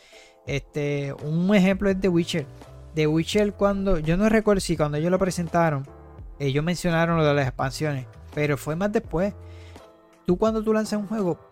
[0.45, 2.45] Este, un ejemplo es The Witcher.
[2.93, 3.97] The Witcher cuando...
[3.97, 5.85] Yo no recuerdo si cuando ellos lo presentaron,
[6.39, 8.05] ellos mencionaron lo de las expansiones.
[8.35, 9.33] Pero fue más después.
[10.27, 11.50] Tú cuando tú lanzas un juego,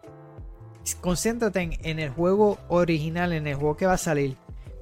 [1.01, 4.35] concéntrate en, el juego original, en el juego que va a salir.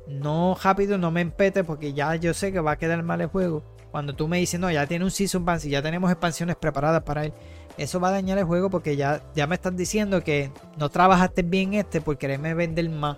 [0.07, 3.27] No rápido, no me empete porque ya yo sé que va a quedar mal el
[3.27, 3.63] juego.
[3.91, 7.03] Cuando tú me dices, no, ya tiene un Season Pass y ya tenemos expansiones preparadas
[7.03, 7.33] para él,
[7.77, 11.43] eso va a dañar el juego porque ya, ya me están diciendo que no trabajaste
[11.43, 13.17] bien este por quererme vender más.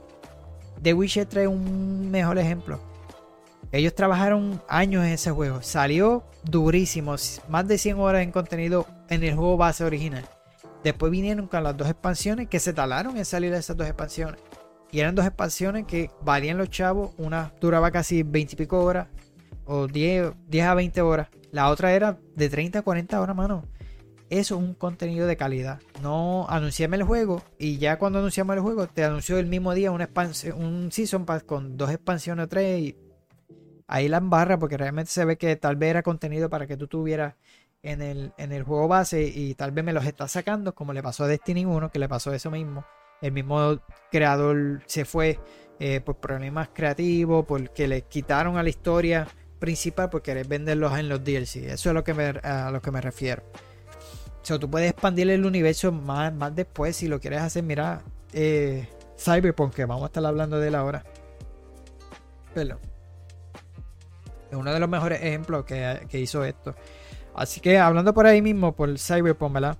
[0.81, 2.79] The Witcher trae un mejor ejemplo.
[3.71, 5.61] Ellos trabajaron años en ese juego.
[5.61, 7.15] Salió durísimo.
[7.49, 10.25] Más de 100 horas en contenido en el juego base original.
[10.83, 14.39] Después vinieron con las dos expansiones que se talaron en salir de esas dos expansiones.
[14.91, 17.11] Y eran dos expansiones que valían los chavos.
[17.17, 19.07] Una duraba casi 20 y pico horas.
[19.65, 21.27] O 10, 10 a 20 horas.
[21.51, 23.63] La otra era de 30 a 40 horas, mano.
[24.29, 25.79] Eso es un contenido de calidad.
[26.01, 27.43] No anunciame el juego.
[27.57, 30.09] Y ya cuando anunciamos el juego, te anunció el mismo día una
[30.55, 32.79] un Season Pass con dos expansiones o tres.
[32.79, 32.97] Y
[33.87, 36.87] ahí la embarra porque realmente se ve que tal vez era contenido para que tú
[36.87, 37.35] tuvieras
[37.83, 41.01] en el, en el juego base y tal vez me los está sacando, como le
[41.01, 42.85] pasó a Destiny 1, que le pasó eso mismo.
[43.21, 43.79] El mismo
[44.11, 45.39] creador se fue
[45.79, 49.27] eh, por problemas creativos, porque le quitaron a la historia
[49.59, 51.67] principal por querer venderlos en los DLC.
[51.67, 52.11] Eso es lo que
[52.43, 53.43] a lo que me refiero.
[54.41, 57.63] O sea, tú puedes expandir el universo más, más después si lo quieres hacer.
[57.63, 58.01] Mira,
[58.33, 58.87] eh,
[59.17, 61.03] Cyberpunk, que vamos a estar hablando de él ahora.
[62.53, 62.79] Pero
[64.49, 66.73] es uno de los mejores ejemplos que, que hizo esto.
[67.39, 69.77] Así que hablando por ahí mismo, por Cyberpunk, ¿verdad?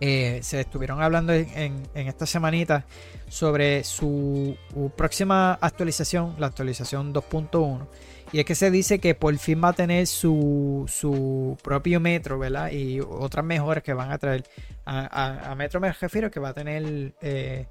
[0.00, 2.86] Eh, se estuvieron hablando en, esta semanita
[3.28, 4.56] sobre su,
[4.96, 7.86] próxima actualización, la actualización 2.1.
[8.32, 12.70] Y es que se dice que por fin va a tener su, propio metro, ¿verdad?
[12.70, 14.44] Y otras mejoras que van a traer.
[14.86, 17.66] A, metro me refiero que va a tener eh,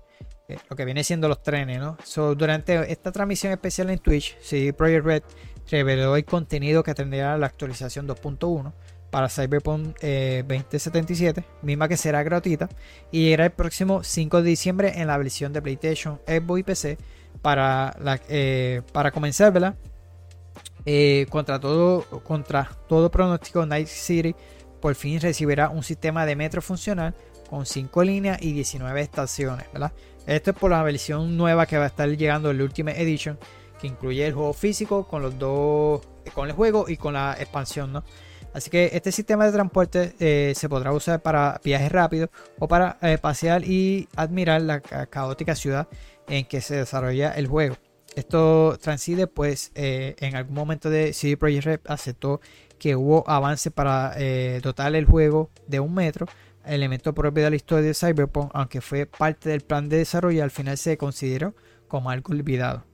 [0.47, 1.97] eh, lo que viene siendo los trenes, ¿no?
[2.35, 5.23] durante esta transmisión especial en Twitch, sí, Project Red
[5.69, 8.73] reveló el contenido que tendrá la actualización 2.1
[9.09, 12.69] para Cyberpunk 2077, eh, misma que será gratuita
[13.11, 16.97] y llegará el próximo 5 de diciembre en la versión de PlayStation, Xbox y PC
[17.41, 17.95] para,
[18.27, 19.75] eh, para comenzar, ¿verdad?
[20.85, 24.35] Eh, contra, todo, contra todo pronóstico, Night City
[24.79, 27.13] por fin recibirá un sistema de metro funcional
[27.49, 29.91] con 5 líneas y 19 estaciones, ¿verdad?
[30.25, 33.37] Esto es por la versión nueva que va a estar llegando en la Ultimate Edition
[33.79, 36.01] que incluye el juego físico con los dos,
[36.33, 38.03] con el juego y con la expansión, ¿no?
[38.53, 42.97] Así que este sistema de transporte eh, se podrá usar para viajes rápidos o para
[43.01, 45.87] eh, pasear y admirar la ca- caótica ciudad
[46.27, 47.77] en que se desarrolla el juego.
[48.15, 52.41] Esto transide, pues, eh, en algún momento de CD Projekt Red aceptó
[52.79, 54.15] que hubo avance para
[54.63, 56.25] dotar el juego de un metro,
[56.65, 60.49] elemento propio de la historia de Cyberpunk, aunque fue parte del plan de desarrollo, al
[60.51, 61.53] final se consideró
[61.87, 62.88] como algo olvidado.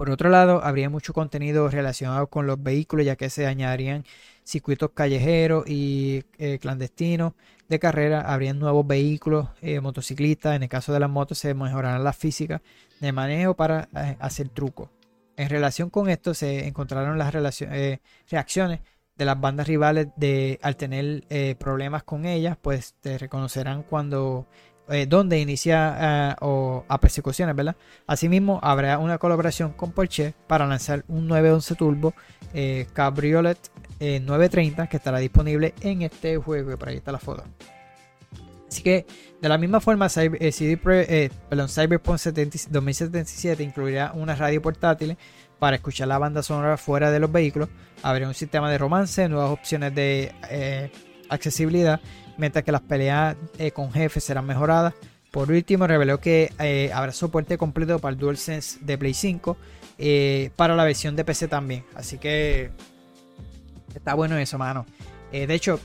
[0.00, 4.06] Por otro lado, habría mucho contenido relacionado con los vehículos, ya que se añadirían
[4.44, 7.34] circuitos callejeros y eh, clandestinos
[7.68, 12.02] de carrera, habrían nuevos vehículos, eh, motociclistas, en el caso de las motos se mejorarán
[12.02, 12.62] las físicas
[12.98, 14.88] de manejo para eh, hacer trucos.
[15.36, 18.00] En relación con esto se encontraron las eh,
[18.30, 18.80] reacciones
[19.16, 21.24] de las bandas rivales de al tener
[21.58, 24.46] problemas con ellas, pues te reconocerán cuando
[24.90, 27.76] eh, donde inicia eh, o a persecuciones, ¿verdad?
[28.06, 32.14] Asimismo, habrá una colaboración con Porsche para lanzar un 911 Turbo
[32.52, 33.58] eh, Cabriolet
[34.00, 36.76] eh, 930 que estará disponible en este juego.
[36.76, 37.44] Por ahí está la foto.
[38.68, 39.06] Así que,
[39.40, 45.16] de la misma forma, Cyberpunk 70 2077 incluirá una radio portátil
[45.58, 47.68] para escuchar la banda sonora fuera de los vehículos.
[48.02, 50.90] Habrá un sistema de romance, nuevas opciones de
[51.28, 52.00] accesibilidad,
[52.38, 54.94] mientras que las peleas eh, con jefes serán mejoradas.
[55.30, 59.56] Por último, reveló que eh, habrá soporte completo para el DualSense de Play 5
[59.98, 61.84] eh, para la versión de PC también.
[61.94, 62.70] Así que
[63.94, 64.86] está bueno eso, mano.
[65.30, 65.78] De hecho,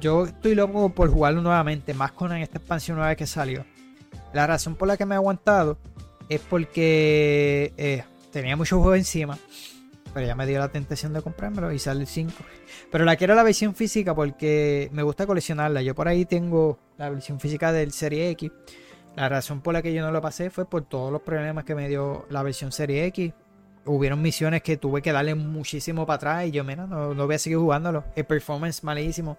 [0.00, 3.64] yo estoy loco por jugarlo nuevamente, más con esta expansión nueva que salió.
[4.32, 5.78] La razón por la que me he aguantado
[6.28, 8.02] es porque
[8.32, 9.38] tenía mucho juego encima.
[10.12, 12.32] Pero ya me dio la tentación de comprármelo y sale el 5.
[12.90, 15.82] Pero la quiero la versión física porque me gusta coleccionarla.
[15.82, 18.50] Yo por ahí tengo la versión física del Serie X.
[19.16, 21.74] La razón por la que yo no lo pasé fue por todos los problemas que
[21.74, 23.32] me dio la versión Serie X.
[23.84, 27.34] Hubieron misiones que tuve que darle muchísimo para atrás y yo, mira, no, no voy
[27.34, 28.04] a seguir jugándolo.
[28.14, 29.38] El performance malísimo.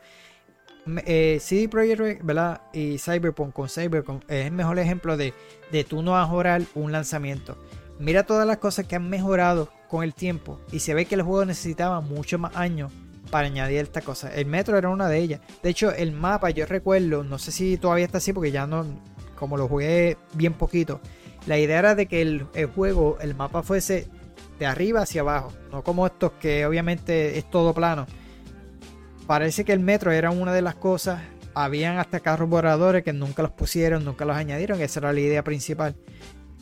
[1.06, 2.62] Eh, CD Projekt ¿verdad?
[2.74, 5.34] Y Cyberpunk con Cyberpunk es el mejor ejemplo de,
[5.72, 7.56] de tú no mejorar un lanzamiento.
[8.02, 11.22] Mira todas las cosas que han mejorado con el tiempo y se ve que el
[11.22, 12.92] juego necesitaba mucho más años
[13.30, 14.34] para añadir esta cosa.
[14.34, 15.40] El metro era una de ellas.
[15.62, 18.86] De hecho, el mapa, yo recuerdo, no sé si todavía está así porque ya no,
[19.36, 21.00] como lo jugué bien poquito.
[21.46, 24.08] La idea era de que el, el juego, el mapa fuese
[24.58, 28.08] de arriba hacia abajo, no como estos que obviamente es todo plano.
[29.28, 31.22] Parece que el metro era una de las cosas.
[31.54, 34.82] Habían hasta carros voladores que nunca los pusieron, nunca los añadieron.
[34.82, 35.96] Esa era la idea principal.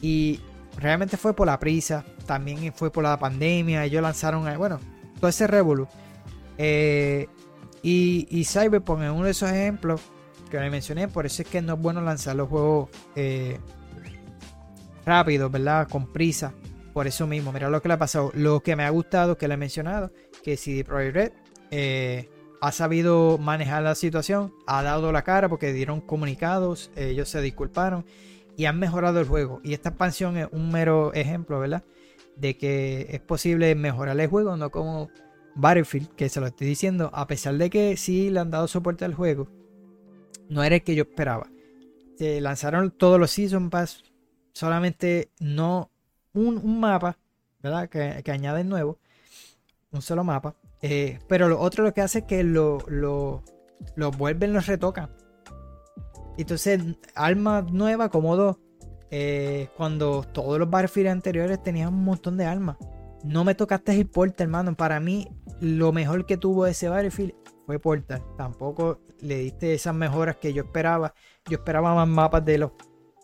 [0.02, 0.42] Y
[0.80, 3.86] realmente fue por la prisa, también fue por la pandemia.
[3.86, 4.80] Ellos lanzaron, eh, bueno,
[5.20, 5.88] todo ese revolú.
[6.58, 7.28] Eh,
[7.82, 10.02] y, y Cyberpunk es uno de esos ejemplos
[10.50, 11.08] que le mencioné.
[11.08, 13.58] Por eso es que no es bueno lanzar los juegos eh,
[15.06, 15.88] rápido, ¿verdad?
[15.88, 16.54] Con prisa.
[16.94, 18.32] Por eso mismo, mira lo que le ha pasado.
[18.34, 20.12] Lo que me ha gustado, que le he mencionado,
[20.44, 21.16] que CD Projekt
[21.72, 22.26] Red
[22.62, 28.04] ha sabido manejar la situación, ha dado la cara porque dieron comunicados, ellos se disculparon
[28.60, 29.62] y han mejorado el juego.
[29.64, 31.82] Y esta expansión es un mero ejemplo, ¿verdad?
[32.36, 35.10] De que es posible mejorar el juego, no como
[35.56, 39.06] Battlefield, que se lo estoy diciendo, a pesar de que sí le han dado soporte
[39.06, 39.48] al juego,
[40.50, 41.48] no era el que yo esperaba.
[42.18, 44.04] Se lanzaron todos los Season Pass,
[44.52, 45.90] solamente no
[46.34, 47.18] un, mapa,
[47.64, 47.88] ¿verdad?
[47.88, 49.00] Que, que añaden nuevo,
[49.92, 50.54] un solo mapa.
[50.82, 53.42] Eh, pero lo otro lo que hace es que lo, lo,
[53.96, 55.12] lo vuelven, los retocan.
[56.38, 56.82] Entonces,
[57.16, 58.58] armas nuevas como dos.
[59.12, 62.78] eh, cuando todos los Battlefield anteriores tenían un montón de armas.
[63.24, 64.76] No me tocaste el Portal, hermano.
[64.76, 65.28] Para mí,
[65.60, 67.34] lo mejor que tuvo ese Battlefield
[67.66, 68.24] fue Portal.
[68.38, 71.14] Tampoco le diste esas mejoras que yo esperaba.
[71.50, 72.72] Yo esperaba más mapas de los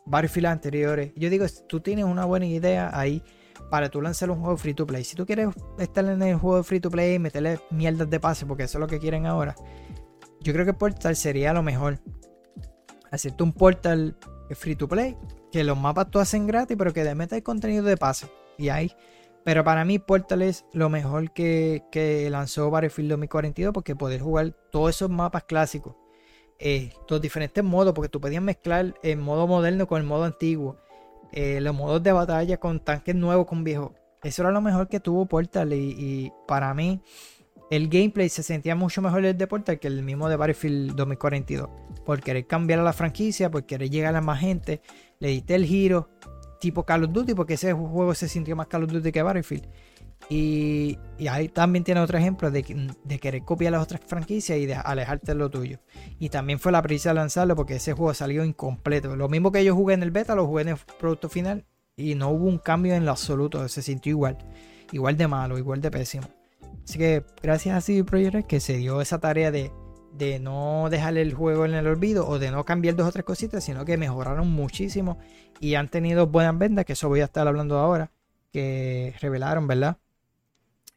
[0.06, 1.14] Battlefield anteriores.
[1.16, 3.24] Yo digo, tú tienes una buena idea ahí
[3.70, 5.04] para tú lanzar un juego free to play.
[5.04, 5.50] Si tú quieres
[5.80, 8.82] estar en el juego free to play y meterle mierdas de pase, porque eso es
[8.82, 9.56] lo que quieren ahora,
[10.42, 12.00] yo creo que Portal sería lo mejor.
[13.16, 14.18] Hacerte un Portal
[14.52, 15.18] free to play,
[15.52, 18.28] que los mapas tú hacen gratis, pero que le metas contenido de pase.
[18.58, 18.92] Y ahí.
[19.44, 24.56] Pero para mí Portal es lo mejor que, que lanzó Battlefield 2042 porque poder jugar
[24.72, 25.96] todos esos mapas clásicos.
[26.58, 30.78] Eh, los diferentes modos, porque tú podías mezclar el modo moderno con el modo antiguo
[31.32, 33.92] eh, los modos de batalla con tanques nuevos con viejos.
[34.24, 37.02] Eso era lo mejor que tuvo Portal y para mí
[37.72, 41.70] el gameplay se sentía mucho mejor el de Portal que el mismo de Battlefield 2042.
[42.06, 44.82] Por querer cambiar a la franquicia, por querer llegar a más gente,
[45.20, 46.10] le diste el giro
[46.60, 49.68] tipo Call of Duty porque ese juego se sintió más Call of Duty que Battlefield.
[50.30, 50.98] Y,
[51.30, 52.64] ahí también tiene otro ejemplo de,
[53.04, 55.80] de, querer copiar las otras franquicias y de alejarte de lo tuyo.
[56.18, 59.16] Y también fue la prisa de lanzarlo porque ese juego salió incompleto.
[59.16, 61.66] Lo mismo que yo jugué en el beta, lo jugué en el producto final
[61.96, 63.68] y no hubo un cambio en lo absoluto.
[63.68, 64.38] Se sintió igual.
[64.92, 66.28] Igual de malo, igual de pésimo.
[66.84, 69.72] Así que gracias a CD Projekt que se dio esa tarea de,
[70.18, 73.26] de no dejar el juego en el olvido o de no cambiar dos o tres
[73.26, 75.18] cositas, sino que mejoraron muchísimo
[75.60, 78.12] y han tenido buenas ventas, que eso voy a estar hablando ahora,
[78.52, 79.98] que revelaron, ¿verdad?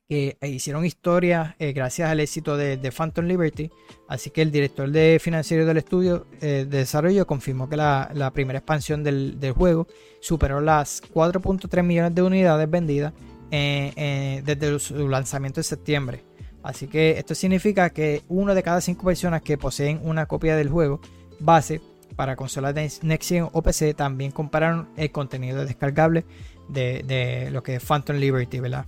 [0.08, 3.70] Que hicieron historia eh, gracias al éxito de, de, Phantom Liberty.
[4.08, 8.32] Así que el director de financiero del estudio eh, de desarrollo confirmó que la, la
[8.32, 9.86] primera expansión del, del, juego
[10.20, 13.12] superó las 4.3 millones de unidades vendidas
[13.50, 16.24] eh, desde su lanzamiento en septiembre.
[16.62, 20.68] Así que esto significa que uno de cada cinco personas que poseen una copia del
[20.68, 21.00] juego
[21.40, 21.80] base
[22.16, 26.24] para consolas de Next Gen o PC también compararon el contenido descargable
[26.68, 28.84] de, lo que es Phantom Liberty, ¿verdad?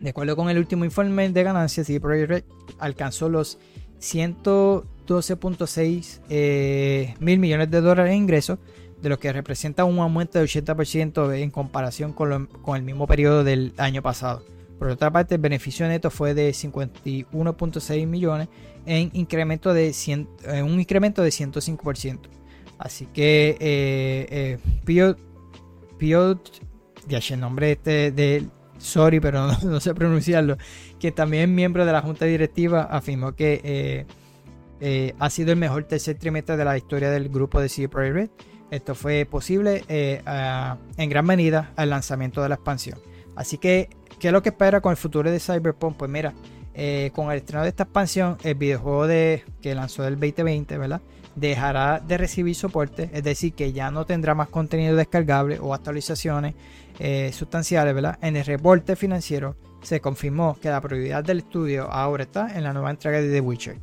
[0.00, 2.48] De acuerdo con el último informe de ganancias, CD Projekt
[2.78, 3.58] alcanzó los
[4.00, 8.58] 112.6 eh, mil millones de dólares en ingresos,
[9.02, 13.06] de lo que representa un aumento de 80% en comparación con, lo, con, el mismo
[13.06, 14.44] periodo del año pasado.
[14.78, 18.48] Por otra parte, el beneficio neto fue de 51.6 millones
[18.86, 22.20] en incremento de 100, en un incremento de 105%.
[22.78, 25.18] Así que eh, eh, Piot,
[25.98, 26.62] Piot,
[27.08, 28.46] ya el nombre este de
[28.78, 30.56] sorry, pero no, no, sé pronunciarlo,
[30.98, 34.06] que también es miembro de la junta directiva, afirmó que eh,
[34.80, 38.14] eh, ha sido el mejor tercer trimestre de la historia del grupo de CD Projekt
[38.14, 38.30] Red.
[38.70, 40.22] Esto fue posible eh,
[40.96, 42.98] en gran medida al lanzamiento de la expansión.
[43.36, 43.88] Así que,
[44.18, 45.96] ¿qué es lo que espera con el futuro de Cyberpunk?
[45.96, 46.34] Pues mira,
[46.74, 51.00] eh, con el estreno de esta expansión, el videojuego de, que lanzó el 2020, ¿verdad?
[51.34, 56.54] Dejará de recibir soporte, es decir, que ya no tendrá más contenido descargable o actualizaciones
[56.98, 58.18] eh, sustanciales, ¿verdad?
[58.22, 62.72] En el reporte financiero se confirmó que la prioridad del estudio ahora está en la
[62.72, 63.78] nueva entrega de The Witcher.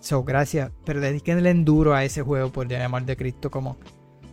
[0.00, 3.76] So, gracias, pero dediquen el enduro a ese juego, por llamar de Cristo, como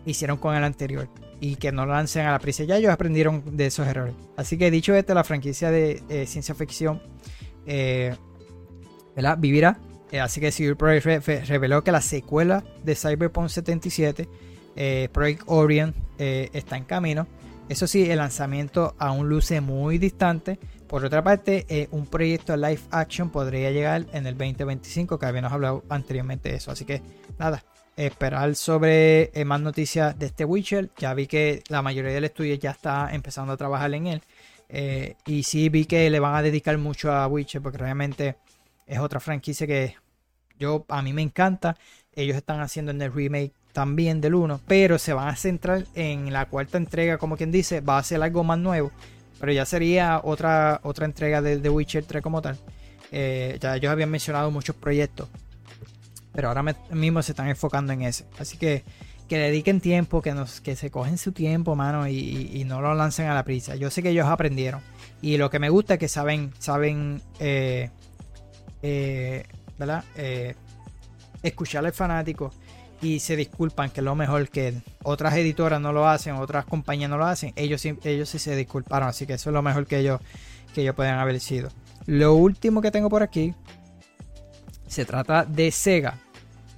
[0.05, 1.07] hicieron con el anterior.
[1.41, 2.63] Y que no lancen a la prisa.
[2.63, 4.15] Ya ellos aprendieron de esos errores.
[4.37, 7.01] Así que dicho esto, la franquicia de eh, ciencia ficción
[7.65, 8.15] eh,
[9.37, 9.77] vivirá.
[10.11, 14.29] Eh, así que CD Projekt Red reveló que la secuela de Cyberpunk 77,
[14.75, 17.27] eh, Project Orient, eh, está en camino.
[17.67, 20.59] Eso sí, el lanzamiento aún luce muy distante.
[20.87, 25.83] Por otra parte, un proyecto live action podría llegar en el 2025, que habíamos hablado
[25.89, 26.69] anteriormente de eso.
[26.69, 27.01] Así que
[27.39, 27.65] nada,
[27.95, 30.89] esperar sobre eh, más noticias de este Witcher.
[30.97, 34.21] Ya vi que la mayoría del estudio ya está empezando a trabajar en él.
[34.69, 38.37] Eh, y sí vi que le van a dedicar mucho a Witcher, porque realmente
[38.87, 39.95] es otra franquicia que
[40.59, 41.77] yo a mí me encanta.
[42.13, 46.31] Ellos están haciendo en el remake también del 1, pero se van a centrar en
[46.31, 48.89] la cuarta entrega, como quien dice, va a ser algo más nuevo,
[49.37, 52.57] pero ya sería otra, otra entrega de The Witcher 3 como tal.
[53.11, 55.27] Eh, ya ellos habían mencionado muchos proyectos,
[56.35, 58.25] pero ahora mismo se están enfocando en ese.
[58.37, 58.83] Así que
[59.27, 63.27] que dediquen tiempo, que, nos, que se cogen su tiempo, mano, y, no lo lancen
[63.27, 63.75] a la prisa.
[63.75, 64.81] Yo sé que ellos aprendieron.
[65.21, 67.89] Y lo que me gusta es que saben, saben, eh,
[68.81, 69.43] eh,
[69.77, 70.03] ¿verdad?
[70.15, 70.55] Eh,
[71.41, 72.51] escuchar al fanático
[73.01, 77.09] y se disculpan, que es lo mejor que otras editoras no lo hacen, otras compañías
[77.09, 77.53] no lo hacen.
[77.55, 80.21] Ellos ellos sí se disculparon, así que eso es lo mejor que ellos,
[80.73, 81.69] que ellos pueden haber sido.
[82.05, 83.53] Lo último que tengo por aquí
[84.87, 86.19] se trata de Sega.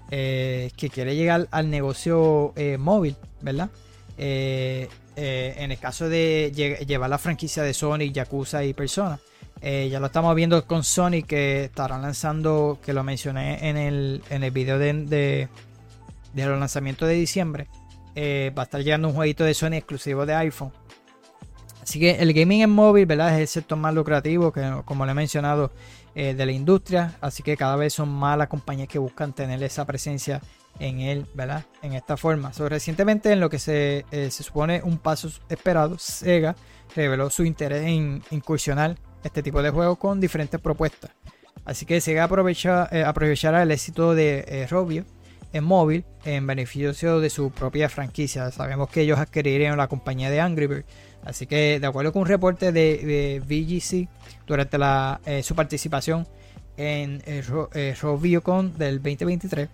[0.10, 3.70] Eh, que quiere llegar al negocio eh, móvil, ¿verdad?
[4.18, 6.52] Eh, en el caso de
[6.88, 9.20] llevar la franquicia de Sonic, Yakuza y Persona.
[9.62, 14.44] ya lo estamos viendo con Sonic que estarán lanzando, que lo mencioné en el, en
[14.44, 15.48] el video de, de,
[16.34, 17.68] de los lanzamientos de diciembre.
[18.16, 20.72] va a estar llegando un jueguito de Sonic exclusivo de iPhone.
[21.82, 23.34] Así que el gaming en móvil, ¿verdad?
[23.34, 25.72] Es el sector más lucrativo, que como le he mencionado,
[26.18, 27.14] eh, de la industria.
[27.22, 30.42] Así que cada vez son más las compañías que buscan tener esa presencia
[30.80, 31.64] en él, ¿verdad?
[31.84, 32.54] En esta forma.
[32.54, 36.56] So, recientemente, en lo que se, eh, se supone un paso esperado, Sega
[36.96, 41.12] reveló su interés en incursionar este tipo de juegos con diferentes propuestas.
[41.66, 45.06] Así que Sega aprovecha, eh, aprovechará el éxito de eh, Robio
[45.54, 48.50] en móvil en beneficio de su propia franquicia.
[48.50, 50.86] Sabemos que ellos adquirirían la compañía de Angry Birds
[51.24, 54.08] Así que, de acuerdo con un reporte de, de VGC
[54.46, 54.78] durante
[55.26, 56.28] eh, su participación
[56.78, 59.70] en eh, RoBioCon del 2023,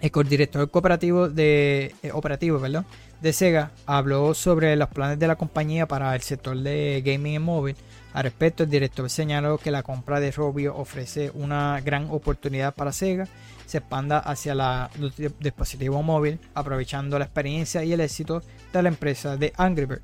[0.00, 2.86] el coordinador cooperativo de, eh, operativo perdón,
[3.20, 7.42] de Sega habló sobre los planes de la compañía para el sector de gaming en
[7.42, 7.76] móvil.
[8.12, 12.92] Al respecto, el director señaló que la compra de Robio ofrece una gran oportunidad para
[12.92, 13.26] Sega
[13.72, 18.90] se expanda hacia la, los dispositivos móvil, aprovechando la experiencia y el éxito de la
[18.90, 20.02] empresa de Angry Birds.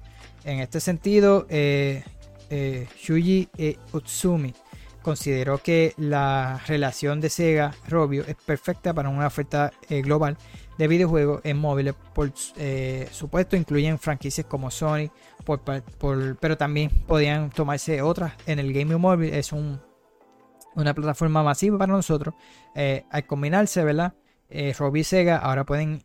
[0.49, 2.03] En este sentido, eh,
[2.49, 3.49] eh, Shuji
[3.93, 4.55] Utsumi,
[5.03, 10.37] consideró que la relación de Sega Robio es perfecta para una oferta eh, global
[10.77, 11.95] de videojuegos en móviles.
[12.15, 15.11] Por eh, supuesto, incluyen franquicias como Sony,
[15.45, 15.61] por,
[16.39, 18.33] pero también podían tomarse otras.
[18.47, 19.81] En el gaming móvil es un,
[20.75, 22.35] una plataforma masiva para nosotros.
[22.75, 24.15] Eh, al combinarse, ¿verdad?
[24.51, 26.03] Eh, Robio y Sega ahora pueden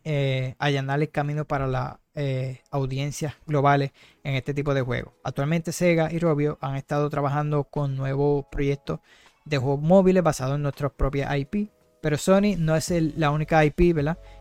[0.58, 3.92] allanar el camino para las eh, audiencias globales
[4.22, 5.14] en este tipo de juegos.
[5.24, 9.00] Actualmente Sega y Robio han estado trabajando con nuevos proyectos
[9.44, 11.70] de juegos móviles basados en nuestras propias IP,
[12.00, 13.96] pero Sony no es la única IP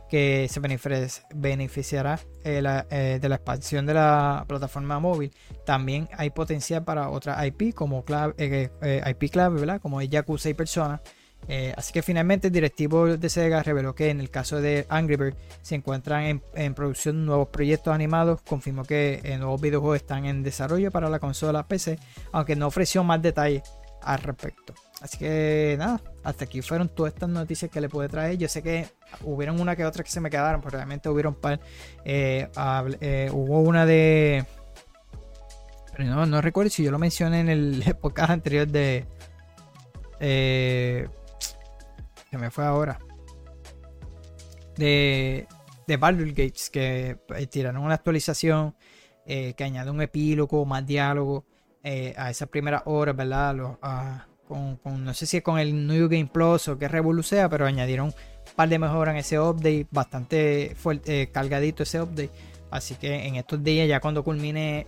[0.09, 0.59] que se
[1.33, 5.31] beneficiará de la expansión de la plataforma móvil.
[5.65, 11.01] También hay potencial para otras IP como IP clave, como Yakuza y Persona
[11.47, 15.15] eh, así que finalmente el directivo de Sega reveló que en el caso de Angry
[15.15, 20.43] Birds se encuentran en, producción nuevos proyectos animados, confirmó que eh, nuevos videojuegos están en
[20.43, 21.99] desarrollo para la consola PC,
[22.31, 23.63] aunque no ofreció más detalles
[24.01, 24.73] al respecto.
[25.01, 28.37] Así que nada, hasta aquí fueron todas estas noticias que le pude traer.
[28.37, 28.87] Yo sé que
[29.21, 31.59] hubieron una que otra que se me quedaron, pero realmente hubieron par.
[32.05, 32.47] Eh,
[33.33, 34.45] hubo una de...
[35.91, 39.05] Pero no, no recuerdo si yo lo mencioné en el podcast anterior de...
[42.33, 42.97] Que me fue ahora.
[44.75, 45.45] De,
[45.85, 48.75] de Baldur's Gates, que eh, tiraron una actualización
[49.27, 51.45] eh, que añade un epílogo, más diálogo
[51.83, 53.77] eh, a esas primeras horas, ¿verdad?
[54.47, 58.07] con, no sé si es con el New Game Plus o qué revoluciona, pero añadieron
[58.07, 58.13] un
[58.55, 62.31] par de mejoras en ese update, bastante fuerte, cargadito ese update.
[62.71, 64.87] Así que en estos días, ya cuando culmine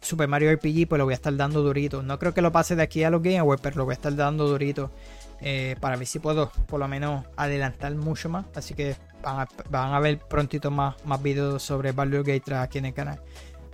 [0.00, 2.02] Super Mario RPG, pues lo voy a estar dando durito.
[2.02, 3.96] No creo que lo pase de aquí a los Game Awards, pero lo voy a
[3.96, 4.90] estar dando durito
[5.40, 8.46] eh, para ver si puedo por lo menos adelantar mucho más.
[8.54, 11.20] Así que van a, ver prontito más, más
[11.62, 13.20] sobre Baldur's Gate aquí en el canal.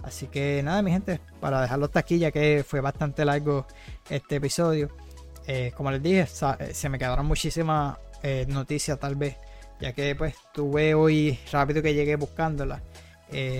[0.02, 3.66] Así que nada, mi gente, para dejarlo hasta aquí, ya que fue bastante largo
[4.10, 4.90] este episodio.
[5.46, 6.26] Eh, como les dije,
[6.58, 7.98] eh, se me quedaron muchísimas
[8.48, 9.36] noticias tal vez,
[9.78, 12.80] ya que pues tuve hoy rápido que llegué buscándolas.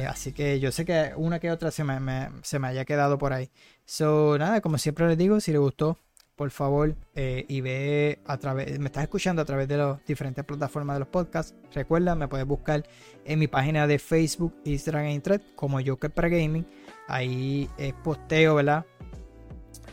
[0.08, 3.34] así que yo sé que una que otra se me, se me haya quedado por
[3.34, 3.50] ahí.
[3.84, 5.98] So, nada, como siempre les digo, si les gustó,
[6.36, 10.44] por favor, eh, y ve a través, me estás escuchando a través de las diferentes
[10.44, 11.54] plataformas de los podcasts.
[11.72, 12.84] Recuerda, me puedes buscar
[13.24, 16.66] en mi página de Facebook, Instagram e Internet como Joker para Gaming.
[17.06, 18.84] Ahí eh, posteo, ¿verdad?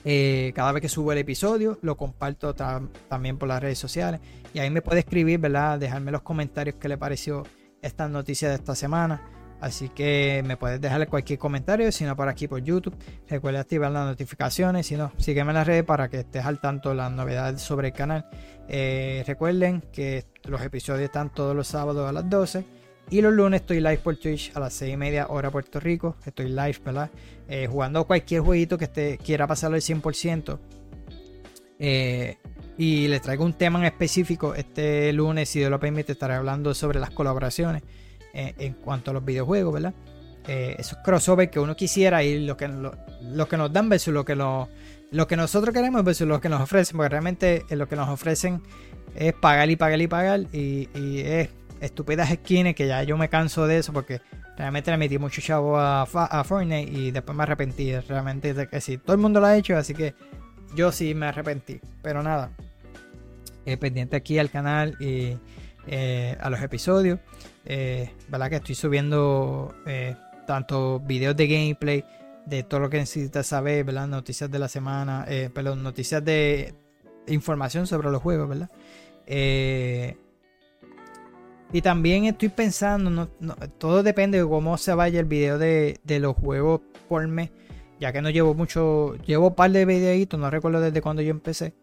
[0.03, 4.19] Eh, cada vez que subo el episodio, lo comparto también por las redes sociales.
[4.53, 5.79] Y ahí me puede escribir, ¿verdad?
[5.79, 7.43] Dejarme los comentarios que le pareció
[7.81, 9.40] esta noticia de esta semana.
[9.61, 12.95] Así que me puedes dejarle cualquier comentario, si no por aquí por YouTube.
[13.29, 16.89] Recuerda activar las notificaciones, si no, sígueme en las redes para que estés al tanto
[16.89, 18.25] de las novedades sobre el canal.
[18.67, 22.65] Eh, recuerden que los episodios están todos los sábados a las 12.
[23.11, 26.15] Y los lunes estoy live por Twitch a las 6 y media hora Puerto Rico.
[26.25, 27.11] Estoy live, ¿verdad?
[27.47, 30.57] Eh, jugando cualquier jueguito que esté, quiera pasarlo al 100%.
[31.77, 32.37] Eh,
[32.77, 34.55] y les traigo un tema en específico.
[34.55, 37.83] Este lunes, si Dios lo permite, estaré hablando sobre las colaboraciones.
[38.33, 39.93] Eh, en cuanto a los videojuegos, ¿verdad?
[40.47, 44.23] Eh, esos crossovers que uno quisiera y lo que, lo, que nos dan versus lo
[44.23, 44.69] que, lo,
[45.11, 48.07] lo que nosotros queremos versus lo que nos ofrecen, porque realmente eh, lo que nos
[48.07, 48.61] ofrecen
[49.15, 51.49] es pagar y pagar y pagar y, es
[51.81, 54.21] estúpidas skins que ya yo me canso de eso porque
[54.55, 58.79] realmente le metí mucho chavo a, a Fortnite y después me arrepentí realmente de que
[58.79, 60.13] sí, todo el mundo lo ha hecho, así que
[60.73, 62.51] yo sí me arrepentí, pero nada,
[63.79, 65.37] pendiente aquí al canal y
[66.39, 67.19] a los episodios.
[67.65, 68.49] Eh, ¿verdad?
[68.49, 70.15] Que estoy subiendo eh,
[70.47, 72.03] tanto videos de gameplay,
[72.45, 74.07] de todo lo que necesitas saber, ¿verdad?
[74.07, 76.73] Noticias de la semana, eh, perdón, noticias de
[77.27, 78.69] información sobre los juegos, ¿verdad?
[81.73, 83.29] y también estoy pensando,
[83.77, 87.49] todo depende de cómo se vaya el video de, los juegos por mes,
[87.97, 91.31] ya que no llevo mucho, llevo un par de videitos, no recuerdo desde cuando yo
[91.31, 91.73] empecé,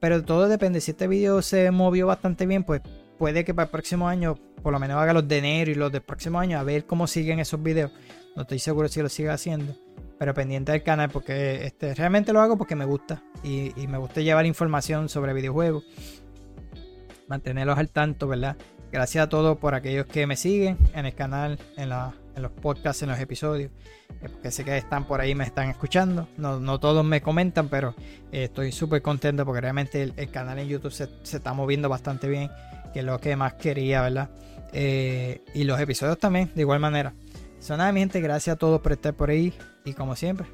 [0.00, 2.80] pero todo depende, si este video se movió bastante bien, pues
[3.18, 5.92] puede que para el próximo año, por lo menos haga los de enero y los
[5.92, 7.92] del próximo año, a ver cómo siguen esos videos.
[8.34, 9.74] No estoy seguro si lo siga haciendo,
[10.18, 14.20] pero pendiente del canal porque este, realmente lo hago porque me gusta y, me gusta
[14.20, 15.84] llevar información sobre videojuegos,
[17.28, 18.56] mantenerlos al tanto, ¿verdad?
[18.92, 23.08] Gracias a todos por aquellos que me siguen en el canal, en, los podcasts, en
[23.08, 23.70] los episodios,
[24.22, 26.28] eh, porque sé que están por ahí, me están escuchando.
[26.36, 27.94] No, todos me comentan, pero
[28.32, 32.50] eh, estoy súper contento porque realmente el, canal en YouTube se está moviendo bastante bien
[32.96, 34.30] que es lo que más quería, ¿verdad?
[34.72, 37.12] Eh, y los episodios también, de igual manera.
[37.60, 39.52] Son nada, mi gente, gracias a todos por estar por ahí.
[39.84, 40.46] Y como siempre,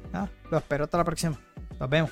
[0.51, 1.39] los espero hasta la próxima.
[1.79, 2.11] Nos vemos.